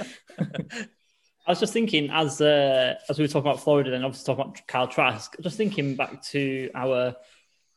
was 1.46 1.60
just 1.60 1.72
thinking, 1.72 2.10
as 2.10 2.40
uh, 2.40 2.96
as 3.08 3.18
we 3.18 3.24
were 3.24 3.28
talking 3.28 3.48
about 3.48 3.62
Florida, 3.62 3.90
then 3.90 4.04
obviously 4.04 4.34
talking 4.34 4.50
about 4.50 4.66
Kyle 4.66 4.88
Trask, 4.88 5.36
just 5.40 5.56
thinking 5.56 5.94
back 5.94 6.22
to 6.24 6.70
our 6.74 7.14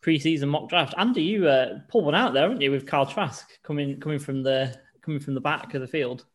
preseason 0.03 0.47
mock 0.47 0.69
draft. 0.69 0.95
Andy, 0.97 1.23
you 1.23 1.47
uh, 1.47 1.79
pulled 1.89 2.05
one 2.05 2.15
out 2.15 2.33
there, 2.33 2.43
haven't 2.43 2.61
you, 2.61 2.71
with 2.71 2.87
Kyle 2.87 3.05
Trask 3.05 3.47
coming 3.63 3.99
coming 3.99 4.19
from 4.19 4.41
the 4.41 4.75
coming 5.01 5.19
from 5.19 5.35
the 5.35 5.41
back 5.41 5.75
of 5.75 5.81
the 5.81 5.87
field? 5.87 6.25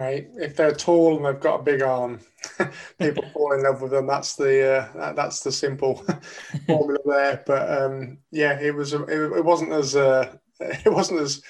Right? 0.00 0.28
If 0.36 0.56
they're 0.56 0.74
tall 0.74 1.16
and 1.16 1.24
they've 1.24 1.38
got 1.38 1.60
a 1.60 1.62
big 1.62 1.82
arm, 1.82 2.20
people 2.98 3.24
fall 3.32 3.52
in 3.52 3.62
love 3.62 3.82
with 3.82 3.92
them. 3.92 4.06
That's 4.06 4.34
the 4.34 4.78
uh, 4.78 4.88
that, 4.98 5.16
that's 5.16 5.40
the 5.40 5.52
simple 5.52 6.04
formula 6.66 6.98
there. 7.04 7.42
But 7.46 7.82
um, 7.82 8.18
yeah, 8.32 8.58
it 8.58 8.74
was 8.74 8.94
it, 8.94 9.08
it 9.08 9.44
wasn't 9.44 9.72
as 9.72 9.94
uh, 9.94 10.34
it 10.58 10.92
wasn't 10.92 11.20
as 11.20 11.42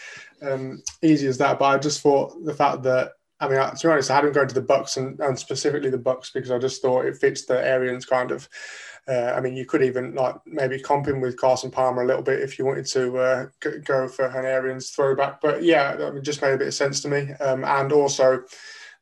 um, 0.42 0.82
easy 1.00 1.28
as 1.28 1.38
that. 1.38 1.58
But 1.58 1.66
I 1.66 1.78
just 1.78 2.02
thought 2.02 2.44
the 2.44 2.54
fact 2.54 2.82
that 2.82 3.12
I 3.38 3.48
mean, 3.48 3.56
to 3.58 3.86
be 3.86 3.92
honest, 3.92 4.10
I 4.10 4.16
hadn't 4.16 4.32
gone 4.32 4.48
to 4.48 4.54
the 4.54 4.60
Bucks 4.60 4.98
and, 4.98 5.18
and 5.20 5.38
specifically 5.38 5.88
the 5.88 5.96
Bucks 5.96 6.30
because 6.30 6.50
I 6.50 6.58
just 6.58 6.82
thought 6.82 7.06
it 7.06 7.16
fits 7.16 7.46
the 7.46 7.64
Arians 7.64 8.04
kind 8.04 8.32
of 8.32 8.48
uh, 9.08 9.32
I 9.36 9.40
mean, 9.40 9.56
you 9.56 9.64
could 9.64 9.82
even 9.82 10.14
like 10.14 10.36
maybe 10.46 10.78
comp 10.80 11.08
him 11.08 11.20
with 11.20 11.36
Carson 11.36 11.70
Palmer 11.70 12.02
a 12.02 12.06
little 12.06 12.22
bit 12.22 12.40
if 12.40 12.58
you 12.58 12.64
wanted 12.64 12.86
to 12.86 13.18
uh, 13.18 13.46
go 13.84 14.08
for 14.08 14.26
an 14.26 14.44
Arians 14.44 14.90
throwback. 14.90 15.40
But 15.40 15.62
yeah, 15.62 15.96
mean, 16.10 16.22
just 16.22 16.42
made 16.42 16.52
a 16.52 16.58
bit 16.58 16.68
of 16.68 16.74
sense 16.74 17.00
to 17.00 17.08
me. 17.08 17.32
Um, 17.40 17.64
and 17.64 17.92
also 17.92 18.44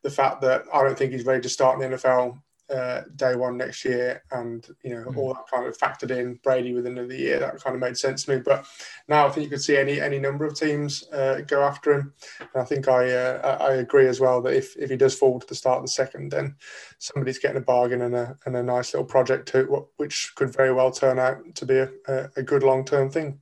the 0.03 0.09
fact 0.09 0.41
that 0.41 0.63
I 0.73 0.83
don't 0.83 0.97
think 0.97 1.11
he's 1.11 1.25
ready 1.25 1.41
to 1.41 1.49
start 1.49 1.81
in 1.81 1.91
the 1.91 1.97
NFL 1.97 2.39
uh, 2.69 3.01
day 3.15 3.35
one 3.35 3.57
next 3.57 3.83
year, 3.85 4.23
and 4.31 4.67
you 4.83 4.95
know 4.95 5.09
mm. 5.09 5.17
all 5.17 5.33
that 5.33 5.47
kind 5.51 5.65
of 5.65 5.77
factored 5.77 6.11
in 6.11 6.39
Brady 6.43 6.73
within 6.73 6.95
the 6.95 7.15
year. 7.15 7.39
That 7.39 7.61
kind 7.63 7.75
of 7.75 7.81
made 7.81 7.97
sense 7.97 8.25
to 8.25 8.35
me. 8.35 8.41
But 8.45 8.65
now 9.07 9.27
I 9.27 9.29
think 9.29 9.45
you 9.45 9.49
could 9.49 9.61
see 9.61 9.77
any 9.77 9.99
any 9.99 10.19
number 10.19 10.45
of 10.45 10.55
teams 10.55 11.07
uh, 11.11 11.41
go 11.47 11.63
after 11.63 11.93
him. 11.93 12.13
And 12.39 12.61
I 12.61 12.63
think 12.63 12.87
I 12.87 13.11
uh, 13.11 13.57
I 13.59 13.73
agree 13.75 14.07
as 14.07 14.19
well 14.19 14.41
that 14.41 14.53
if, 14.53 14.75
if 14.77 14.89
he 14.89 14.97
does 14.97 15.15
fall 15.15 15.39
to 15.39 15.47
the 15.47 15.55
start 15.55 15.77
of 15.77 15.83
the 15.83 15.89
second, 15.89 16.31
then 16.31 16.55
somebody's 16.97 17.39
getting 17.39 17.57
a 17.57 17.61
bargain 17.61 18.01
and 18.01 18.15
a 18.15 18.37
and 18.45 18.55
a 18.55 18.63
nice 18.63 18.93
little 18.93 19.05
project 19.05 19.47
too, 19.47 19.87
which 19.97 20.33
could 20.35 20.53
very 20.53 20.73
well 20.73 20.91
turn 20.91 21.19
out 21.19 21.55
to 21.55 21.65
be 21.65 21.77
a, 21.77 22.29
a 22.35 22.43
good 22.43 22.63
long 22.63 22.85
term 22.85 23.09
thing. 23.09 23.39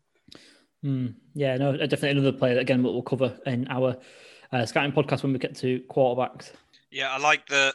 Mm. 0.86 1.16
Yeah, 1.34 1.58
no, 1.58 1.76
definitely 1.76 2.12
another 2.12 2.38
player 2.38 2.56
that 2.56 2.62
again 2.62 2.84
we'll 2.84 3.02
cover 3.02 3.38
in 3.46 3.68
our 3.70 3.98
uh, 4.52 4.66
scouting 4.66 4.92
podcast 4.92 5.24
when 5.24 5.34
we 5.34 5.40
get 5.40 5.56
to 5.58 5.82
quarterbacks. 5.90 6.52
Yeah, 6.90 7.12
I 7.12 7.18
like 7.18 7.48
the 7.48 7.74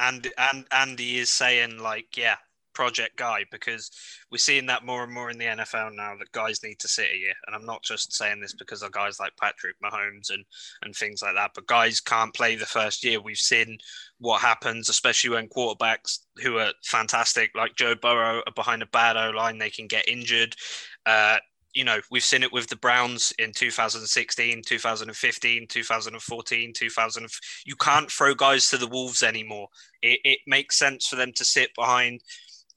and 0.00 0.26
and 0.38 0.66
Andy 0.72 1.18
is 1.18 1.30
saying 1.30 1.78
like, 1.78 2.16
yeah, 2.16 2.36
project 2.72 3.16
guy 3.16 3.44
because 3.50 3.90
we're 4.30 4.38
seeing 4.38 4.66
that 4.66 4.86
more 4.86 5.04
and 5.04 5.12
more 5.12 5.30
in 5.30 5.38
the 5.38 5.44
NFL 5.44 5.94
now 5.94 6.14
that 6.18 6.32
guys 6.32 6.62
need 6.62 6.78
to 6.78 6.88
sit 6.88 7.10
a 7.12 7.16
year. 7.16 7.34
And 7.46 7.54
I'm 7.54 7.66
not 7.66 7.82
just 7.82 8.12
saying 8.12 8.40
this 8.40 8.54
because 8.54 8.82
of 8.82 8.92
guys 8.92 9.20
like 9.20 9.36
Patrick 9.38 9.76
Mahomes 9.84 10.30
and 10.30 10.44
and 10.82 10.94
things 10.94 11.22
like 11.22 11.34
that, 11.34 11.50
but 11.54 11.66
guys 11.66 12.00
can't 12.00 12.34
play 12.34 12.56
the 12.56 12.66
first 12.66 13.04
year. 13.04 13.20
We've 13.20 13.36
seen 13.36 13.78
what 14.18 14.40
happens, 14.40 14.88
especially 14.88 15.30
when 15.30 15.48
quarterbacks 15.48 16.20
who 16.42 16.58
are 16.58 16.72
fantastic, 16.84 17.50
like 17.54 17.76
Joe 17.76 17.94
Burrow, 17.94 18.42
are 18.46 18.52
behind 18.54 18.82
a 18.82 18.86
bad 18.86 19.16
O 19.16 19.30
line, 19.30 19.58
they 19.58 19.70
can 19.70 19.86
get 19.86 20.08
injured. 20.08 20.56
Uh, 21.04 21.38
you 21.74 21.84
know, 21.84 22.00
we've 22.10 22.24
seen 22.24 22.42
it 22.42 22.52
with 22.52 22.66
the 22.68 22.76
Browns 22.76 23.32
in 23.38 23.52
2016, 23.52 24.62
2015, 24.62 25.66
2014, 25.68 26.72
2000. 26.74 27.26
You 27.64 27.76
can't 27.76 28.10
throw 28.10 28.34
guys 28.34 28.68
to 28.68 28.76
the 28.76 28.88
Wolves 28.88 29.22
anymore. 29.22 29.68
It, 30.02 30.20
it 30.24 30.38
makes 30.46 30.76
sense 30.76 31.06
for 31.06 31.16
them 31.16 31.32
to 31.34 31.44
sit 31.44 31.70
behind 31.76 32.22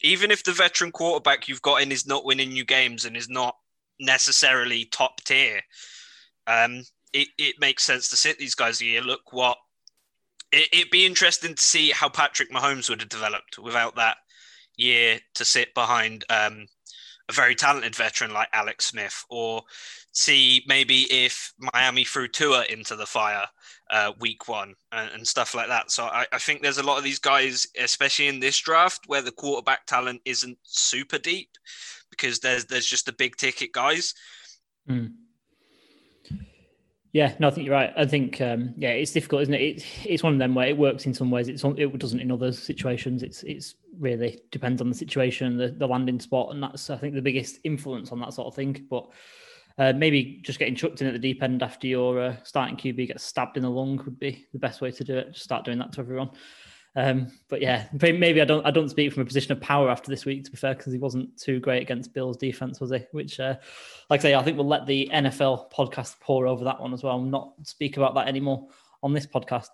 even 0.04 0.32
if 0.32 0.44
the 0.44 0.52
veteran 0.52 0.92
quarterback 0.92 1.48
you've 1.48 1.62
got 1.62 1.82
in 1.82 1.92
is 1.92 2.06
not 2.06 2.26
winning 2.26 2.52
you 2.52 2.66
games 2.66 3.06
and 3.06 3.16
is 3.16 3.30
not 3.30 3.56
necessarily 4.00 4.86
top 4.86 5.22
tier, 5.24 5.62
um, 6.46 6.84
it, 7.14 7.30
it 7.38 7.56
makes 7.60 7.84
sense 7.84 8.10
to 8.10 8.18
sit 8.18 8.38
these 8.38 8.56
guys 8.56 8.80
here. 8.80 9.02
Look 9.02 9.32
what 9.32 9.58
it, 10.52 10.68
it'd 10.74 10.92
be 10.92 11.06
interesting 11.06 11.56
to 11.56 11.62
see 11.62 11.92
how 11.92 12.10
Patrick 12.10 12.52
Mahomes 12.52 12.90
would 12.90 13.02
have 13.02 13.10
developed 13.10 13.58
without 13.58 13.96
that 13.96 14.18
year 14.76 15.20
to 15.36 15.46
sit 15.46 15.74
behind 15.74 16.26
um, 16.30 16.68
a 17.30 17.34
very 17.34 17.56
talented 17.56 17.96
veteran 17.96 18.34
like 18.34 18.50
Alex 18.54 18.86
Smith, 18.86 19.24
or 19.30 19.64
see 20.12 20.64
maybe 20.68 21.02
if 21.10 21.54
Miami 21.74 22.04
threw 22.04 22.28
Tua 22.28 22.66
into 22.70 22.96
the 22.96 23.06
fire 23.06 23.46
uh, 23.90 24.12
week 24.20 24.48
one 24.48 24.76
and, 24.92 25.10
and, 25.12 25.28
stuff 25.28 25.54
like 25.54 25.68
that. 25.68 25.92
So 25.92 26.06
I, 26.06 26.26
I, 26.32 26.38
think 26.38 26.62
there's 26.62 26.78
a 26.78 26.84
lot 26.84 26.98
of 26.98 27.04
these 27.04 27.20
guys, 27.20 27.68
especially 27.80 28.28
in 28.28 28.40
this 28.40 28.58
draft, 28.58 29.02
where 29.08 29.22
the 29.22 29.32
quarterback 29.32 29.86
talent 29.86 30.22
isn't 30.26 30.58
super 30.64 31.18
deep 31.18 31.50
because 32.10 32.40
there's 32.40 32.66
there's 32.66 32.86
just 32.86 33.06
the 33.06 33.14
big 33.14 33.36
ticket 33.36 33.72
guys. 33.72 34.14
Mm. 34.90 35.14
Yeah, 37.12 37.36
no, 37.40 37.48
I 37.48 37.52
think 37.52 37.68
you're 37.68 37.76
right. 37.76 37.94
I 37.96 38.06
think 38.06 38.42
um, 38.42 38.74
yeah, 38.78 38.90
it's 38.90 39.12
difficult, 39.12 39.44
isn't 39.44 39.54
it? 39.54 39.62
it? 39.62 39.86
It's 40.06 40.24
one 40.24 40.34
of 40.34 40.40
them 40.40 40.56
where 40.56 40.68
it 40.68 40.78
works 40.78 41.06
in 41.06 41.14
some 41.14 41.30
ways. 41.30 41.48
It's 41.48 41.64
on, 41.64 41.78
it 41.78 41.98
doesn't 42.00 42.20
in 42.20 42.32
other 42.32 42.52
situations. 42.52 43.22
It's 43.22 43.44
it's 43.44 43.76
really 44.00 44.42
depends 44.52 44.82
on 44.82 44.90
the 44.90 44.96
situation, 44.96 45.58
the 45.58 45.70
the 45.70 45.88
landing 45.88 46.20
spot, 46.20 46.54
and 46.54 46.62
that's 46.62 46.90
I 46.90 46.98
think 46.98 47.16
the 47.16 47.22
biggest 47.22 47.60
influence 47.64 48.12
on 48.12 48.20
that 48.20 48.34
sort 48.34 48.48
of 48.48 48.56
thing. 48.56 48.86
But 48.90 49.08
uh, 49.78 49.94
maybe 49.94 50.40
just 50.44 50.60
getting 50.60 50.76
chucked 50.76 51.02
in 51.02 51.08
at 51.08 51.14
the 51.14 51.20
deep 51.20 51.42
end 51.42 51.64
after 51.64 51.88
your 51.88 52.20
uh, 52.20 52.36
starting 52.44 52.78
QB 52.78 53.08
gets 53.08 53.24
stabbed 53.24 53.58
in 53.58 53.64
the 53.64 53.70
lung 53.70 54.02
would 54.06 54.20
be 54.20 54.46
the 54.54 54.60
best 54.60 54.82
way 54.82 54.92
to 54.92 55.04
do 55.04 55.18
it. 55.18 55.34
Just 55.34 55.46
start 55.46 55.66
doing 55.66 55.80
that 55.80 55.92
to 55.94 56.02
everyone. 56.02 56.30
Um, 56.96 57.32
but 57.50 57.60
yeah, 57.60 57.88
maybe 57.92 58.40
I 58.40 58.46
don't 58.46 58.66
I 58.66 58.72
don't 58.72 58.90
speak 58.90 59.14
from 59.14 59.24
a 59.24 59.26
position 59.26 59.52
of 59.52 59.62
power 59.62 59.90
after 59.90 60.12
this 60.12 60.26
week 60.26 60.44
to 60.44 60.52
be 60.52 60.58
fair 60.58 60.76
because 60.76 60.94
he 60.94 61.00
wasn't 61.00 61.36
too 61.40 61.60
great 61.60 61.82
against 61.82 62.14
Bills 62.14 62.38
defense, 62.38 62.80
was 62.80 62.92
he? 62.92 63.00
Which, 63.12 63.40
uh, 63.40 63.56
like 64.10 64.20
I 64.20 64.24
say, 64.24 64.36
I 64.36 64.44
think 64.44 64.58
we'll 64.58 64.68
let 64.68 64.86
the 64.86 65.10
NFL 65.12 65.72
podcast 65.72 66.20
pour 66.20 66.46
over 66.46 66.64
that 66.66 66.80
one 66.80 66.94
as 66.94 67.02
well. 67.02 67.20
Not 67.20 67.54
speak 67.64 67.98
about 67.98 68.14
that 68.16 68.28
anymore 68.28 68.68
on 69.02 69.14
this 69.14 69.26
podcast. 69.26 69.70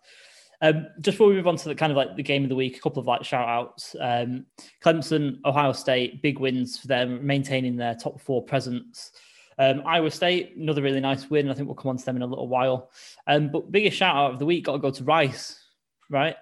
Um, 0.62 0.88
just 1.00 1.16
before 1.16 1.30
we 1.30 1.36
move 1.36 1.48
on 1.48 1.56
to 1.58 1.70
the 1.70 1.76
kind 1.76 1.92
of 1.92 1.98
like 1.98 2.16
the 2.16 2.24
game 2.24 2.44
of 2.44 2.50
the 2.50 2.56
week, 2.56 2.78
a 2.78 2.82
couple 2.82 3.00
of 3.00 3.08
like 3.08 3.24
shout 3.24 3.48
outs. 3.48 3.96
Um, 4.00 4.46
Clemson, 4.84 5.40
Ohio 5.46 5.72
State, 5.72 6.22
big 6.22 6.40
wins 6.40 6.78
for 6.78 6.88
them, 6.88 7.26
maintaining 7.26 7.78
their 7.78 7.96
top 7.96 8.20
four 8.20 8.44
presence. 8.44 9.12
Um, 9.58 9.84
Iowa 9.86 10.10
State, 10.10 10.56
another 10.56 10.82
really 10.82 11.02
nice 11.02 11.30
win. 11.30 11.50
I 11.50 11.54
think 11.54 11.68
we'll 11.68 11.76
come 11.76 11.90
on 11.90 11.98
to 11.98 12.06
them 12.06 12.16
in 12.16 12.22
a 12.22 12.28
little 12.28 12.48
while. 12.48 12.92
Um, 13.28 13.50
but 13.52 13.72
biggest 13.72 13.98
shout 13.98 14.16
out 14.16 14.32
of 14.32 14.40
the 14.40 14.46
week 14.46 14.66
got 14.66 14.74
to 14.74 14.80
go 14.80 14.92
to 14.92 15.04
Rice, 15.04 15.62
right? 16.10 16.36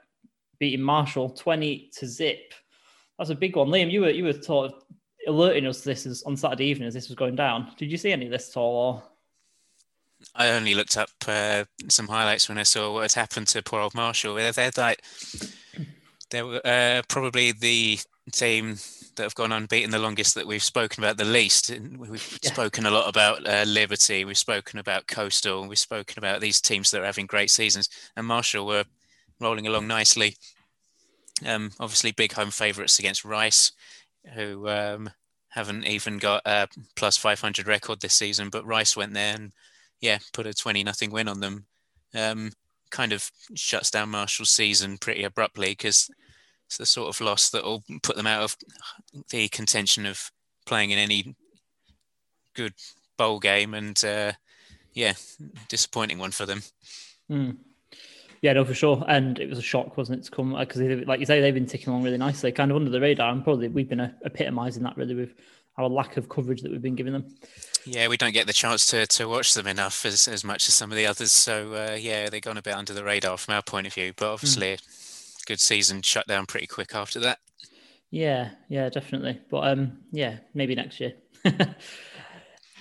Beating 0.60 0.84
Marshall 0.84 1.32
20 1.32 1.92
to 1.98 2.08
zip. 2.08 2.54
That's 3.18 3.32
a 3.32 3.36
big 3.36 3.56
one. 3.56 3.70
Liam, 3.70 3.92
you 3.92 4.02
were 4.02 4.12
you 4.12 4.24
were 4.24 4.34
sort 4.34 4.72
of 4.72 4.84
alerting 5.28 5.66
us 5.66 5.82
to 5.82 5.90
this 5.90 6.24
on 6.24 6.38
Saturday 6.38 6.66
evening 6.66 6.88
as 6.88 6.94
this 6.94 7.10
was 7.10 7.16
going 7.16 7.36
down. 7.36 7.72
Did 7.78 7.92
you 7.92 7.98
see 7.98 8.12
any 8.12 8.26
of 8.26 8.32
this 8.32 8.52
at 8.52 8.58
all? 8.58 8.76
Or? 8.76 9.04
I 10.36 10.50
only 10.50 10.76
looked 10.76 10.98
up 10.98 11.10
uh, 11.28 11.66
some 11.88 12.08
highlights 12.08 12.48
when 12.48 12.58
I 12.58 12.64
saw 12.64 12.94
what 12.94 13.02
had 13.04 13.14
happened 13.14 13.48
to 13.50 13.64
poor 13.64 13.82
old 13.82 13.96
Marshall. 13.96 14.36
They're, 14.36 14.52
they're 14.52 14.72
like, 14.78 15.04
they 16.30 16.44
were 16.44 16.62
uh, 16.66 17.02
probably 17.08 17.52
the 17.52 18.00
team 18.32 18.78
that 19.16 19.24
have 19.24 19.36
gone 19.36 19.52
unbeaten 19.52 19.92
the 19.92 20.00
longest 20.00 20.36
that 20.36 20.48
we've 20.48 20.64
spoken 20.64 21.04
about 21.04 21.18
the 21.18 21.26
least. 21.26 21.70
We've 21.70 22.40
yeah. 22.44 22.52
spoken 22.52 22.86
a 22.86 22.92
lot 22.92 23.10
about 23.10 23.48
uh, 23.48 23.64
Liberty, 23.66 24.26
we've 24.26 24.38
spoken 24.38 24.80
about 24.80 25.08
Coastal, 25.08 25.68
we've 25.68 25.80
spoken 25.80 26.20
about 26.20 26.40
these 26.40 26.62
teams 26.62 26.92
that 26.92 27.02
are 27.02 27.06
having 27.06 27.26
great 27.26 27.50
seasons, 27.50 27.90
and 28.16 28.28
Marshall 28.28 28.66
were 28.66 28.86
rolling 29.40 29.68
along 29.68 29.88
nicely. 29.88 30.36
Um, 31.46 31.72
obviously, 31.80 32.12
big 32.12 32.34
home 32.34 32.52
favourites 32.52 33.00
against 33.00 33.26
Rice, 33.26 33.72
who 34.34 34.68
um, 34.68 35.10
haven't 35.50 35.86
even 35.86 36.18
got 36.18 36.42
a 36.46 36.68
plus 36.96 37.18
500 37.18 37.68
record 37.68 38.02
this 38.02 38.14
season, 38.14 38.50
but 38.50 38.66
Rice 38.66 38.96
went 38.96 39.14
there 39.14 39.36
and 39.36 39.52
yeah, 40.02 40.20
put 40.34 40.48
a 40.48 40.54
20 40.54 40.84
nothing 40.84 41.12
win 41.12 41.28
on 41.28 41.40
them. 41.40 41.66
Um, 42.16 42.52
kind 42.90 43.12
of 43.12 43.30
shuts 43.56 43.92
down 43.92 44.10
Marshall's 44.10 44.50
season 44.50 44.98
pretty 44.98 45.24
abruptly 45.24 45.72
because 45.72 46.10
it's 46.68 46.78
the 46.78 46.86
sort 46.86 47.10
of 47.10 47.22
loss 47.22 47.50
that 47.50 47.64
will 47.64 47.84
put 48.04 48.16
them 48.16 48.28
out 48.28 48.44
of 48.44 48.56
the 49.30 49.48
contention 49.50 50.06
of 50.06 50.32
playing 50.66 50.92
in 50.92 50.98
any 50.98 51.36
good 52.54 52.74
bowl 53.18 53.40
game, 53.40 53.74
and 53.74 54.04
uh, 54.04 54.34
yeah, 54.94 55.14
disappointing 55.70 56.20
one 56.20 56.32
for 56.32 56.46
them. 56.46 56.62
Mm. 57.32 57.58
Yeah, 58.42 58.54
no, 58.54 58.66
for 58.66 58.74
sure. 58.74 59.04
And 59.08 59.40
it 59.40 59.50
was 59.50 59.58
a 59.58 59.64
shock, 59.64 59.98
wasn't 59.98 60.20
it, 60.20 60.26
to 60.26 60.32
come 60.32 60.56
because, 60.58 60.82
like 61.08 61.20
you 61.20 61.26
say, 61.26 61.42
they've 61.42 61.54
been 61.54 61.66
ticking 61.66 61.90
along 61.90 62.04
really 62.04 62.18
nicely, 62.18 62.52
kind 62.52 62.70
of 62.70 62.78
under 62.78 62.92
the 62.92 63.02
radar, 63.02 63.32
and 63.32 63.44
probably 63.44 63.68
we've 63.68 63.90
been 63.90 64.14
epitomising 64.26 64.84
that 64.84 64.98
really 64.98 65.16
with 65.16 65.34
our 65.78 65.90
lack 65.90 66.18
of 66.18 66.30
coverage 66.30 66.62
that 66.62 66.72
we've 66.72 66.82
been 66.82 66.96
giving 66.96 67.14
them. 67.14 67.36
Yeah, 67.86 68.08
we 68.08 68.18
don't 68.18 68.34
get 68.34 68.48
the 68.48 68.54
chance 68.54 68.86
to, 68.88 69.08
to 69.08 69.28
watch 69.28 69.54
them 69.54 69.68
enough 69.68 70.06
as, 70.06 70.28
as 70.28 70.44
much 70.44 70.68
as 70.68 70.74
some 70.74 70.92
of 70.92 70.98
the 70.98 71.06
others. 71.06 71.32
So 71.32 71.74
uh, 71.74 71.96
yeah, 71.96 72.30
they've 72.30 72.42
gone 72.42 72.58
a 72.58 72.62
bit 72.62 72.74
under 72.74 72.94
the 72.94 73.04
radar 73.04 73.38
from 73.38 73.54
our 73.56 73.62
point 73.62 73.88
of 73.88 73.94
view. 73.94 74.14
But 74.16 74.34
obviously, 74.34 74.76
mm 74.76 75.08
good 75.48 75.60
season 75.60 76.02
shut 76.02 76.28
down 76.28 76.46
pretty 76.46 76.68
quick 76.68 76.94
after 76.94 77.20
that. 77.22 77.40
Yeah, 78.12 78.50
yeah, 78.70 78.90
definitely. 78.90 79.40
But 79.50 79.68
um, 79.70 80.00
yeah, 80.12 80.38
maybe 80.54 80.76
next 80.76 81.00
year. 81.00 81.14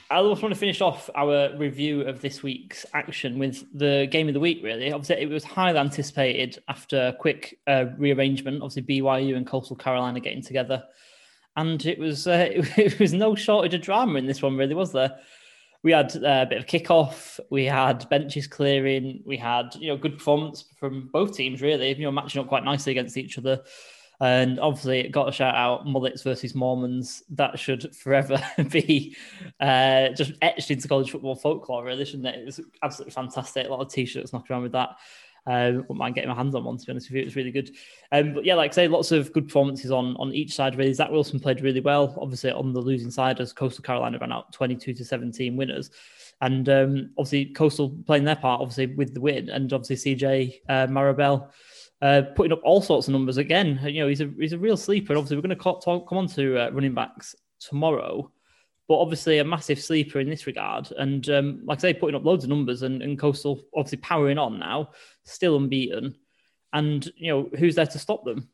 I 0.09 0.19
also 0.19 0.43
want 0.43 0.55
to 0.55 0.61
finish 0.61 0.81
off 0.81 1.11
our 1.17 1.57
review 1.57 2.03
of 2.03 2.21
this 2.21 2.43
week's 2.43 2.87
action 2.95 3.39
with 3.39 3.65
the 3.77 4.07
game 4.11 4.29
of 4.29 4.35
the 4.35 4.41
week. 4.41 4.61
Really, 4.63 4.93
obviously, 4.93 5.23
it 5.23 5.29
was 5.29 5.43
highly 5.43 5.79
anticipated 5.79 6.63
after 6.69 7.09
a 7.09 7.13
quick 7.13 7.59
uh, 7.67 7.87
rearrangement. 7.97 8.63
Obviously, 8.63 8.83
BYU 8.83 9.37
and 9.37 9.47
Coastal 9.47 9.75
Carolina 9.75 10.21
getting 10.21 10.43
together, 10.43 10.85
and 11.57 11.85
it 11.87 11.99
was 11.99 12.27
uh, 12.27 12.49
it 12.53 12.99
was 12.99 13.13
no 13.13 13.35
shortage 13.35 13.75
of 13.75 13.81
drama 13.81 14.19
in 14.19 14.27
this 14.27 14.43
one. 14.43 14.57
Really, 14.57 14.75
was 14.75 14.93
there? 14.93 15.19
we 15.87 15.93
had 15.93 16.17
uh, 16.17 16.43
a 16.43 16.47
bit 16.47 16.59
of 16.59 16.67
kickoff. 16.67 17.39
We 17.49 17.65
had 17.65 18.09
benches 18.09 18.49
clearing. 18.49 19.23
We 19.25 19.37
had 19.37 19.75
you 19.77 19.87
know 19.87 19.97
good 19.97 20.19
performance 20.19 20.65
from 20.81 21.09
both 21.13 21.37
teams 21.37 21.63
really. 21.63 21.95
You 21.95 22.07
know 22.07 22.11
matching 22.11 22.41
up 22.41 22.49
quite 22.49 22.65
nicely 22.65 22.91
against 22.91 23.17
each 23.17 23.39
other. 23.39 23.63
And 24.19 24.59
obviously, 24.59 24.99
it 24.99 25.13
got 25.13 25.29
a 25.29 25.33
shout 25.33 25.55
out 25.55 25.87
Mullets 25.87 26.25
versus 26.25 26.57
Mormons. 26.57 27.23
That 27.31 27.57
should 27.59 27.95
forever 27.95 28.43
be 28.71 29.15
uh, 29.61 30.09
just 30.09 30.33
etched 30.43 30.73
into 30.73 30.89
college 30.89 31.13
football 31.13 31.37
folklore, 31.37 31.85
really, 31.85 32.05
shouldn't 32.05 32.27
it? 32.27 32.41
It 32.41 32.47
was 32.47 32.61
absolutely 32.83 33.13
fantastic. 33.13 33.67
A 33.67 33.71
lot 33.71 33.81
of 33.81 33.89
t 33.89 34.07
shirts 34.07 34.33
knocking 34.33 34.55
around 34.55 34.63
with 34.65 34.73
that. 34.73 34.97
Um, 35.47 35.77
wouldn't 35.77 35.99
mind 35.99 36.15
getting 36.15 36.31
my 36.31 36.37
hands 36.37 36.55
on 36.55 36.65
one, 36.65 36.77
to 36.77 36.85
be 36.85 36.93
honest 36.93 37.09
with 37.09 37.17
you. 37.17 37.23
It 37.23 37.27
was 37.27 37.37
really 37.37 37.53
good. 37.53 37.71
Um, 38.13 38.35
but 38.35 38.45
yeah, 38.45 38.55
like 38.55 38.73
I 38.73 38.75
say, 38.75 38.89
lots 38.89 39.13
of 39.13 39.33
good 39.33 39.47
performances 39.47 39.91
on 39.91 40.17
on 40.17 40.33
each 40.33 40.55
side, 40.55 40.77
really. 40.77 40.93
Zach 40.93 41.11
Wilson 41.11 41.41
played 41.41 41.61
really 41.61 41.81
well. 41.81 42.17
Obviously, 42.21 42.51
on 42.51 42.73
the 42.73 42.81
losing 42.81 43.11
side, 43.11 43.41
as 43.41 43.53
Coastal 43.53 43.83
Carolina 43.83 44.19
ran 44.19 44.33
out 44.33 44.53
22 44.53 44.95
to 44.95 45.05
17 45.05 45.57
winners. 45.57 45.91
And 46.41 46.69
um, 46.69 47.11
obviously, 47.17 47.47
Coastal 47.47 47.91
playing 48.07 48.25
their 48.25 48.37
part, 48.37 48.61
obviously, 48.61 48.87
with 48.87 49.15
the 49.15 49.21
win. 49.21 49.49
And 49.49 49.73
obviously, 49.73 50.17
CJ 50.17 50.61
uh, 50.69 50.87
Marable 50.89 51.51
uh, 52.03 52.23
putting 52.35 52.53
up 52.53 52.61
all 52.63 52.83
sorts 52.83 53.09
of 53.09 53.13
numbers 53.13 53.39
again. 53.39 53.81
You 53.85 54.03
know, 54.03 54.09
he's 54.09 54.21
a, 54.21 54.31
he's 54.39 54.53
a 54.53 54.59
real 54.59 54.77
sleeper. 54.77 55.15
Obviously, 55.15 55.37
we're 55.37 55.43
going 55.43 55.57
to 55.57 55.81
talk, 55.81 56.09
come 56.09 56.19
on 56.19 56.27
to 56.29 56.59
uh, 56.59 56.71
running 56.71 56.95
backs 56.95 57.35
tomorrow 57.59 58.31
but 58.89 58.99
obviously 58.99 59.39
a 59.39 59.45
massive 59.45 59.81
sleeper 59.81 60.21
in 60.21 60.31
this 60.31 60.47
regard. 60.47 60.93
And 60.93 61.29
um, 61.29 61.61
like 61.65 61.79
I 61.79 61.83
say, 61.83 61.95
putting 61.95 62.15
up 62.15 62.25
loads 62.25 62.45
of 62.45 62.51
numbers 62.51 62.83
and, 62.83 63.03
and 63.03 63.19
Coastal 63.19 63.63
obviously 63.75 63.99
powering 63.99 64.39
on 64.39 64.59
now, 64.59 64.91
still 65.25 65.57
unbeaten. 65.57 66.17
And, 66.73 67.09
you 67.17 67.33
know, 67.33 67.51
who's 67.59 67.75
there 67.75 67.87
to 67.87 67.99
stop 67.99 68.25
them? 68.25 68.49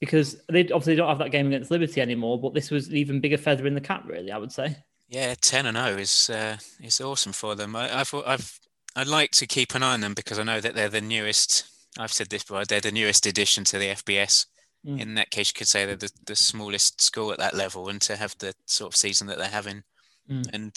Because 0.00 0.36
they 0.48 0.62
obviously 0.62 0.96
don't 0.96 1.08
have 1.08 1.18
that 1.18 1.32
game 1.32 1.46
against 1.48 1.70
Liberty 1.70 2.00
anymore, 2.00 2.40
but 2.40 2.54
this 2.54 2.70
was 2.70 2.88
an 2.88 2.96
even 2.96 3.20
bigger 3.20 3.38
feather 3.38 3.66
in 3.66 3.74
the 3.74 3.80
cap, 3.80 4.04
really, 4.06 4.30
I 4.30 4.38
would 4.38 4.52
say. 4.52 4.76
Yeah, 5.08 5.34
10 5.40 5.66
and 5.66 5.76
0 5.76 5.98
is 5.98 6.30
uh, 6.30 6.56
is 6.82 7.00
awesome 7.00 7.32
for 7.32 7.54
them. 7.54 7.76
I, 7.76 8.00
I've, 8.00 8.12
I've, 8.26 8.60
I'd 8.96 9.06
like 9.06 9.30
to 9.32 9.46
keep 9.46 9.74
an 9.74 9.82
eye 9.82 9.94
on 9.94 10.00
them 10.00 10.14
because 10.14 10.38
I 10.38 10.42
know 10.42 10.60
that 10.60 10.74
they're 10.74 10.88
the 10.88 11.00
newest, 11.00 11.64
I've 11.98 12.12
said 12.12 12.28
this 12.28 12.42
before, 12.42 12.64
they're 12.64 12.80
the 12.80 12.92
newest 12.92 13.26
addition 13.26 13.64
to 13.64 13.78
the 13.78 13.88
FBS. 13.88 14.46
Mm. 14.86 15.00
In 15.00 15.14
that 15.14 15.30
case, 15.30 15.50
you 15.50 15.58
could 15.58 15.68
say 15.68 15.84
they're 15.84 15.96
the, 15.96 16.12
the 16.26 16.36
smallest 16.36 17.00
school 17.00 17.32
at 17.32 17.38
that 17.38 17.54
level, 17.54 17.88
and 17.88 18.00
to 18.02 18.16
have 18.16 18.36
the 18.38 18.54
sort 18.66 18.92
of 18.92 18.96
season 18.96 19.26
that 19.26 19.38
they're 19.38 19.48
having, 19.48 19.82
mm. 20.30 20.46
and 20.52 20.76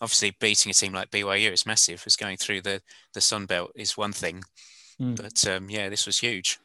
obviously 0.00 0.36
beating 0.40 0.70
a 0.70 0.74
team 0.74 0.92
like 0.92 1.10
BYU 1.10 1.52
is 1.52 1.66
massive. 1.66 2.02
It's 2.06 2.16
going 2.16 2.36
through 2.36 2.62
the 2.62 2.82
the 3.14 3.20
Sun 3.20 3.46
Belt 3.46 3.72
is 3.74 3.96
one 3.96 4.12
thing, 4.12 4.44
mm. 5.00 5.16
but 5.16 5.46
um, 5.48 5.68
yeah, 5.68 5.88
this 5.88 6.06
was 6.06 6.18
huge. 6.18 6.60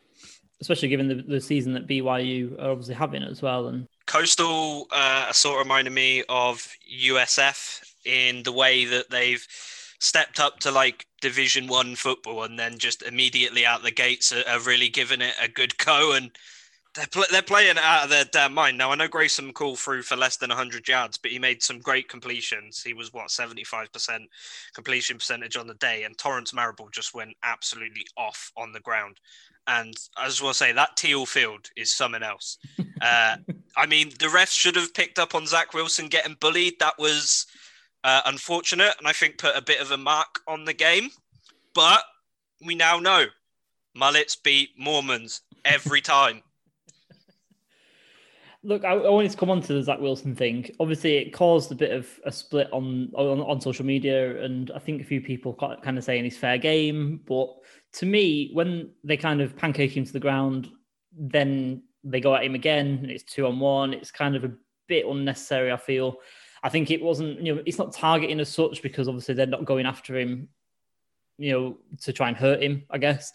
especially 0.61 0.89
given 0.89 1.07
the, 1.07 1.15
the 1.15 1.41
season 1.41 1.73
that 1.73 1.87
BYU 1.87 2.59
are 2.61 2.71
obviously 2.71 2.95
having 2.95 3.23
as 3.23 3.41
well. 3.41 3.67
And 3.67 3.87
Coastal 4.05 4.87
uh, 4.91 5.31
sort 5.31 5.59
of 5.59 5.65
reminded 5.65 5.93
me 5.93 6.23
of 6.29 6.67
USF 7.03 7.83
in 8.05 8.43
the 8.43 8.51
way 8.51 8.85
that 8.85 9.09
they've 9.09 9.45
stepped 9.99 10.39
up 10.39 10.59
to 10.59 10.71
like 10.71 11.05
Division 11.21 11.67
One 11.67 11.95
football 11.95 12.43
and 12.43 12.57
then 12.57 12.77
just 12.77 13.01
immediately 13.01 13.65
out 13.65 13.83
the 13.83 13.91
gates 13.91 14.31
are, 14.31 14.43
are 14.47 14.59
really 14.59 14.89
giving 14.89 15.21
it 15.21 15.33
a 15.41 15.47
good 15.47 15.77
go 15.77 16.13
and 16.13 16.31
they're, 16.97 17.07
pl- 17.07 17.25
they're 17.31 17.41
playing 17.41 17.77
out 17.77 18.05
of 18.05 18.09
their 18.09 18.25
damn 18.25 18.53
mind. 18.53 18.77
Now, 18.77 18.91
I 18.91 18.95
know 18.95 19.07
Grayson 19.07 19.51
McCall 19.51 19.77
threw 19.77 20.01
for 20.01 20.15
less 20.15 20.37
than 20.37 20.49
100 20.49 20.87
yards, 20.87 21.17
but 21.17 21.31
he 21.31 21.39
made 21.39 21.61
some 21.61 21.79
great 21.79 22.09
completions. 22.09 22.81
He 22.81 22.93
was, 22.93 23.13
what, 23.13 23.27
75% 23.27 24.25
completion 24.73 25.17
percentage 25.17 25.55
on 25.55 25.67
the 25.67 25.75
day, 25.75 26.03
and 26.03 26.17
Torrance 26.17 26.53
Marable 26.53 26.89
just 26.91 27.13
went 27.13 27.35
absolutely 27.43 28.05
off 28.17 28.51
on 28.57 28.73
the 28.73 28.79
ground. 28.79 29.19
And 29.67 29.93
want 30.17 30.39
to 30.39 30.53
say 30.53 30.71
that 30.71 30.95
teal 30.95 31.25
field 31.25 31.69
is 31.77 31.93
something 31.93 32.23
else. 32.23 32.57
Uh, 32.99 33.37
I 33.75 33.85
mean, 33.85 34.09
the 34.17 34.25
refs 34.25 34.57
should 34.57 34.75
have 34.75 34.91
picked 34.91 35.19
up 35.19 35.35
on 35.35 35.45
Zach 35.45 35.75
Wilson 35.75 36.07
getting 36.07 36.35
bullied. 36.39 36.79
That 36.79 36.97
was 36.97 37.45
uh, 38.03 38.21
unfortunate, 38.25 38.95
and 38.97 39.07
I 39.07 39.11
think 39.11 39.37
put 39.37 39.55
a 39.55 39.61
bit 39.61 39.79
of 39.79 39.91
a 39.91 39.97
mark 39.97 40.39
on 40.47 40.65
the 40.65 40.73
game. 40.73 41.09
But 41.75 42.01
we 42.65 42.73
now 42.73 42.97
know 42.97 43.25
mullets 43.93 44.35
beat 44.35 44.71
Mormons 44.79 45.41
every 45.63 46.01
time. 46.01 46.41
Look, 48.67 48.83
I, 48.83 48.95
I, 48.95 49.09
wanted 49.09 49.31
to 49.31 49.37
come 49.37 49.49
on 49.49 49.61
to 49.61 49.73
the 49.73 49.81
Zach 49.81 50.01
Wilson 50.01 50.35
thing. 50.35 50.69
Obviously, 50.81 51.15
it 51.15 51.31
caused 51.31 51.71
a 51.71 51.75
bit 51.75 51.91
of 51.91 52.05
a 52.25 52.31
split 52.33 52.67
on, 52.73 53.09
on, 53.13 53.39
on 53.39 53.61
social 53.61 53.85
media, 53.85 54.43
and 54.43 54.71
I 54.75 54.79
think 54.79 55.01
a 55.01 55.05
few 55.05 55.21
people 55.21 55.53
kind 55.53 55.97
of 55.97 56.03
saying 56.03 56.25
he's 56.25 56.37
fair 56.37 56.57
game. 56.57 57.21
But 57.25 57.47
to 57.93 58.05
me, 58.05 58.49
when 58.51 58.89
they 59.05 59.15
kind 59.15 59.39
of 59.39 59.55
pancake 59.55 59.95
him 59.95 60.03
to 60.03 60.11
the 60.11 60.19
ground, 60.19 60.67
then 61.17 61.83
they 62.03 62.19
go 62.19 62.35
at 62.35 62.43
him 62.43 62.55
again, 62.55 62.99
and 63.03 63.09
it's 63.09 63.23
two 63.23 63.47
on 63.47 63.57
one. 63.61 63.93
It's 63.93 64.11
kind 64.11 64.35
of 64.35 64.43
a 64.43 64.51
bit 64.89 65.05
unnecessary. 65.05 65.71
I 65.71 65.77
feel. 65.77 66.17
I 66.61 66.67
think 66.67 66.91
it 66.91 67.01
wasn't. 67.01 67.39
You 67.39 67.55
know, 67.55 67.63
it's 67.65 67.77
not 67.77 67.93
targeting 67.93 68.41
as 68.41 68.49
such 68.49 68.81
because 68.81 69.07
obviously 69.07 69.35
they're 69.35 69.47
not 69.47 69.63
going 69.63 69.85
after 69.85 70.17
him. 70.17 70.49
You 71.37 71.53
know, 71.53 71.77
to 72.01 72.11
try 72.11 72.27
and 72.27 72.35
hurt 72.35 72.61
him. 72.61 72.83
I 72.89 72.97
guess 72.97 73.31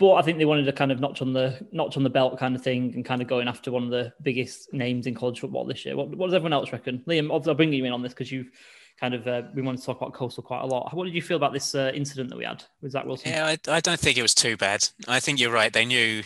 but 0.00 0.14
I 0.14 0.22
think 0.22 0.38
they 0.38 0.46
wanted 0.46 0.66
a 0.66 0.72
kind 0.72 0.90
of 0.90 0.98
notch 0.98 1.20
on 1.20 1.34
the 1.34 1.60
notch 1.72 1.98
on 1.98 2.02
the 2.02 2.10
belt 2.10 2.38
kind 2.38 2.56
of 2.56 2.62
thing, 2.62 2.94
and 2.94 3.04
kind 3.04 3.20
of 3.20 3.28
going 3.28 3.46
after 3.46 3.70
one 3.70 3.84
of 3.84 3.90
the 3.90 4.12
biggest 4.22 4.72
names 4.72 5.06
in 5.06 5.14
college 5.14 5.38
football 5.38 5.66
this 5.66 5.84
year. 5.84 5.94
What, 5.94 6.08
what 6.08 6.26
does 6.26 6.34
everyone 6.34 6.54
else 6.54 6.72
reckon? 6.72 7.04
Liam, 7.06 7.30
I'll 7.30 7.54
bring 7.54 7.72
you 7.72 7.84
in 7.84 7.92
on 7.92 8.02
this 8.02 8.14
because 8.14 8.32
you've 8.32 8.50
kind 8.98 9.12
of 9.12 9.28
uh, 9.28 9.42
we 9.54 9.60
want 9.60 9.78
to 9.78 9.84
talk 9.84 9.98
about 9.98 10.14
Coastal 10.14 10.42
quite 10.42 10.62
a 10.62 10.66
lot. 10.66 10.92
What 10.94 11.04
did 11.04 11.14
you 11.14 11.20
feel 11.20 11.36
about 11.36 11.52
this 11.52 11.74
uh, 11.74 11.92
incident 11.94 12.30
that 12.30 12.38
we 12.38 12.46
had 12.46 12.64
with 12.80 12.92
Zach 12.92 13.04
Wilson? 13.04 13.30
Yeah, 13.30 13.44
I, 13.46 13.58
I 13.70 13.80
don't 13.80 14.00
think 14.00 14.16
it 14.16 14.22
was 14.22 14.34
too 14.34 14.56
bad. 14.56 14.88
I 15.06 15.20
think 15.20 15.38
you're 15.38 15.52
right. 15.52 15.72
They 15.72 15.84
knew 15.84 16.22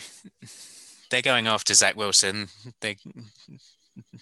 they're 1.11 1.21
going 1.21 1.45
after 1.45 1.73
Zach 1.73 1.97
Wilson. 1.97 2.47
They 2.79 2.95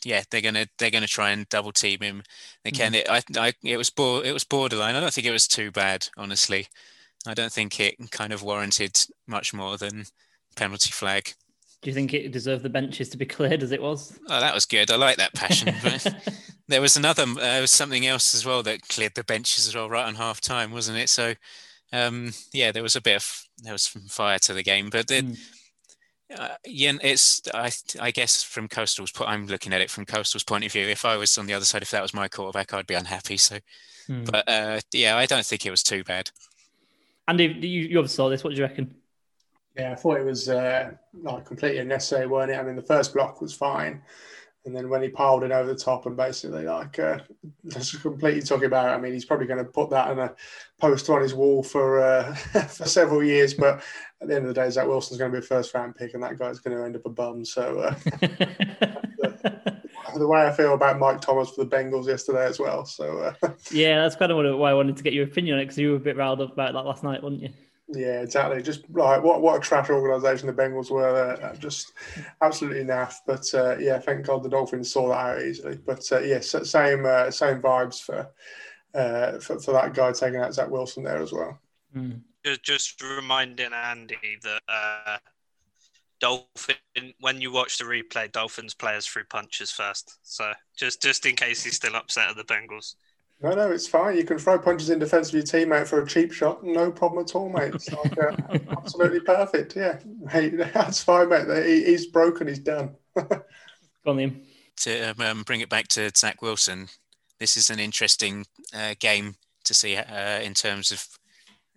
yeah, 0.03 0.23
they're 0.31 0.41
gonna 0.41 0.65
they're 0.79 0.89
gonna 0.89 1.05
try 1.05 1.29
and 1.29 1.47
double 1.49 1.71
team 1.71 1.99
him. 2.01 2.23
They 2.63 2.71
can. 2.71 2.93
Mm-hmm. 2.93 3.23
It, 3.23 3.37
I, 3.37 3.47
I, 3.47 3.53
it 3.63 3.77
was 3.77 3.91
bo- 3.91 4.21
it 4.21 4.31
was 4.31 4.43
borderline. 4.43 4.95
I 4.95 4.99
don't 4.99 5.13
think 5.13 5.27
it 5.27 5.31
was 5.31 5.47
too 5.47 5.69
bad, 5.69 6.07
honestly. 6.17 6.69
I 7.25 7.33
don't 7.33 7.51
think 7.51 7.79
it 7.79 7.95
kind 8.11 8.33
of 8.33 8.43
warranted 8.43 8.97
much 9.27 9.53
more 9.53 9.77
than 9.77 10.05
penalty 10.55 10.91
flag. 10.91 11.33
Do 11.81 11.89
you 11.89 11.93
think 11.93 12.13
it 12.13 12.31
deserved 12.31 12.63
the 12.63 12.69
benches 12.69 13.09
to 13.09 13.17
be 13.17 13.25
cleared 13.25 13.63
as 13.63 13.71
it 13.71 13.81
was? 13.81 14.17
Oh, 14.29 14.39
that 14.39 14.53
was 14.53 14.65
good. 14.65 14.89
I 14.89 14.95
like 14.95 15.17
that 15.17 15.33
passion. 15.33 15.73
there 16.67 16.81
was 16.81 16.95
another, 16.95 17.23
uh, 17.23 17.35
there 17.35 17.61
was 17.61 17.71
something 17.71 18.05
else 18.05 18.33
as 18.33 18.45
well 18.45 18.63
that 18.63 18.87
cleared 18.87 19.15
the 19.15 19.23
benches 19.23 19.67
as 19.67 19.75
well, 19.75 19.89
right 19.89 20.07
on 20.07 20.15
half 20.15 20.41
time, 20.41 20.71
wasn't 20.71 20.97
it? 20.97 21.09
So, 21.09 21.33
um, 21.91 22.31
yeah, 22.53 22.71
there 22.71 22.83
was 22.83 22.95
a 22.95 23.01
bit 23.01 23.17
of 23.17 23.43
there 23.59 23.73
was 23.73 23.83
some 23.83 24.03
fire 24.03 24.39
to 24.39 24.53
the 24.53 24.63
game, 24.63 24.89
but 24.89 25.07
the, 25.07 25.21
mm. 25.21 25.37
uh, 26.35 26.55
yeah, 26.65 26.93
it's 27.01 27.41
I 27.53 27.71
I 27.99 28.09
guess 28.09 28.41
from 28.41 28.67
Coastal's 28.67 29.11
point, 29.11 29.29
I'm 29.29 29.45
looking 29.45 29.73
at 29.73 29.81
it 29.81 29.91
from 29.91 30.05
Coastal's 30.05 30.43
point 30.43 30.65
of 30.65 30.71
view. 30.71 30.87
If 30.87 31.05
I 31.05 31.17
was 31.17 31.37
on 31.37 31.45
the 31.45 31.53
other 31.53 31.65
side, 31.65 31.83
if 31.83 31.91
that 31.91 32.01
was 32.01 32.13
my 32.13 32.27
quarterback, 32.27 32.73
I'd 32.73 32.87
be 32.87 32.95
unhappy. 32.95 33.37
So, 33.37 33.59
mm. 34.09 34.29
but 34.29 34.49
uh, 34.49 34.79
yeah, 34.91 35.17
I 35.17 35.27
don't 35.27 35.45
think 35.45 35.65
it 35.65 35.71
was 35.71 35.83
too 35.83 36.03
bad. 36.03 36.31
Andy, 37.27 37.45
you, 37.45 37.81
you 37.81 37.99
obviously 37.99 38.15
saw 38.15 38.29
this. 38.29 38.43
What 38.43 38.51
do 38.51 38.57
you 38.57 38.63
reckon? 38.63 38.95
Yeah, 39.75 39.91
I 39.91 39.95
thought 39.95 40.19
it 40.19 40.25
was 40.25 40.49
uh, 40.49 40.91
like 41.13 41.45
completely 41.45 41.79
unnecessary, 41.79 42.27
weren't 42.27 42.51
it? 42.51 42.59
I 42.59 42.63
mean, 42.63 42.75
the 42.75 42.81
first 42.81 43.13
block 43.13 43.41
was 43.41 43.53
fine, 43.53 44.01
and 44.65 44.75
then 44.75 44.89
when 44.89 45.01
he 45.01 45.09
piled 45.09 45.43
it 45.43 45.51
over 45.51 45.73
the 45.73 45.79
top 45.79 46.05
and 46.05 46.15
basically 46.15 46.65
like 46.65 46.99
uh, 46.99 47.19
just 47.67 48.01
completely 48.01 48.41
took 48.41 48.63
about 48.63 48.89
it. 48.89 48.97
I 48.97 49.01
mean, 49.01 49.13
he's 49.13 49.25
probably 49.25 49.47
going 49.47 49.63
to 49.63 49.71
put 49.71 49.89
that 49.89 50.09
on 50.09 50.19
a 50.19 50.35
poster 50.79 51.15
on 51.15 51.21
his 51.21 51.33
wall 51.33 51.63
for 51.63 52.01
uh, 52.01 52.35
for 52.67 52.85
several 52.85 53.23
years. 53.23 53.53
But 53.53 53.83
at 54.21 54.27
the 54.27 54.35
end 54.35 54.45
of 54.45 54.53
the 54.53 54.61
day, 54.61 54.69
Zach 54.69 54.87
Wilson's 54.87 55.17
going 55.17 55.31
to 55.31 55.39
be 55.39 55.43
a 55.43 55.47
first 55.47 55.73
round 55.73 55.95
pick, 55.95 56.13
and 56.13 56.23
that 56.23 56.37
guy's 56.37 56.59
going 56.59 56.77
to 56.77 56.83
end 56.83 56.95
up 56.95 57.05
a 57.05 57.09
bum. 57.09 57.45
So. 57.45 57.79
Uh, 57.79 59.01
the 60.17 60.27
way 60.27 60.45
I 60.45 60.51
feel 60.51 60.73
about 60.73 60.99
Mike 60.99 61.21
Thomas 61.21 61.49
for 61.49 61.63
the 61.63 61.69
Bengals 61.69 62.07
yesterday 62.07 62.45
as 62.45 62.59
well. 62.59 62.85
So 62.85 63.19
uh, 63.19 63.49
yeah, 63.71 64.01
that's 64.01 64.15
kind 64.15 64.31
of 64.31 64.59
why 64.59 64.71
I 64.71 64.73
wanted 64.73 64.97
to 64.97 65.03
get 65.03 65.13
your 65.13 65.25
opinion 65.25 65.55
on 65.55 65.61
it 65.61 65.65
because 65.65 65.77
you 65.77 65.91
were 65.91 65.97
a 65.97 65.99
bit 65.99 66.17
riled 66.17 66.41
up 66.41 66.53
about 66.53 66.73
that 66.73 66.85
last 66.85 67.03
night, 67.03 67.23
weren't 67.23 67.41
you? 67.41 67.49
Yeah, 67.89 68.21
exactly. 68.21 68.61
Just 68.61 68.89
like 68.89 69.23
what 69.23 69.41
what 69.41 69.57
a 69.57 69.59
trash 69.59 69.89
organisation 69.89 70.47
the 70.47 70.53
Bengals 70.53 70.89
were. 70.89 71.33
Uh, 71.33 71.55
just 71.55 71.93
absolutely 72.41 72.83
naff. 72.83 73.15
But 73.27 73.53
uh, 73.53 73.77
yeah, 73.77 73.99
thank 73.99 74.25
God 74.25 74.43
the 74.43 74.49
Dolphins 74.49 74.91
saw 74.91 75.09
that 75.09 75.17
out 75.17 75.41
easily. 75.41 75.77
But 75.77 76.03
uh, 76.11 76.19
yes, 76.19 76.53
yeah, 76.53 76.63
same 76.63 77.05
uh, 77.05 77.29
same 77.29 77.61
vibes 77.61 78.01
for, 78.01 78.29
uh, 78.95 79.39
for, 79.39 79.59
for 79.59 79.73
that 79.73 79.93
guy 79.93 80.11
taking 80.11 80.39
out 80.39 80.53
Zach 80.53 80.69
Wilson 80.69 81.03
there 81.03 81.21
as 81.21 81.31
well. 81.31 81.59
Mm. 81.95 82.21
Just, 82.43 82.63
just 82.63 83.01
reminding 83.01 83.73
Andy 83.73 84.37
that 84.41 84.61
uh, 84.67 85.17
Dolphin 86.23 86.77
when 87.19 87.41
you 87.41 87.51
watch 87.51 87.77
the 87.77 87.83
replay, 87.83 88.31
Dolphins 88.31 88.73
players 88.73 89.05
threw 89.05 89.25
punches 89.25 89.71
first. 89.71 90.19
So 90.23 90.53
just 90.73 91.01
just 91.01 91.25
in 91.25 91.35
case 91.35 91.65
he's 91.65 91.75
still 91.75 91.97
upset 91.97 92.29
at 92.29 92.37
the 92.37 92.45
Bengals. 92.45 92.95
No, 93.41 93.49
no, 93.49 93.69
it's 93.71 93.87
fine. 93.87 94.15
You 94.15 94.23
can 94.23 94.37
throw 94.37 94.57
punches 94.57 94.89
in 94.89 94.99
defence 94.99 95.27
of 95.27 95.33
your 95.33 95.43
teammate 95.43 95.85
for 95.85 96.01
a 96.01 96.07
cheap 96.07 96.31
shot. 96.31 96.63
No 96.63 96.89
problem 96.91 97.25
at 97.25 97.35
all, 97.35 97.49
mate. 97.49 97.75
It's 97.75 97.91
like, 97.91 98.17
uh, 98.17 98.57
absolutely 98.77 99.19
perfect. 99.19 99.75
Yeah, 99.75 99.99
hey, 100.29 100.47
that's 100.73 101.03
fine, 101.03 101.27
mate. 101.27 101.65
He, 101.65 101.83
he's 101.83 102.07
broken. 102.07 102.47
He's 102.47 102.59
done. 102.59 102.95
Go 103.17 103.43
on, 104.05 104.15
Liam. 104.15 104.45
To 104.77 105.11
um, 105.11 105.19
um, 105.19 105.43
bring 105.43 105.59
it 105.59 105.67
back 105.67 105.89
to 105.89 106.09
Zach 106.15 106.41
Wilson, 106.41 106.87
this 107.37 107.57
is 107.57 107.69
an 107.69 107.79
interesting 107.79 108.45
uh, 108.73 108.95
game 108.97 109.35
to 109.65 109.73
see 109.73 109.97
uh, 109.97 110.39
in 110.39 110.53
terms 110.53 110.93
of 110.93 111.05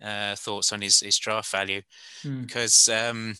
uh, 0.01 0.35
thoughts 0.37 0.71
on 0.71 0.81
his, 0.81 1.01
his 1.01 1.17
draft 1.17 1.51
value 1.51 1.81
mm. 2.23 2.43
because 2.43 2.87
um, 2.87 3.35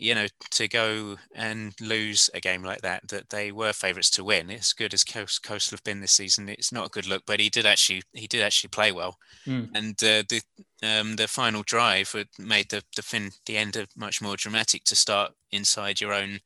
you 0.00 0.14
know, 0.14 0.26
to 0.50 0.66
go 0.66 1.16
and 1.34 1.74
lose 1.78 2.30
a 2.32 2.40
game 2.40 2.62
like 2.62 2.80
that, 2.80 3.06
that 3.08 3.28
they 3.28 3.52
were 3.52 3.72
favourites 3.74 4.08
to 4.10 4.24
win. 4.24 4.50
As 4.50 4.72
good 4.72 4.94
as 4.94 5.04
Coast, 5.04 5.42
Coastal 5.42 5.76
have 5.76 5.84
been 5.84 6.00
this 6.00 6.12
season, 6.12 6.48
it's 6.48 6.72
not 6.72 6.86
a 6.86 6.90
good 6.90 7.06
look. 7.06 7.24
But 7.26 7.38
he 7.38 7.50
did 7.50 7.66
actually, 7.66 8.02
he 8.14 8.26
did 8.26 8.40
actually 8.40 8.68
play 8.68 8.92
well, 8.92 9.18
mm. 9.46 9.68
and 9.74 9.92
uh, 10.02 10.24
the 10.28 10.40
um, 10.82 11.16
the 11.16 11.28
final 11.28 11.62
drive 11.62 12.14
made 12.38 12.70
the 12.70 12.82
the 12.96 13.02
fin 13.02 13.30
the 13.44 13.58
end 13.58 13.76
much 13.94 14.22
more 14.22 14.36
dramatic. 14.36 14.84
To 14.84 14.96
start 14.96 15.32
inside 15.52 16.00
your 16.00 16.14
own 16.14 16.40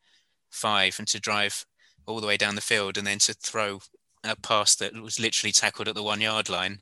five 0.50 0.96
and 0.98 1.06
to 1.08 1.20
drive 1.20 1.64
all 2.06 2.20
the 2.20 2.26
way 2.26 2.36
down 2.36 2.56
the 2.56 2.60
field, 2.60 2.98
and 2.98 3.06
then 3.06 3.20
to 3.20 3.34
throw 3.34 3.78
a 4.24 4.34
pass 4.34 4.74
that 4.76 4.94
was 4.94 5.20
literally 5.20 5.52
tackled 5.52 5.86
at 5.86 5.94
the 5.94 6.02
one 6.02 6.20
yard 6.20 6.48
line. 6.48 6.80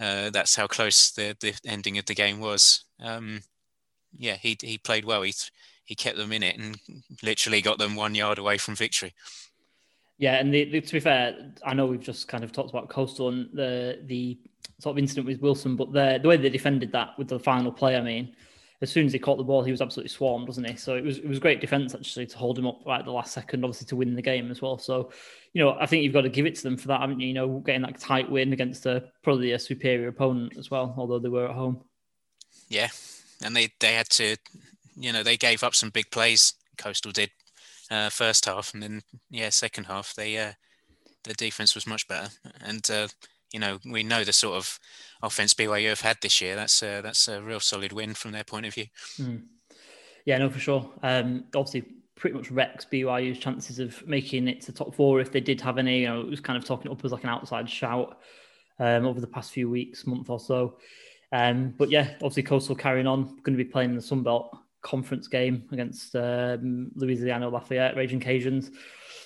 Uh, 0.00 0.30
that's 0.30 0.56
how 0.56 0.66
close 0.66 1.10
the 1.10 1.36
the 1.40 1.54
ending 1.66 1.98
of 1.98 2.06
the 2.06 2.14
game 2.14 2.40
was. 2.40 2.84
Um, 3.00 3.42
yeah, 4.16 4.36
he 4.36 4.56
he 4.62 4.78
played 4.78 5.04
well. 5.04 5.22
He 5.22 5.34
he 5.90 5.96
kept 5.96 6.16
them 6.16 6.30
in 6.30 6.44
it 6.44 6.56
and 6.56 6.78
literally 7.20 7.60
got 7.60 7.78
them 7.78 7.96
one 7.96 8.14
yard 8.14 8.38
away 8.38 8.56
from 8.56 8.76
victory. 8.76 9.12
Yeah, 10.18 10.36
and 10.36 10.54
the, 10.54 10.70
the, 10.70 10.80
to 10.80 10.92
be 10.92 11.00
fair, 11.00 11.52
I 11.66 11.74
know 11.74 11.86
we've 11.86 11.98
just 11.98 12.28
kind 12.28 12.44
of 12.44 12.52
talked 12.52 12.70
about 12.70 12.88
Coastal 12.88 13.30
and 13.30 13.48
the 13.52 13.98
the 14.04 14.38
sort 14.78 14.94
of 14.94 14.98
incident 14.98 15.26
with 15.26 15.42
Wilson, 15.42 15.74
but 15.74 15.92
the 15.92 16.20
the 16.22 16.28
way 16.28 16.36
they 16.36 16.48
defended 16.48 16.92
that 16.92 17.18
with 17.18 17.26
the 17.26 17.40
final 17.40 17.72
play, 17.72 17.96
I 17.96 18.02
mean, 18.02 18.36
as 18.80 18.92
soon 18.92 19.04
as 19.04 19.12
he 19.12 19.18
caught 19.18 19.36
the 19.36 19.42
ball, 19.42 19.64
he 19.64 19.72
was 19.72 19.80
absolutely 19.80 20.10
swarmed, 20.10 20.46
wasn't 20.46 20.70
he? 20.70 20.76
So 20.76 20.94
it 20.94 21.02
was 21.02 21.18
it 21.18 21.26
was 21.26 21.40
great 21.40 21.60
defense 21.60 21.92
actually 21.92 22.26
to 22.26 22.38
hold 22.38 22.56
him 22.56 22.68
up 22.68 22.82
right 22.86 23.00
at 23.00 23.04
the 23.04 23.10
last 23.10 23.32
second, 23.32 23.64
obviously 23.64 23.88
to 23.88 23.96
win 23.96 24.14
the 24.14 24.22
game 24.22 24.48
as 24.52 24.62
well. 24.62 24.78
So, 24.78 25.10
you 25.54 25.64
know, 25.64 25.76
I 25.80 25.86
think 25.86 26.04
you've 26.04 26.12
got 26.12 26.20
to 26.20 26.28
give 26.28 26.46
it 26.46 26.54
to 26.54 26.62
them 26.62 26.76
for 26.76 26.86
that, 26.86 27.00
haven't 27.00 27.18
you? 27.18 27.26
You 27.26 27.34
know, 27.34 27.58
getting 27.66 27.82
that 27.82 27.98
tight 27.98 28.30
win 28.30 28.52
against 28.52 28.86
a 28.86 29.10
probably 29.24 29.50
a 29.52 29.58
superior 29.58 30.06
opponent 30.06 30.56
as 30.56 30.70
well, 30.70 30.94
although 30.96 31.18
they 31.18 31.28
were 31.28 31.48
at 31.48 31.56
home. 31.56 31.82
Yeah, 32.68 32.90
and 33.42 33.56
they 33.56 33.72
they 33.80 33.94
had 33.94 34.08
to 34.10 34.36
you 34.96 35.12
know, 35.12 35.22
they 35.22 35.36
gave 35.36 35.62
up 35.62 35.74
some 35.74 35.90
big 35.90 36.10
plays. 36.10 36.54
Coastal 36.78 37.12
did 37.12 37.30
uh, 37.90 38.08
first 38.08 38.46
half, 38.46 38.72
and 38.74 38.82
then 38.82 39.02
yeah, 39.30 39.48
second 39.50 39.84
half 39.84 40.14
they 40.14 40.38
uh, 40.38 40.52
the 41.24 41.34
defense 41.34 41.74
was 41.74 41.86
much 41.86 42.06
better. 42.08 42.30
And 42.64 42.88
uh, 42.90 43.08
you 43.52 43.60
know, 43.60 43.78
we 43.84 44.02
know 44.02 44.24
the 44.24 44.32
sort 44.32 44.56
of 44.56 44.78
offense 45.22 45.54
BYU 45.54 45.88
have 45.88 46.00
had 46.00 46.18
this 46.22 46.40
year. 46.40 46.56
That's 46.56 46.82
a, 46.82 47.00
that's 47.02 47.28
a 47.28 47.42
real 47.42 47.60
solid 47.60 47.92
win 47.92 48.14
from 48.14 48.32
their 48.32 48.44
point 48.44 48.66
of 48.66 48.74
view. 48.74 48.86
Mm. 49.18 49.42
Yeah, 50.24 50.38
no, 50.38 50.50
for 50.50 50.58
sure. 50.58 50.90
Um, 51.02 51.44
obviously, 51.54 51.84
pretty 52.14 52.36
much 52.36 52.50
wrecks 52.50 52.86
BYU's 52.90 53.38
chances 53.38 53.78
of 53.78 54.06
making 54.06 54.46
it 54.46 54.60
to 54.62 54.72
top 54.72 54.94
four 54.94 55.20
if 55.20 55.32
they 55.32 55.40
did 55.40 55.60
have 55.60 55.78
any. 55.78 56.00
You 56.00 56.08
know, 56.08 56.20
it 56.20 56.30
was 56.30 56.40
kind 56.40 56.56
of 56.56 56.64
talking 56.64 56.90
up 56.90 57.04
as 57.04 57.12
like 57.12 57.24
an 57.24 57.30
outside 57.30 57.68
shout 57.68 58.18
um, 58.78 59.06
over 59.06 59.20
the 59.20 59.26
past 59.26 59.52
few 59.52 59.68
weeks, 59.68 60.06
month 60.06 60.30
or 60.30 60.38
so. 60.38 60.78
Um, 61.32 61.74
but 61.76 61.90
yeah, 61.90 62.10
obviously 62.14 62.42
Coastal 62.42 62.74
carrying 62.74 63.06
on, 63.06 63.24
going 63.42 63.56
to 63.56 63.64
be 63.64 63.64
playing 63.64 63.90
in 63.90 63.96
the 63.96 64.02
Sun 64.02 64.22
Belt 64.22 64.56
conference 64.82 65.28
game 65.28 65.64
against 65.72 66.14
um, 66.16 66.90
Louisiana 66.94 67.48
Lafayette 67.48 67.96
Raging 67.96 68.20
Cajuns. 68.20 68.70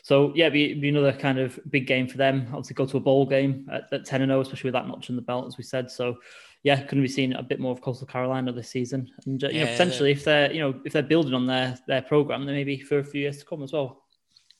So 0.02 0.32
yeah, 0.34 0.50
be, 0.50 0.74
be 0.74 0.90
another 0.90 1.12
kind 1.12 1.38
of 1.38 1.58
big 1.70 1.86
game 1.86 2.06
for 2.06 2.18
them. 2.18 2.46
Obviously, 2.48 2.74
go 2.74 2.86
to 2.86 2.98
a 2.98 3.00
bowl 3.00 3.24
game 3.26 3.66
at, 3.72 3.92
at 3.92 4.04
ten 4.04 4.22
and 4.22 4.30
zero, 4.30 4.40
especially 4.40 4.68
with 4.68 4.74
that 4.74 4.86
notch 4.86 5.08
in 5.08 5.16
the 5.16 5.22
belt, 5.22 5.46
as 5.46 5.56
we 5.56 5.64
said. 5.64 5.90
So 5.90 6.18
yeah, 6.62 6.80
couldn't 6.82 7.04
be 7.04 7.08
seen 7.08 7.34
a 7.34 7.42
bit 7.42 7.60
more 7.60 7.72
of 7.72 7.80
Coastal 7.80 8.06
Carolina 8.06 8.52
this 8.52 8.70
season, 8.70 9.10
and 9.26 9.42
uh, 9.44 9.48
you 9.48 9.60
know, 9.60 9.66
potentially 9.66 10.10
if 10.12 10.24
they're 10.24 10.52
you 10.52 10.60
know 10.60 10.80
if 10.84 10.92
they're 10.92 11.02
building 11.02 11.34
on 11.34 11.46
their 11.46 11.78
their 11.86 12.02
program, 12.02 12.46
then 12.46 12.54
maybe 12.54 12.78
for 12.80 12.98
a 12.98 13.04
few 13.04 13.22
years 13.22 13.38
to 13.38 13.44
come 13.44 13.62
as 13.62 13.72
well. 13.72 14.02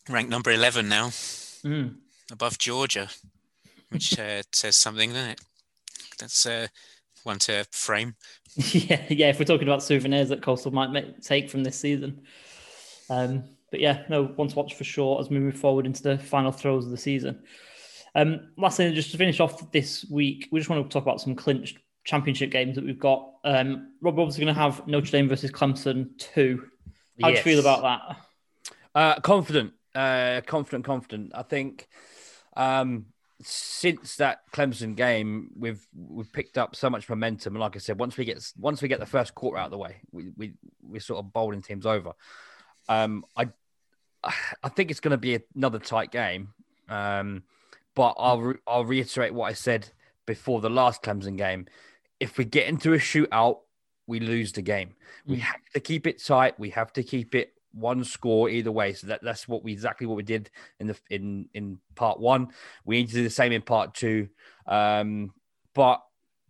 Ranked 0.09 0.31
number 0.31 0.51
eleven 0.51 0.89
now, 0.89 1.09
mm. 1.09 1.95
above 2.31 2.59
Georgia, 2.59 3.09
which 3.89 4.19
uh, 4.19 4.43
says 4.53 4.77
something, 4.77 5.13
doesn't 5.13 5.31
it? 5.31 5.41
That's 6.19 6.47
uh, 6.47 6.69
one 7.25 7.39
to 7.41 7.65
frame. 7.71 8.15
yeah, 8.57 9.03
yeah. 9.09 9.29
If 9.31 9.39
we're 9.39 9.45
talking 9.45 9.69
about 9.69 9.83
souvenirs 9.83 10.29
that 10.29 10.43
Coastal 10.43 10.73
might 10.73 10.91
make, 10.91 11.21
take 11.21 11.51
from 11.51 11.65
this 11.65 11.79
season. 11.79 12.23
Um, 13.11 13.45
but 13.71 13.81
yeah, 13.81 14.05
no, 14.09 14.25
one 14.25 14.49
to 14.49 14.55
watch 14.55 14.75
for 14.75 14.85
sure 14.85 15.21
as 15.21 15.29
we 15.29 15.39
move 15.39 15.57
forward 15.57 15.87
into 15.87 16.03
the 16.03 16.19
final 16.19 16.53
throes 16.53 16.85
of 16.85 16.91
the 16.91 16.97
season. 16.97 17.43
Um, 18.15 18.53
last 18.57 18.77
thing, 18.77 18.95
just 18.95 19.11
to 19.11 19.19
finish 19.19 19.41
off 19.41 19.73
this 19.73 20.07
week, 20.09 20.49
we 20.53 20.61
just 20.61 20.71
want 20.71 20.85
to 20.85 20.93
talk 20.93 21.03
about 21.03 21.21
some 21.21 21.35
clinched 21.35 21.79
championship 22.05 22.51
games 22.51 22.77
that 22.77 22.85
we've 22.85 22.99
got. 22.99 23.33
Um, 23.45 23.95
Rob, 24.01 24.19
obviously 24.19 24.45
going 24.45 24.55
to 24.55 24.61
have 24.61 24.87
Notre 24.87 25.11
Dame 25.11 25.29
versus 25.29 25.51
Clemson 25.51 26.17
two. 26.19 26.69
How 27.21 27.29
yes. 27.29 27.43
do 27.43 27.51
you 27.51 27.57
feel 27.57 27.61
about 27.61 27.83
that? 27.83 28.17
Uh, 28.95 29.21
confident, 29.21 29.73
uh, 29.95 30.41
confident, 30.47 30.85
confident. 30.85 31.33
I 31.35 31.43
think 31.43 31.89
um, 32.57 33.07
since 33.43 34.17
that 34.17 34.41
Clemson 34.53 34.97
game, 34.97 35.51
we've 35.57 35.87
we've 35.95 36.33
picked 36.33 36.59
up 36.59 36.77
so 36.77 36.89
much 36.89 37.09
momentum. 37.09 37.55
And 37.55 37.61
like 37.61 37.77
I 37.77 37.79
said, 37.79 37.99
once 37.99 38.17
we 38.17 38.25
get 38.25 38.45
once 38.59 38.81
we 38.81 38.89
get 38.89 39.01
the 39.01 39.07
first 39.07 39.35
quarter 39.35 39.59
out 39.59 39.67
of 39.67 39.71
the 39.71 39.79
way, 39.79 39.97
we 40.13 40.31
we 40.37 40.53
we're 40.83 41.01
sort 41.01 41.25
of 41.25 41.33
bowling 41.33 41.63
teams 41.63 41.87
over. 41.87 42.13
Um, 42.89 43.25
I 43.37 43.49
I 44.63 44.69
think 44.69 44.91
it's 44.91 45.01
going 45.01 45.13
to 45.13 45.19
be 45.19 45.39
another 45.55 45.79
tight 45.79 46.11
game. 46.11 46.55
Um, 46.89 47.43
but 47.95 48.15
I'll 48.19 48.41
re- 48.41 48.59
I'll 48.67 48.85
reiterate 48.85 49.35
what 49.35 49.47
I 49.47 49.53
said 49.53 49.91
before 50.27 50.61
the 50.61 50.71
last 50.71 51.03
Clemson 51.03 51.37
game. 51.37 51.67
If 52.21 52.39
we 52.39 52.45
get 52.45 52.69
into 52.69 52.93
a 52.93 52.99
shootout, 52.99 53.61
we 54.07 54.21
lose 54.21 54.53
the 54.53 54.63
game. 54.63 54.95
We 55.27 55.37
mm. 55.37 55.41
have 55.41 55.61
to 55.75 55.81
keep 55.81 56.07
it 56.07 56.23
tight. 56.23 56.59
We 56.59 56.71
have 56.71 56.93
to 56.95 57.03
keep 57.03 57.35
it 57.35 57.54
one 57.75 58.05
score 58.05 58.49
either 58.49 58.73
way. 58.73 58.93
So 58.93 59.09
that, 59.09 59.23
that's 59.23 59.49
what 59.49 59.65
we 59.65 59.73
exactly 59.73 60.07
what 60.07 60.17
we 60.17 60.23
did 60.23 60.51
in 60.81 60.87
the 60.87 60.97
in 61.11 61.49
in 61.55 61.79
part 61.95 62.21
one. 62.21 62.49
We 62.85 62.97
need 62.97 63.09
to 63.09 63.15
do 63.15 63.23
the 63.23 63.31
same 63.31 63.53
in 63.53 63.63
part 63.63 63.95
two. 63.95 64.29
Um, 64.67 65.33
but 65.75 66.03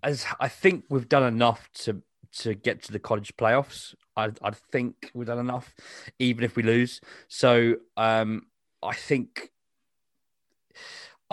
as 0.03 0.27
I 0.39 0.49
think 0.49 0.85
we've 0.91 1.09
done 1.09 1.25
enough 1.25 1.69
to 1.85 2.03
to 2.39 2.55
get 2.55 2.83
to 2.83 2.93
the 2.93 2.99
college 2.99 3.37
playoffs. 3.37 3.95
I, 4.17 4.31
I 4.43 4.51
think 4.73 5.11
we've 5.15 5.27
done 5.27 5.39
enough, 5.39 5.75
even 6.19 6.45
if 6.45 6.57
we 6.57 6.63
lose. 6.63 7.01
So 7.29 7.77
um, 7.97 8.47
I 8.83 8.95
think 8.95 9.51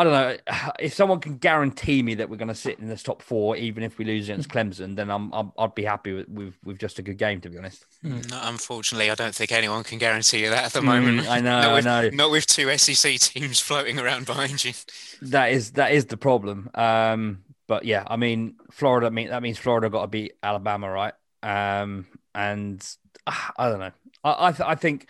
I 0.01 0.03
don't 0.03 0.13
know 0.13 0.71
if 0.79 0.93
someone 0.93 1.19
can 1.19 1.37
guarantee 1.37 2.01
me 2.01 2.15
that 2.15 2.29
we're 2.29 2.37
going 2.37 2.47
to 2.47 2.55
sit 2.55 2.79
in 2.79 2.87
this 2.87 3.03
top 3.03 3.21
four, 3.21 3.55
even 3.55 3.83
if 3.83 3.97
we 3.97 4.05
lose 4.05 4.29
against 4.29 4.49
Clemson, 4.49 4.95
then 4.95 5.09
I'm, 5.09 5.33
i 5.33 5.43
would 5.59 5.75
be 5.75 5.83
happy 5.83 6.13
with, 6.13 6.27
with, 6.29 6.53
with 6.63 6.79
just 6.79 6.99
a 6.99 7.01
good 7.01 7.17
game, 7.17 7.39
to 7.41 7.49
be 7.49 7.57
honest. 7.57 7.85
Hmm. 8.01 8.21
No, 8.29 8.39
unfortunately, 8.43 9.11
I 9.11 9.15
don't 9.15 9.35
think 9.35 9.51
anyone 9.51 9.83
can 9.83 9.99
guarantee 9.99 10.43
you 10.43 10.49
that 10.49 10.65
at 10.65 10.73
the 10.73 10.81
moment. 10.81 11.21
Mm, 11.21 11.29
I 11.29 11.39
know, 11.39 11.61
not 11.61 11.73
with, 11.73 11.87
I 11.87 12.01
know. 12.01 12.09
Not 12.09 12.31
with 12.31 12.47
two 12.47 12.75
SEC 12.77 13.19
teams 13.19 13.59
floating 13.59 13.99
around 13.99 14.25
behind 14.25 14.63
you. 14.63 14.73
That 15.21 15.51
is 15.51 15.71
that 15.71 15.91
is 15.91 16.05
the 16.05 16.17
problem. 16.17 16.69
Um, 16.73 17.43
but 17.67 17.85
yeah, 17.85 18.03
I 18.07 18.15
mean, 18.15 18.55
Florida. 18.71 19.07
I 19.07 19.11
mean, 19.11 19.29
that 19.29 19.43
means 19.43 19.57
Florida 19.57 19.89
got 19.89 20.01
to 20.01 20.07
beat 20.07 20.33
Alabama, 20.41 20.89
right? 20.89 21.13
Um, 21.43 22.07
and 22.33 22.83
uh, 23.27 23.33
I 23.57 23.69
don't 23.69 23.79
know. 23.79 23.91
I 24.23 24.47
I, 24.47 24.51
th- 24.51 24.67
I, 24.67 24.75
think 24.75 25.07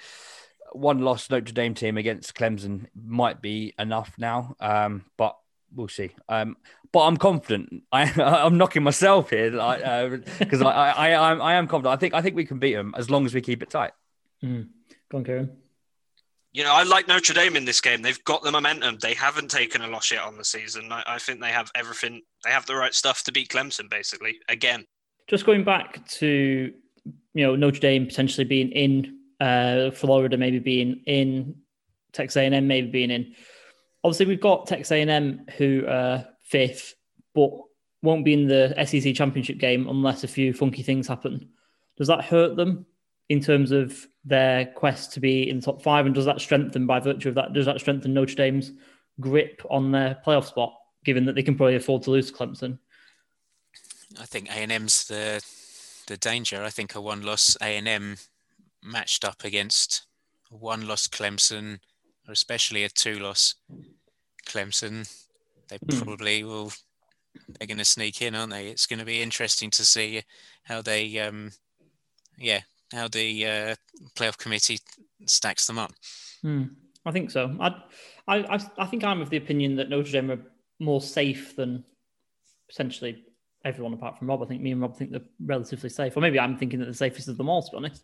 one 0.71 0.99
loss 0.99 1.29
Notre 1.29 1.53
Dame 1.53 1.73
team 1.73 1.97
against 1.97 2.35
Clemson 2.35 2.87
might 2.95 3.41
be 3.41 3.73
enough 3.77 4.13
now. 4.17 4.55
Um, 4.59 5.05
but 5.17 5.37
we'll 5.73 5.87
see. 5.87 6.11
Um, 6.29 6.57
but 6.91 7.05
I'm 7.05 7.17
confident. 7.17 7.83
I 7.91 8.11
I'm 8.21 8.57
knocking 8.57 8.83
myself 8.83 9.29
here, 9.29 9.51
because 9.51 10.61
uh, 10.61 10.67
I, 10.67 10.89
I 10.89 11.09
I 11.11 11.31
am 11.31 11.41
I 11.41 11.53
am 11.55 11.67
confident. 11.67 11.93
I 11.93 11.99
think 11.99 12.13
I 12.13 12.21
think 12.21 12.35
we 12.35 12.45
can 12.45 12.59
beat 12.59 12.73
them 12.73 12.93
as 12.97 13.09
long 13.09 13.25
as 13.25 13.33
we 13.33 13.41
keep 13.41 13.63
it 13.63 13.69
tight. 13.69 13.91
Mm. 14.43 14.69
Go 15.09 15.19
on, 15.19 15.23
Kieran 15.23 15.57
you 16.53 16.63
know, 16.63 16.73
I 16.73 16.83
like 16.83 17.07
Notre 17.07 17.33
Dame 17.33 17.55
in 17.55 17.65
this 17.65 17.79
game. 17.79 18.01
They've 18.01 18.23
got 18.25 18.43
the 18.43 18.51
momentum. 18.51 18.97
They 19.01 19.13
haven't 19.13 19.49
taken 19.49 19.81
a 19.81 19.87
loss 19.87 20.11
yet 20.11 20.23
on 20.23 20.37
the 20.37 20.43
season. 20.43 20.91
I, 20.91 21.03
I, 21.07 21.17
think 21.17 21.39
they 21.39 21.51
have 21.51 21.71
everything. 21.75 22.21
They 22.43 22.51
have 22.51 22.65
the 22.65 22.75
right 22.75 22.93
stuff 22.93 23.23
to 23.23 23.31
beat 23.31 23.49
Clemson, 23.49 23.89
basically. 23.89 24.39
Again, 24.49 24.85
just 25.27 25.45
going 25.45 25.63
back 25.63 26.05
to 26.09 26.73
you 27.33 27.47
know 27.47 27.55
Notre 27.55 27.79
Dame 27.79 28.05
potentially 28.05 28.43
being 28.43 28.69
in 28.71 29.19
uh, 29.41 29.91
Florida, 29.91 30.37
maybe 30.37 30.59
being 30.59 31.01
in 31.05 31.55
Texas 32.13 32.37
A&M, 32.37 32.67
maybe 32.67 32.89
being 32.89 33.11
in. 33.11 33.33
Obviously, 34.03 34.27
we've 34.27 34.41
got 34.41 34.67
Texas 34.67 34.91
A&M 34.91 35.45
who 35.57 35.85
are 35.87 36.25
fifth, 36.43 36.95
but 37.33 37.49
won't 38.03 38.25
be 38.25 38.33
in 38.33 38.47
the 38.47 38.73
SEC 38.85 39.15
championship 39.15 39.57
game 39.57 39.87
unless 39.89 40.23
a 40.23 40.27
few 40.27 40.53
funky 40.53 40.83
things 40.83 41.07
happen. 41.07 41.49
Does 41.97 42.07
that 42.07 42.23
hurt 42.23 42.55
them 42.55 42.85
in 43.29 43.41
terms 43.41 43.71
of 43.71 44.07
their 44.25 44.65
quest 44.65 45.13
to 45.13 45.19
be 45.19 45.49
in 45.49 45.57
the 45.57 45.65
top 45.65 45.81
five? 45.81 46.05
And 46.05 46.13
does 46.13 46.25
that 46.25 46.39
strengthen, 46.39 46.85
by 46.85 46.99
virtue 46.99 47.29
of 47.29 47.35
that, 47.35 47.53
does 47.53 47.65
that 47.65 47.79
strengthen 47.79 48.13
Notre 48.13 48.35
Dame's 48.35 48.71
grip 49.19 49.61
on 49.69 49.91
their 49.91 50.19
playoff 50.25 50.45
spot, 50.45 50.73
given 51.03 51.25
that 51.25 51.33
they 51.33 51.43
can 51.43 51.55
probably 51.55 51.75
afford 51.75 52.03
to 52.03 52.11
lose 52.11 52.31
Clemson? 52.31 52.77
I 54.19 54.25
think 54.25 54.49
A 54.49 54.59
and 54.59 54.71
M's 54.71 55.07
the 55.07 55.43
the 56.07 56.17
danger. 56.17 56.61
I 56.61 56.69
think 56.69 56.95
a 56.95 57.01
one 57.01 57.21
loss 57.21 57.55
A 57.61 57.77
and 57.77 57.87
M 57.87 58.17
matched 58.83 59.23
up 59.23 59.43
against 59.43 60.05
a 60.51 60.55
one 60.55 60.87
loss 60.87 61.07
Clemson, 61.07 61.79
or 62.27 62.31
especially 62.31 62.83
a 62.83 62.89
two 62.89 63.19
loss 63.19 63.55
Clemson, 64.47 65.09
they 65.69 65.77
mm. 65.77 65.97
probably 65.97 66.43
will. 66.43 66.71
They're 67.47 67.67
going 67.67 67.77
to 67.77 67.85
sneak 67.85 68.21
in, 68.21 68.35
aren't 68.35 68.51
they? 68.51 68.67
It's 68.67 68.85
going 68.85 68.99
to 68.99 69.05
be 69.05 69.21
interesting 69.21 69.69
to 69.71 69.85
see 69.85 70.21
how 70.63 70.81
they, 70.81 71.17
um, 71.19 71.51
yeah, 72.37 72.61
how 72.91 73.07
the 73.07 73.45
uh, 73.45 73.75
playoff 74.15 74.37
committee 74.37 74.79
stacks 75.25 75.65
them 75.65 75.79
up. 75.79 75.93
Hmm. 76.41 76.63
I 77.05 77.11
think 77.11 77.31
so. 77.31 77.55
I, 77.59 77.75
I, 78.27 78.59
I 78.77 78.85
think 78.85 79.03
I'm 79.03 79.21
of 79.21 79.29
the 79.29 79.37
opinion 79.37 79.77
that 79.77 79.89
Notre 79.89 80.11
Dame 80.11 80.31
are 80.31 80.39
more 80.79 81.01
safe 81.01 81.55
than 81.55 81.83
essentially 82.69 83.23
everyone 83.63 83.93
apart 83.93 84.17
from 84.17 84.27
Rob. 84.27 84.43
I 84.43 84.45
think 84.45 84.61
me 84.61 84.71
and 84.71 84.81
Rob 84.81 84.95
think 84.95 85.11
they're 85.11 85.21
relatively 85.43 85.89
safe, 85.89 86.15
or 86.15 86.21
maybe 86.21 86.39
I'm 86.39 86.57
thinking 86.57 86.79
that 86.79 86.85
the 86.85 86.93
safest 86.93 87.27
of 87.27 87.37
them 87.37 87.49
all. 87.49 87.63
To 87.63 87.71
be 87.71 87.77
honest, 87.77 88.03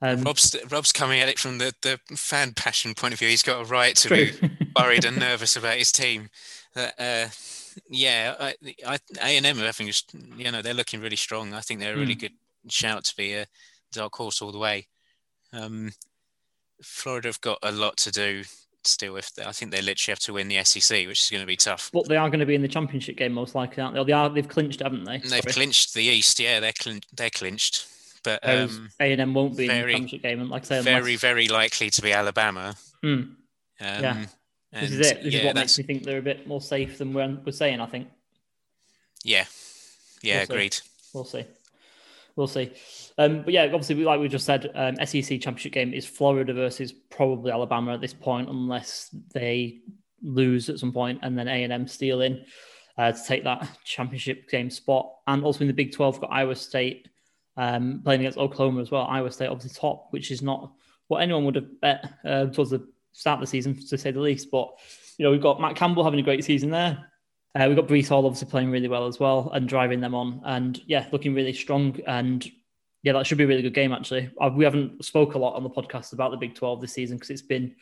um, 0.00 0.22
Rob's 0.22 0.54
Rob's 0.70 0.92
coming 0.92 1.20
at 1.20 1.28
it 1.28 1.38
from 1.38 1.58
the, 1.58 1.74
the 1.82 1.98
fan 2.16 2.52
passion 2.52 2.94
point 2.94 3.14
of 3.14 3.18
view. 3.18 3.28
He's 3.28 3.42
got 3.42 3.62
a 3.62 3.64
right 3.64 3.96
to 3.96 4.08
true. 4.08 4.30
be 4.32 4.50
worried 4.78 5.04
and 5.04 5.18
nervous 5.18 5.56
about 5.56 5.76
his 5.76 5.90
team. 5.92 6.30
Uh, 6.76 7.28
yeah, 7.88 8.34
I, 8.38 8.54
I, 8.86 8.98
A&M 9.22 9.58
are 9.58 9.64
having, 9.64 9.90
you 10.36 10.50
know, 10.50 10.62
they're 10.62 10.74
looking 10.74 11.00
really 11.00 11.16
strong. 11.16 11.54
I 11.54 11.60
think 11.60 11.80
they're 11.80 11.94
a 11.94 11.98
really 11.98 12.16
mm. 12.16 12.20
good 12.20 12.32
shout 12.68 13.04
to 13.04 13.16
be 13.16 13.34
a 13.34 13.46
dark 13.92 14.14
horse 14.14 14.42
all 14.42 14.52
the 14.52 14.58
way. 14.58 14.86
Um, 15.52 15.92
Florida 16.82 17.28
have 17.28 17.40
got 17.40 17.58
a 17.62 17.72
lot 17.72 17.96
to 17.98 18.10
do 18.10 18.44
still. 18.84 19.16
If 19.16 19.34
they, 19.34 19.44
I 19.44 19.52
think 19.52 19.70
they 19.70 19.82
literally 19.82 20.12
have 20.12 20.20
to 20.20 20.32
win 20.34 20.48
the 20.48 20.62
SEC, 20.64 21.06
which 21.06 21.20
is 21.20 21.30
going 21.30 21.42
to 21.42 21.46
be 21.46 21.56
tough. 21.56 21.90
But 21.92 22.08
they 22.08 22.16
are 22.16 22.28
going 22.28 22.40
to 22.40 22.46
be 22.46 22.54
in 22.54 22.62
the 22.62 22.68
championship 22.68 23.16
game 23.16 23.32
most 23.32 23.54
likely, 23.54 23.82
aren't 23.82 23.96
they? 23.96 24.04
They 24.04 24.12
are. 24.12 24.28
They've 24.28 24.48
clinched, 24.48 24.80
haven't 24.80 25.04
they? 25.04 25.18
They've 25.18 25.44
clinched 25.44 25.94
the 25.94 26.04
East. 26.04 26.38
Yeah, 26.38 26.60
they're 26.60 26.72
clin- 26.72 27.04
they're 27.12 27.30
clinched. 27.30 27.86
But 28.22 28.40
um, 28.48 28.90
A 29.00 29.12
and 29.12 29.20
M 29.20 29.34
won't 29.34 29.56
be 29.56 29.66
very, 29.66 29.80
in 29.80 29.86
the 29.86 29.92
championship 29.92 30.22
game, 30.22 30.40
and 30.40 30.50
like 30.50 30.62
I 30.62 30.66
say, 30.66 30.78
unless... 30.78 30.94
very 30.94 31.16
very 31.16 31.48
likely 31.48 31.90
to 31.90 32.02
be 32.02 32.12
Alabama. 32.12 32.76
Mm. 33.04 33.12
Um, 33.12 33.36
yeah, 33.80 34.26
this 34.72 34.90
is 34.90 35.00
it. 35.00 35.22
This 35.22 35.34
yeah, 35.34 35.40
is 35.40 35.46
what 35.46 35.54
makes 35.56 35.78
me 35.78 35.84
think 35.84 36.02
they're 36.02 36.18
a 36.18 36.22
bit 36.22 36.46
more 36.46 36.60
safe 36.60 36.98
than 36.98 37.12
we're, 37.12 37.38
we're 37.44 37.52
saying. 37.52 37.80
I 37.80 37.86
think. 37.86 38.08
Yeah, 39.24 39.44
yeah, 40.22 40.44
we'll 40.48 40.56
agreed. 40.56 40.74
See. 40.74 40.82
We'll 41.14 41.24
see. 41.24 41.44
We'll 42.36 42.46
see. 42.46 42.72
Um, 43.18 43.42
but 43.42 43.52
yeah, 43.52 43.64
obviously, 43.64 43.96
like 43.96 44.20
we 44.20 44.28
just 44.28 44.46
said, 44.46 44.70
um, 44.74 44.94
SEC 45.04 45.40
championship 45.40 45.72
game 45.72 45.92
is 45.92 46.06
Florida 46.06 46.52
versus 46.52 46.92
probably 46.92 47.50
Alabama 47.50 47.94
at 47.94 48.00
this 48.00 48.14
point, 48.14 48.48
unless 48.48 49.10
they 49.34 49.80
lose 50.22 50.68
at 50.68 50.78
some 50.78 50.92
point 50.92 51.20
and 51.22 51.36
then 51.36 51.48
A 51.48 51.64
and 51.64 51.72
M 51.72 51.88
steal 51.88 52.20
in 52.20 52.44
uh, 52.96 53.12
to 53.12 53.24
take 53.24 53.44
that 53.44 53.68
championship 53.84 54.48
game 54.48 54.70
spot. 54.70 55.10
And 55.26 55.42
also 55.42 55.62
in 55.62 55.66
the 55.66 55.74
Big 55.74 55.92
Twelve, 55.92 56.20
got 56.20 56.30
Iowa 56.30 56.54
State 56.54 57.08
um, 57.58 58.00
playing 58.04 58.20
against 58.20 58.38
Oklahoma 58.38 58.80
as 58.80 58.90
well. 58.90 59.06
Iowa 59.10 59.30
State 59.30 59.48
obviously 59.48 59.78
top, 59.78 60.06
which 60.10 60.30
is 60.30 60.40
not 60.40 60.72
what 61.08 61.18
anyone 61.18 61.44
would 61.44 61.56
have 61.56 61.80
bet 61.80 62.04
uh, 62.24 62.46
towards 62.46 62.70
the 62.70 62.88
start 63.12 63.38
of 63.38 63.40
the 63.40 63.46
season, 63.46 63.74
to 63.88 63.98
say 63.98 64.12
the 64.12 64.20
least. 64.20 64.50
But 64.50 64.70
you 65.18 65.24
know, 65.24 65.32
we've 65.32 65.42
got 65.42 65.60
Matt 65.60 65.74
Campbell 65.76 66.04
having 66.04 66.20
a 66.20 66.22
great 66.22 66.44
season 66.44 66.70
there. 66.70 67.10
Uh, 67.58 67.64
we've 67.66 67.76
got 67.76 67.88
Breece 67.88 68.08
Hall 68.08 68.24
obviously 68.24 68.48
playing 68.48 68.70
really 68.70 68.88
well 68.88 69.06
as 69.06 69.18
well 69.18 69.50
and 69.52 69.68
driving 69.68 70.00
them 70.00 70.14
on, 70.14 70.40
and 70.44 70.80
yeah, 70.86 71.06
looking 71.10 71.34
really 71.34 71.52
strong. 71.52 71.98
And 72.06 72.48
yeah, 73.02 73.12
that 73.12 73.26
should 73.26 73.38
be 73.38 73.44
a 73.44 73.48
really 73.48 73.62
good 73.62 73.74
game. 73.74 73.92
Actually, 73.92 74.30
uh, 74.40 74.50
we 74.54 74.64
haven't 74.64 75.04
spoke 75.04 75.34
a 75.34 75.38
lot 75.38 75.56
on 75.56 75.64
the 75.64 75.70
podcast 75.70 76.12
about 76.12 76.30
the 76.30 76.36
Big 76.36 76.54
Twelve 76.54 76.80
this 76.80 76.92
season 76.92 77.16
because 77.16 77.30
it's 77.30 77.42
been 77.42 77.74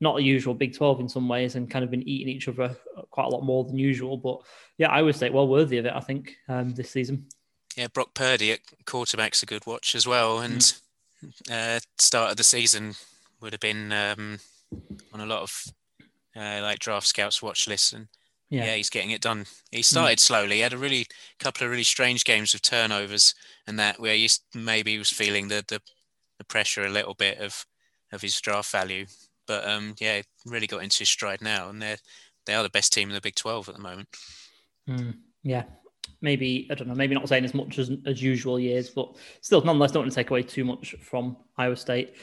not 0.00 0.16
the 0.16 0.22
usual 0.22 0.52
Big 0.52 0.76
Twelve 0.76 1.00
in 1.00 1.08
some 1.08 1.28
ways, 1.28 1.54
and 1.54 1.70
kind 1.70 1.84
of 1.84 1.90
been 1.90 2.06
eating 2.06 2.28
each 2.28 2.48
other 2.48 2.76
quite 3.10 3.26
a 3.26 3.30
lot 3.30 3.44
more 3.44 3.64
than 3.64 3.78
usual. 3.78 4.18
But 4.18 4.40
yeah, 4.76 4.90
I 4.90 5.00
would 5.00 5.16
say 5.16 5.30
well 5.30 5.48
worthy 5.48 5.78
of 5.78 5.86
it. 5.86 5.94
I 5.94 6.00
think 6.00 6.36
um, 6.48 6.74
this 6.74 6.90
season. 6.90 7.26
Yeah, 7.76 7.88
Brock 7.92 8.14
Purdy 8.14 8.52
at 8.52 8.60
quarterback's 8.86 9.42
a 9.42 9.46
good 9.46 9.66
watch 9.66 9.94
as 9.94 10.06
well, 10.06 10.38
and 10.38 10.60
mm. 10.60 10.78
uh, 11.50 11.80
start 11.98 12.30
of 12.30 12.36
the 12.36 12.44
season 12.44 12.94
would 13.40 13.52
have 13.52 13.60
been 13.60 13.92
um, 13.92 14.38
on 15.12 15.20
a 15.20 15.26
lot 15.26 15.42
of 15.42 15.64
uh, 16.36 16.60
like 16.62 16.78
draft 16.78 17.06
scouts 17.06 17.42
watch 17.42 17.66
lists, 17.66 17.92
and 17.92 18.08
yeah. 18.50 18.66
yeah. 18.66 18.74
he's 18.76 18.90
getting 18.90 19.10
it 19.10 19.20
done. 19.20 19.46
He 19.70 19.80
mm. 19.80 19.84
started 19.84 20.18
mm. 20.18 20.22
slowly. 20.22 20.56
He 20.56 20.60
had 20.60 20.72
a 20.72 20.78
really 20.78 21.06
couple 21.38 21.64
of 21.64 21.70
really 21.70 21.82
strange 21.84 22.24
games 22.24 22.52
with 22.52 22.62
turnovers, 22.62 23.34
and 23.66 23.78
that 23.78 23.98
where 23.98 24.14
he 24.14 24.28
maybe 24.54 24.98
was 24.98 25.10
feeling 25.10 25.48
the, 25.48 25.64
the, 25.66 25.80
the 26.38 26.44
pressure 26.44 26.84
a 26.84 26.90
little 26.90 27.14
bit 27.14 27.38
of 27.38 27.66
of 28.12 28.22
his 28.22 28.40
draft 28.40 28.70
value. 28.70 29.06
But 29.46 29.68
um, 29.68 29.94
yeah, 29.98 30.22
really 30.46 30.66
got 30.66 30.82
into 30.82 31.00
his 31.00 31.08
stride 31.08 31.42
now, 31.42 31.68
and 31.68 31.82
they're 31.82 31.98
they 32.46 32.54
are 32.54 32.62
the 32.62 32.70
best 32.70 32.92
team 32.92 33.08
in 33.08 33.14
the 33.14 33.20
Big 33.20 33.34
Twelve 33.34 33.68
at 33.68 33.74
the 33.74 33.80
moment. 33.80 34.08
Mm. 34.88 35.16
Yeah, 35.42 35.64
maybe 36.24 36.66
I 36.70 36.74
don't 36.74 36.88
know, 36.88 36.94
maybe 36.94 37.14
not 37.14 37.28
saying 37.28 37.44
as 37.44 37.54
much 37.54 37.78
as 37.78 37.92
as 38.06 38.20
usual 38.20 38.58
years, 38.58 38.90
but 38.90 39.14
still, 39.42 39.60
nonetheless, 39.60 39.92
don't 39.92 40.02
want 40.02 40.12
to 40.12 40.16
take 40.16 40.30
away 40.30 40.42
too 40.42 40.64
much 40.64 40.96
from 41.00 41.36
Iowa 41.56 41.76
State. 41.76 42.16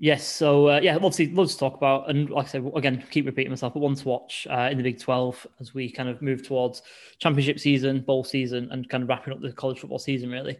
Yes, 0.00 0.24
so 0.24 0.68
uh, 0.68 0.80
yeah, 0.80 0.94
obviously 0.94 1.32
loads 1.32 1.54
to 1.54 1.58
talk 1.58 1.76
about, 1.76 2.08
and 2.08 2.30
like 2.30 2.46
I 2.46 2.48
said, 2.48 2.70
again, 2.76 3.04
keep 3.10 3.26
repeating 3.26 3.50
myself, 3.50 3.74
but 3.74 3.80
one 3.80 3.96
to 3.96 4.08
watch 4.08 4.46
uh, 4.48 4.68
in 4.70 4.76
the 4.76 4.84
Big 4.84 5.00
Twelve 5.00 5.44
as 5.58 5.74
we 5.74 5.90
kind 5.90 6.08
of 6.08 6.22
move 6.22 6.46
towards 6.46 6.82
championship 7.18 7.58
season, 7.58 8.02
bowl 8.02 8.22
season, 8.22 8.68
and 8.70 8.88
kind 8.88 9.02
of 9.02 9.08
wrapping 9.08 9.32
up 9.32 9.40
the 9.40 9.50
college 9.50 9.80
football 9.80 9.98
season, 9.98 10.30
really. 10.30 10.56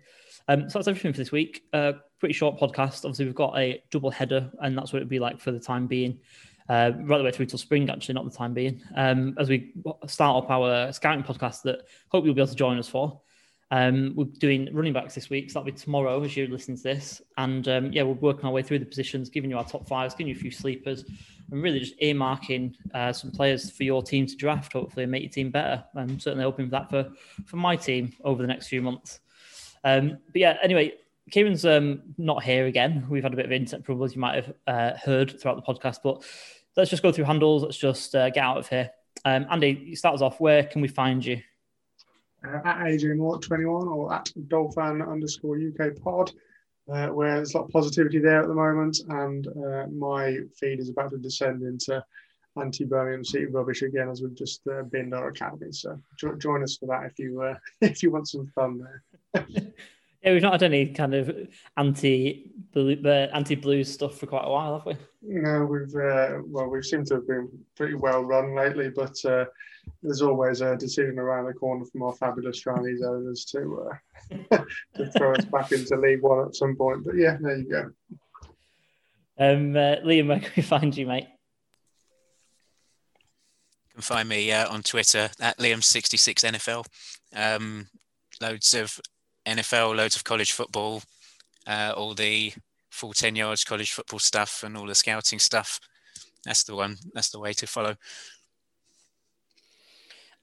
Um, 0.48 0.68
so 0.68 0.78
that's 0.78 0.88
everything 0.88 1.12
for 1.12 1.18
this 1.18 1.30
week. 1.30 1.62
Uh, 1.72 1.92
pretty 2.18 2.32
short 2.32 2.58
podcast. 2.58 3.04
Obviously, 3.04 3.26
we've 3.26 3.34
got 3.34 3.56
a 3.56 3.80
double 3.90 4.10
header, 4.10 4.50
and 4.60 4.76
that's 4.76 4.92
what 4.92 4.96
it'd 4.96 5.08
be 5.08 5.20
like 5.20 5.38
for 5.38 5.52
the 5.52 5.60
time 5.60 5.86
being. 5.86 6.18
Uh, 6.68 6.92
right 7.04 7.18
the 7.18 7.24
way 7.24 7.30
through 7.30 7.46
till 7.46 7.58
spring, 7.58 7.88
actually, 7.88 8.14
not 8.14 8.24
the 8.24 8.36
time 8.36 8.52
being. 8.52 8.82
Um, 8.94 9.34
as 9.38 9.48
we 9.48 9.72
start 10.06 10.44
up 10.44 10.50
our 10.50 10.92
scouting 10.92 11.24
podcast 11.24 11.62
that 11.62 11.80
hope 12.10 12.24
you'll 12.24 12.34
be 12.34 12.42
able 12.42 12.50
to 12.50 12.54
join 12.54 12.78
us 12.78 12.88
for. 12.88 13.20
Um, 13.70 14.14
we're 14.16 14.24
doing 14.24 14.68
running 14.72 14.92
backs 14.92 15.14
this 15.14 15.28
week, 15.28 15.50
so 15.50 15.58
that'll 15.58 15.72
be 15.72 15.78
tomorrow 15.78 16.22
as 16.22 16.36
you're 16.36 16.48
listening 16.48 16.78
to 16.78 16.82
this. 16.82 17.20
And 17.36 17.68
um, 17.68 17.92
yeah, 17.92 18.02
we're 18.02 18.14
working 18.14 18.46
our 18.46 18.52
way 18.52 18.62
through 18.62 18.78
the 18.78 18.86
positions, 18.86 19.28
giving 19.28 19.50
you 19.50 19.58
our 19.58 19.64
top 19.64 19.86
fives, 19.86 20.14
giving 20.14 20.28
you 20.28 20.34
a 20.34 20.38
few 20.38 20.50
sleepers, 20.50 21.04
and 21.50 21.62
really 21.62 21.78
just 21.78 21.98
earmarking 22.00 22.74
uh, 22.94 23.12
some 23.12 23.30
players 23.30 23.70
for 23.70 23.84
your 23.84 24.02
team 24.02 24.26
to 24.26 24.36
draft, 24.36 24.72
hopefully, 24.72 25.02
and 25.04 25.12
make 25.12 25.22
your 25.22 25.30
team 25.32 25.50
better. 25.50 25.84
I'm 25.94 26.18
certainly 26.18 26.44
hoping 26.44 26.66
for 26.66 26.70
that 26.72 26.90
for, 26.90 27.10
for 27.44 27.56
my 27.56 27.76
team 27.76 28.12
over 28.24 28.40
the 28.40 28.48
next 28.48 28.68
few 28.68 28.80
months. 28.80 29.20
Um, 29.84 30.18
but 30.32 30.36
yeah, 30.40 30.56
anyway, 30.62 30.94
Kieran's 31.30 31.66
um, 31.66 32.02
not 32.16 32.42
here 32.42 32.66
again. 32.66 33.06
We've 33.10 33.22
had 33.22 33.34
a 33.34 33.36
bit 33.36 33.44
of 33.44 33.52
internet 33.52 33.84
troubles, 33.84 34.14
you 34.14 34.20
might 34.20 34.36
have 34.36 34.54
uh, 34.66 34.96
heard 34.96 35.38
throughout 35.40 35.56
the 35.56 35.74
podcast, 35.74 35.98
but 36.02 36.24
let's 36.78 36.90
just 36.90 37.02
go 37.02 37.12
through 37.12 37.24
handles. 37.24 37.62
Let's 37.62 37.76
just 37.76 38.14
uh, 38.14 38.30
get 38.30 38.42
out 38.42 38.56
of 38.56 38.68
here. 38.68 38.90
Um, 39.24 39.46
Andy, 39.50 39.84
you 39.84 39.96
start 39.96 40.14
us 40.14 40.22
off. 40.22 40.40
Where 40.40 40.64
can 40.64 40.80
we 40.80 40.88
find 40.88 41.24
you? 41.24 41.42
uh, 42.46 42.60
at 42.64 42.78
AJ 42.78 43.16
Mort 43.16 43.42
21 43.42 43.88
or 43.88 44.12
at 44.12 44.30
Dolphin 44.48 45.02
underscore 45.02 45.58
UK 45.58 45.96
pod, 46.00 46.30
uh, 46.92 47.08
where 47.08 47.36
there's 47.36 47.54
a 47.54 47.58
lot 47.58 47.64
of 47.66 47.70
positivity 47.70 48.18
there 48.18 48.42
at 48.42 48.48
the 48.48 48.54
moment. 48.54 49.00
And 49.08 49.46
uh, 49.48 49.86
my 49.88 50.38
feed 50.58 50.80
is 50.80 50.88
about 50.88 51.10
to 51.10 51.18
descend 51.18 51.62
into 51.62 52.04
anti 52.60 52.84
Birmingham 52.84 53.24
City 53.24 53.46
rubbish 53.46 53.82
again 53.82 54.08
as 54.08 54.22
we've 54.22 54.34
just 54.34 54.66
uh, 54.68 54.82
binned 54.82 55.14
our 55.14 55.28
academy. 55.28 55.72
So 55.72 56.00
jo- 56.16 56.36
join 56.36 56.62
us 56.62 56.76
for 56.76 56.86
that 56.86 57.10
if 57.10 57.18
you 57.18 57.42
uh, 57.42 57.54
if 57.80 58.02
you 58.02 58.10
want 58.10 58.28
some 58.28 58.46
fun 58.54 58.80
there. 59.34 59.46
Yeah, 60.28 60.34
we've 60.34 60.42
not 60.42 60.60
had 60.60 60.62
any 60.64 60.88
kind 60.88 61.14
of 61.14 61.48
anti 61.78 62.50
uh, 62.76 63.08
anti 63.32 63.54
blues 63.54 63.90
stuff 63.90 64.18
for 64.18 64.26
quite 64.26 64.44
a 64.44 64.50
while, 64.50 64.74
have 64.76 64.84
we? 64.84 64.94
No, 65.22 65.64
we've 65.64 65.94
uh, 65.94 66.42
well, 66.44 66.68
we've 66.68 66.84
seemed 66.84 67.06
to 67.06 67.14
have 67.14 67.26
been 67.26 67.48
pretty 67.74 67.94
well 67.94 68.22
run 68.22 68.54
lately, 68.54 68.90
but 68.90 69.16
uh, 69.24 69.46
there's 70.02 70.20
always 70.20 70.60
a 70.60 70.76
decision 70.76 71.18
around 71.18 71.46
the 71.46 71.54
corner 71.54 71.86
from 71.86 72.02
our 72.02 72.12
fabulous 72.12 72.60
Chinese 72.60 73.02
owners 73.02 73.46
to 73.46 73.88
uh, 74.52 74.58
to 74.96 75.10
throw 75.12 75.32
us 75.32 75.46
back 75.46 75.72
into 75.72 75.96
League 75.96 76.20
One 76.20 76.46
at 76.46 76.54
some 76.54 76.76
point. 76.76 77.06
But 77.06 77.16
yeah, 77.16 77.38
there 77.40 77.56
you 77.56 77.70
go. 77.70 77.90
Um, 79.38 79.74
uh, 79.74 79.96
Liam, 80.04 80.28
where 80.28 80.40
can 80.40 80.52
we 80.56 80.62
find 80.62 80.94
you, 80.94 81.06
mate? 81.06 81.28
You 83.86 83.94
can 83.94 84.02
find 84.02 84.28
me 84.28 84.52
uh, 84.52 84.68
on 84.68 84.82
Twitter 84.82 85.30
at 85.40 85.56
Liam66NFL. 85.56 86.84
Um, 87.34 87.86
loads 88.42 88.74
of 88.74 89.00
NFL, 89.48 89.96
loads 89.96 90.16
of 90.16 90.24
college 90.24 90.52
football, 90.52 91.02
uh, 91.66 91.92
all 91.96 92.14
the 92.14 92.52
full 92.90 93.12
10 93.12 93.36
yards 93.36 93.64
college 93.64 93.92
football 93.92 94.18
stuff 94.18 94.62
and 94.62 94.76
all 94.76 94.86
the 94.86 94.94
scouting 94.94 95.38
stuff. 95.38 95.80
That's 96.44 96.64
the 96.64 96.74
one. 96.74 96.96
That's 97.14 97.30
the 97.30 97.38
way 97.38 97.52
to 97.54 97.66
follow. 97.66 97.96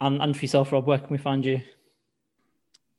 And, 0.02 0.22
and 0.22 0.36
for 0.36 0.44
yourself, 0.44 0.72
Rob, 0.72 0.86
where 0.86 0.98
can 0.98 1.10
we 1.10 1.18
find 1.18 1.46
you? 1.46 1.62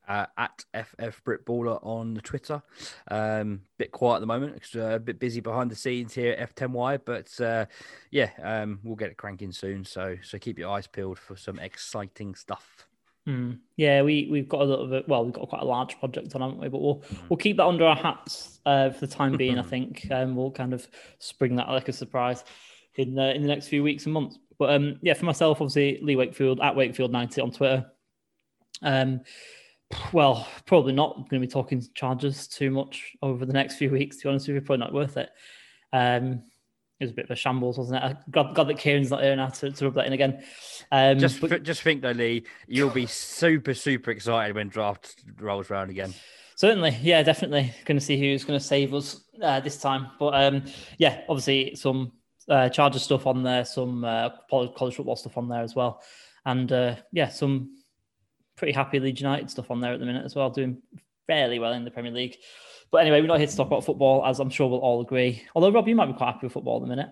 Uh, 0.08 0.26
at 0.38 0.64
FF 0.72 1.24
Brit 1.24 1.44
Britballer 1.44 1.84
on 1.84 2.14
the 2.14 2.20
Twitter. 2.20 2.62
Um, 3.10 3.62
bit 3.76 3.90
quiet 3.90 4.16
at 4.16 4.20
the 4.20 4.26
moment. 4.26 4.62
Uh, 4.74 4.80
a 4.80 4.98
bit 5.00 5.18
busy 5.18 5.40
behind 5.40 5.68
the 5.68 5.74
scenes 5.74 6.14
here 6.14 6.32
at 6.32 6.54
F10Y, 6.54 7.00
but 7.04 7.40
uh, 7.40 7.66
yeah, 8.12 8.30
um, 8.40 8.78
we'll 8.84 8.94
get 8.94 9.10
it 9.10 9.16
cranking 9.16 9.50
soon. 9.50 9.84
So 9.84 10.16
so 10.22 10.38
keep 10.38 10.60
your 10.60 10.70
eyes 10.70 10.86
peeled 10.86 11.18
for 11.18 11.36
some 11.36 11.58
exciting 11.58 12.36
stuff. 12.36 12.86
Mm. 13.26 13.58
Yeah, 13.76 14.02
we 14.02 14.28
we've 14.30 14.48
got 14.48 14.60
a 14.60 14.64
little 14.64 14.86
bit. 14.86 15.08
Well, 15.08 15.24
we've 15.24 15.32
got 15.32 15.48
quite 15.48 15.62
a 15.62 15.66
large 15.66 15.98
project 15.98 16.34
on, 16.34 16.42
haven't 16.42 16.58
we? 16.58 16.68
But 16.68 16.80
we'll 16.80 17.00
mm. 17.00 17.18
we'll 17.28 17.36
keep 17.36 17.56
that 17.56 17.66
under 17.66 17.84
our 17.84 17.96
hats 17.96 18.60
uh, 18.64 18.90
for 18.90 19.06
the 19.06 19.12
time 19.12 19.36
being. 19.36 19.58
I 19.58 19.62
think 19.62 20.06
um, 20.10 20.36
we'll 20.36 20.52
kind 20.52 20.72
of 20.72 20.86
spring 21.18 21.56
that 21.56 21.68
like 21.68 21.88
a 21.88 21.92
surprise 21.92 22.44
in 22.94 23.18
uh, 23.18 23.32
in 23.34 23.42
the 23.42 23.48
next 23.48 23.68
few 23.68 23.82
weeks 23.82 24.04
and 24.04 24.14
months. 24.14 24.38
But 24.58 24.74
um, 24.74 24.98
yeah, 25.02 25.14
for 25.14 25.24
myself, 25.24 25.60
obviously 25.60 25.98
Lee 26.02 26.16
Wakefield 26.16 26.60
at 26.60 26.76
Wakefield 26.76 27.10
ninety 27.10 27.40
on 27.40 27.50
Twitter. 27.50 27.86
Um, 28.82 29.22
well, 30.12 30.46
probably 30.64 30.92
not 30.92 31.14
going 31.28 31.40
to 31.40 31.46
be 31.46 31.50
talking 31.50 31.84
Chargers 31.94 32.46
too 32.46 32.70
much 32.70 33.16
over 33.22 33.44
the 33.44 33.52
next 33.52 33.76
few 33.76 33.90
weeks. 33.90 34.18
To 34.18 34.22
be 34.24 34.28
honest 34.28 34.48
with 34.48 34.54
you, 34.56 34.60
probably 34.60 34.84
not 34.84 34.92
worth 34.92 35.16
it. 35.16 35.30
Um, 35.92 36.42
it 36.98 37.04
was 37.04 37.10
a 37.10 37.14
bit 37.14 37.26
of 37.26 37.30
a 37.30 37.36
shambles, 37.36 37.78
wasn't 37.78 38.02
it? 38.02 38.16
God, 38.30 38.54
God 38.54 38.68
that 38.68 38.78
Kieran's 38.78 39.10
not 39.10 39.22
here 39.22 39.36
now 39.36 39.48
to, 39.48 39.70
to 39.70 39.84
rub 39.84 39.94
that 39.94 40.06
in 40.06 40.12
again. 40.14 40.42
Um, 40.90 41.18
just, 41.18 41.40
but, 41.40 41.62
just 41.62 41.82
think 41.82 42.02
though, 42.02 42.12
Lee, 42.12 42.44
you'll 42.66 42.90
be 42.90 43.06
super, 43.06 43.74
super 43.74 44.10
excited 44.10 44.54
when 44.54 44.68
draft 44.68 45.16
rolls 45.38 45.70
around 45.70 45.90
again. 45.90 46.14
Certainly, 46.56 46.96
yeah, 47.02 47.22
definitely. 47.22 47.74
Going 47.84 47.98
to 47.98 48.04
see 48.04 48.18
who's 48.18 48.44
going 48.44 48.58
to 48.58 48.64
save 48.64 48.94
us 48.94 49.22
uh, 49.42 49.60
this 49.60 49.78
time. 49.78 50.06
But 50.18 50.34
um, 50.42 50.64
yeah, 50.96 51.20
obviously 51.28 51.74
some 51.74 52.12
uh, 52.48 52.70
Charger 52.70 52.98
stuff 52.98 53.26
on 53.26 53.42
there, 53.42 53.66
some 53.66 54.04
uh, 54.04 54.30
college 54.48 54.94
football 54.94 55.16
stuff 55.16 55.36
on 55.36 55.48
there 55.48 55.62
as 55.62 55.74
well, 55.74 56.02
and 56.46 56.72
uh, 56.72 56.96
yeah, 57.12 57.28
some 57.28 57.76
pretty 58.56 58.72
happy 58.72 59.00
Leeds 59.00 59.20
United 59.20 59.50
stuff 59.50 59.70
on 59.70 59.80
there 59.80 59.92
at 59.92 60.00
the 60.00 60.06
minute 60.06 60.24
as 60.24 60.34
well, 60.34 60.48
doing 60.48 60.80
fairly 61.26 61.58
well 61.58 61.72
in 61.72 61.84
the 61.84 61.90
Premier 61.90 62.12
League. 62.12 62.36
But 62.90 62.98
anyway, 62.98 63.20
we're 63.20 63.26
not 63.26 63.38
here 63.38 63.46
to 63.46 63.56
talk 63.56 63.66
about 63.66 63.84
football, 63.84 64.24
as 64.24 64.40
I'm 64.40 64.50
sure 64.50 64.68
we'll 64.68 64.80
all 64.80 65.00
agree. 65.00 65.44
Although, 65.54 65.72
Rob, 65.72 65.88
you 65.88 65.94
might 65.94 66.06
be 66.06 66.12
quite 66.12 66.32
happy 66.32 66.46
with 66.46 66.52
football 66.52 66.76
at 66.76 66.82
the 66.82 66.88
minute. 66.88 67.10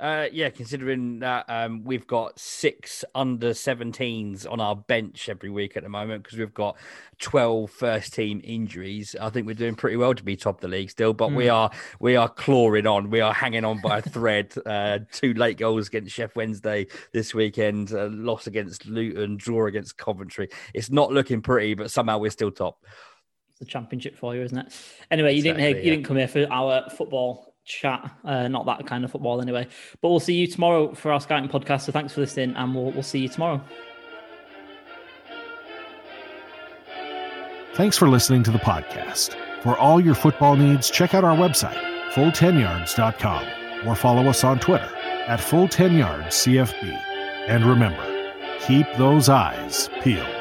Uh, 0.00 0.28
yeah, 0.32 0.48
considering 0.48 1.18
that 1.18 1.44
um, 1.48 1.82
we've 1.82 2.06
got 2.06 2.38
six 2.38 3.04
under 3.16 3.50
17s 3.50 4.50
on 4.50 4.60
our 4.60 4.76
bench 4.76 5.28
every 5.28 5.50
week 5.50 5.76
at 5.76 5.82
the 5.82 5.88
moment 5.88 6.22
because 6.22 6.38
we've 6.38 6.54
got 6.54 6.76
12 7.18 7.68
first 7.68 8.14
team 8.14 8.40
injuries. 8.44 9.16
I 9.20 9.28
think 9.30 9.48
we're 9.48 9.54
doing 9.54 9.74
pretty 9.74 9.96
well 9.96 10.14
to 10.14 10.22
be 10.22 10.36
top 10.36 10.56
of 10.56 10.60
the 10.60 10.68
league 10.68 10.90
still, 10.90 11.14
but 11.14 11.30
mm. 11.30 11.34
we 11.34 11.46
hmm. 11.46 11.54
are 11.54 11.70
we 11.98 12.14
are 12.14 12.28
clawing 12.28 12.86
on. 12.86 13.10
We 13.10 13.20
are 13.20 13.34
hanging 13.34 13.64
on 13.64 13.80
by 13.80 13.98
a 13.98 14.02
thread. 14.02 14.54
uh, 14.66 15.00
two 15.10 15.34
late 15.34 15.58
goals 15.58 15.88
against 15.88 16.16
Sheff 16.16 16.36
Wednesday 16.36 16.86
this 17.12 17.34
weekend, 17.34 17.90
a 17.90 18.06
loss 18.06 18.46
against 18.46 18.86
Luton, 18.86 19.36
draw 19.36 19.66
against 19.66 19.98
Coventry. 19.98 20.48
It's 20.74 20.90
not 20.90 21.12
looking 21.12 21.42
pretty, 21.42 21.74
but 21.74 21.90
somehow 21.90 22.18
we're 22.18 22.30
still 22.30 22.52
top 22.52 22.84
the 23.58 23.66
championship 23.66 24.16
for 24.16 24.34
you, 24.34 24.42
isn't 24.42 24.58
it? 24.58 24.72
Anyway, 25.10 25.32
you 25.32 25.38
exactly, 25.38 25.62
didn't 25.62 25.74
hear, 25.74 25.76
yeah. 25.78 25.84
you 25.84 25.90
didn't 25.96 26.06
come 26.06 26.16
here 26.16 26.28
for 26.28 26.46
our 26.50 26.88
football 26.90 27.54
chat, 27.64 28.10
uh, 28.24 28.48
not 28.48 28.66
that 28.66 28.86
kind 28.86 29.04
of 29.04 29.12
football 29.12 29.40
anyway. 29.40 29.66
But 30.00 30.08
we'll 30.08 30.20
see 30.20 30.34
you 30.34 30.46
tomorrow 30.46 30.94
for 30.94 31.12
our 31.12 31.20
scouting 31.20 31.48
podcast. 31.48 31.82
So 31.82 31.92
thanks 31.92 32.14
for 32.14 32.20
listening, 32.20 32.56
and 32.56 32.74
we'll 32.74 32.90
we'll 32.92 33.02
see 33.02 33.20
you 33.20 33.28
tomorrow. 33.28 33.60
Thanks 37.74 37.96
for 37.96 38.08
listening 38.08 38.42
to 38.42 38.50
the 38.50 38.58
podcast. 38.58 39.36
For 39.62 39.76
all 39.78 40.00
your 40.00 40.16
football 40.16 40.56
needs, 40.56 40.90
check 40.90 41.14
out 41.14 41.22
our 41.22 41.36
website, 41.36 41.80
full10yards.com, 42.12 43.86
or 43.86 43.94
follow 43.94 44.28
us 44.28 44.42
on 44.42 44.58
Twitter 44.58 44.90
at 45.28 45.38
full10yardscfb. 45.38 47.02
And 47.46 47.64
remember, 47.64 48.32
keep 48.60 48.86
those 48.96 49.28
eyes 49.28 49.88
peeled. 50.02 50.37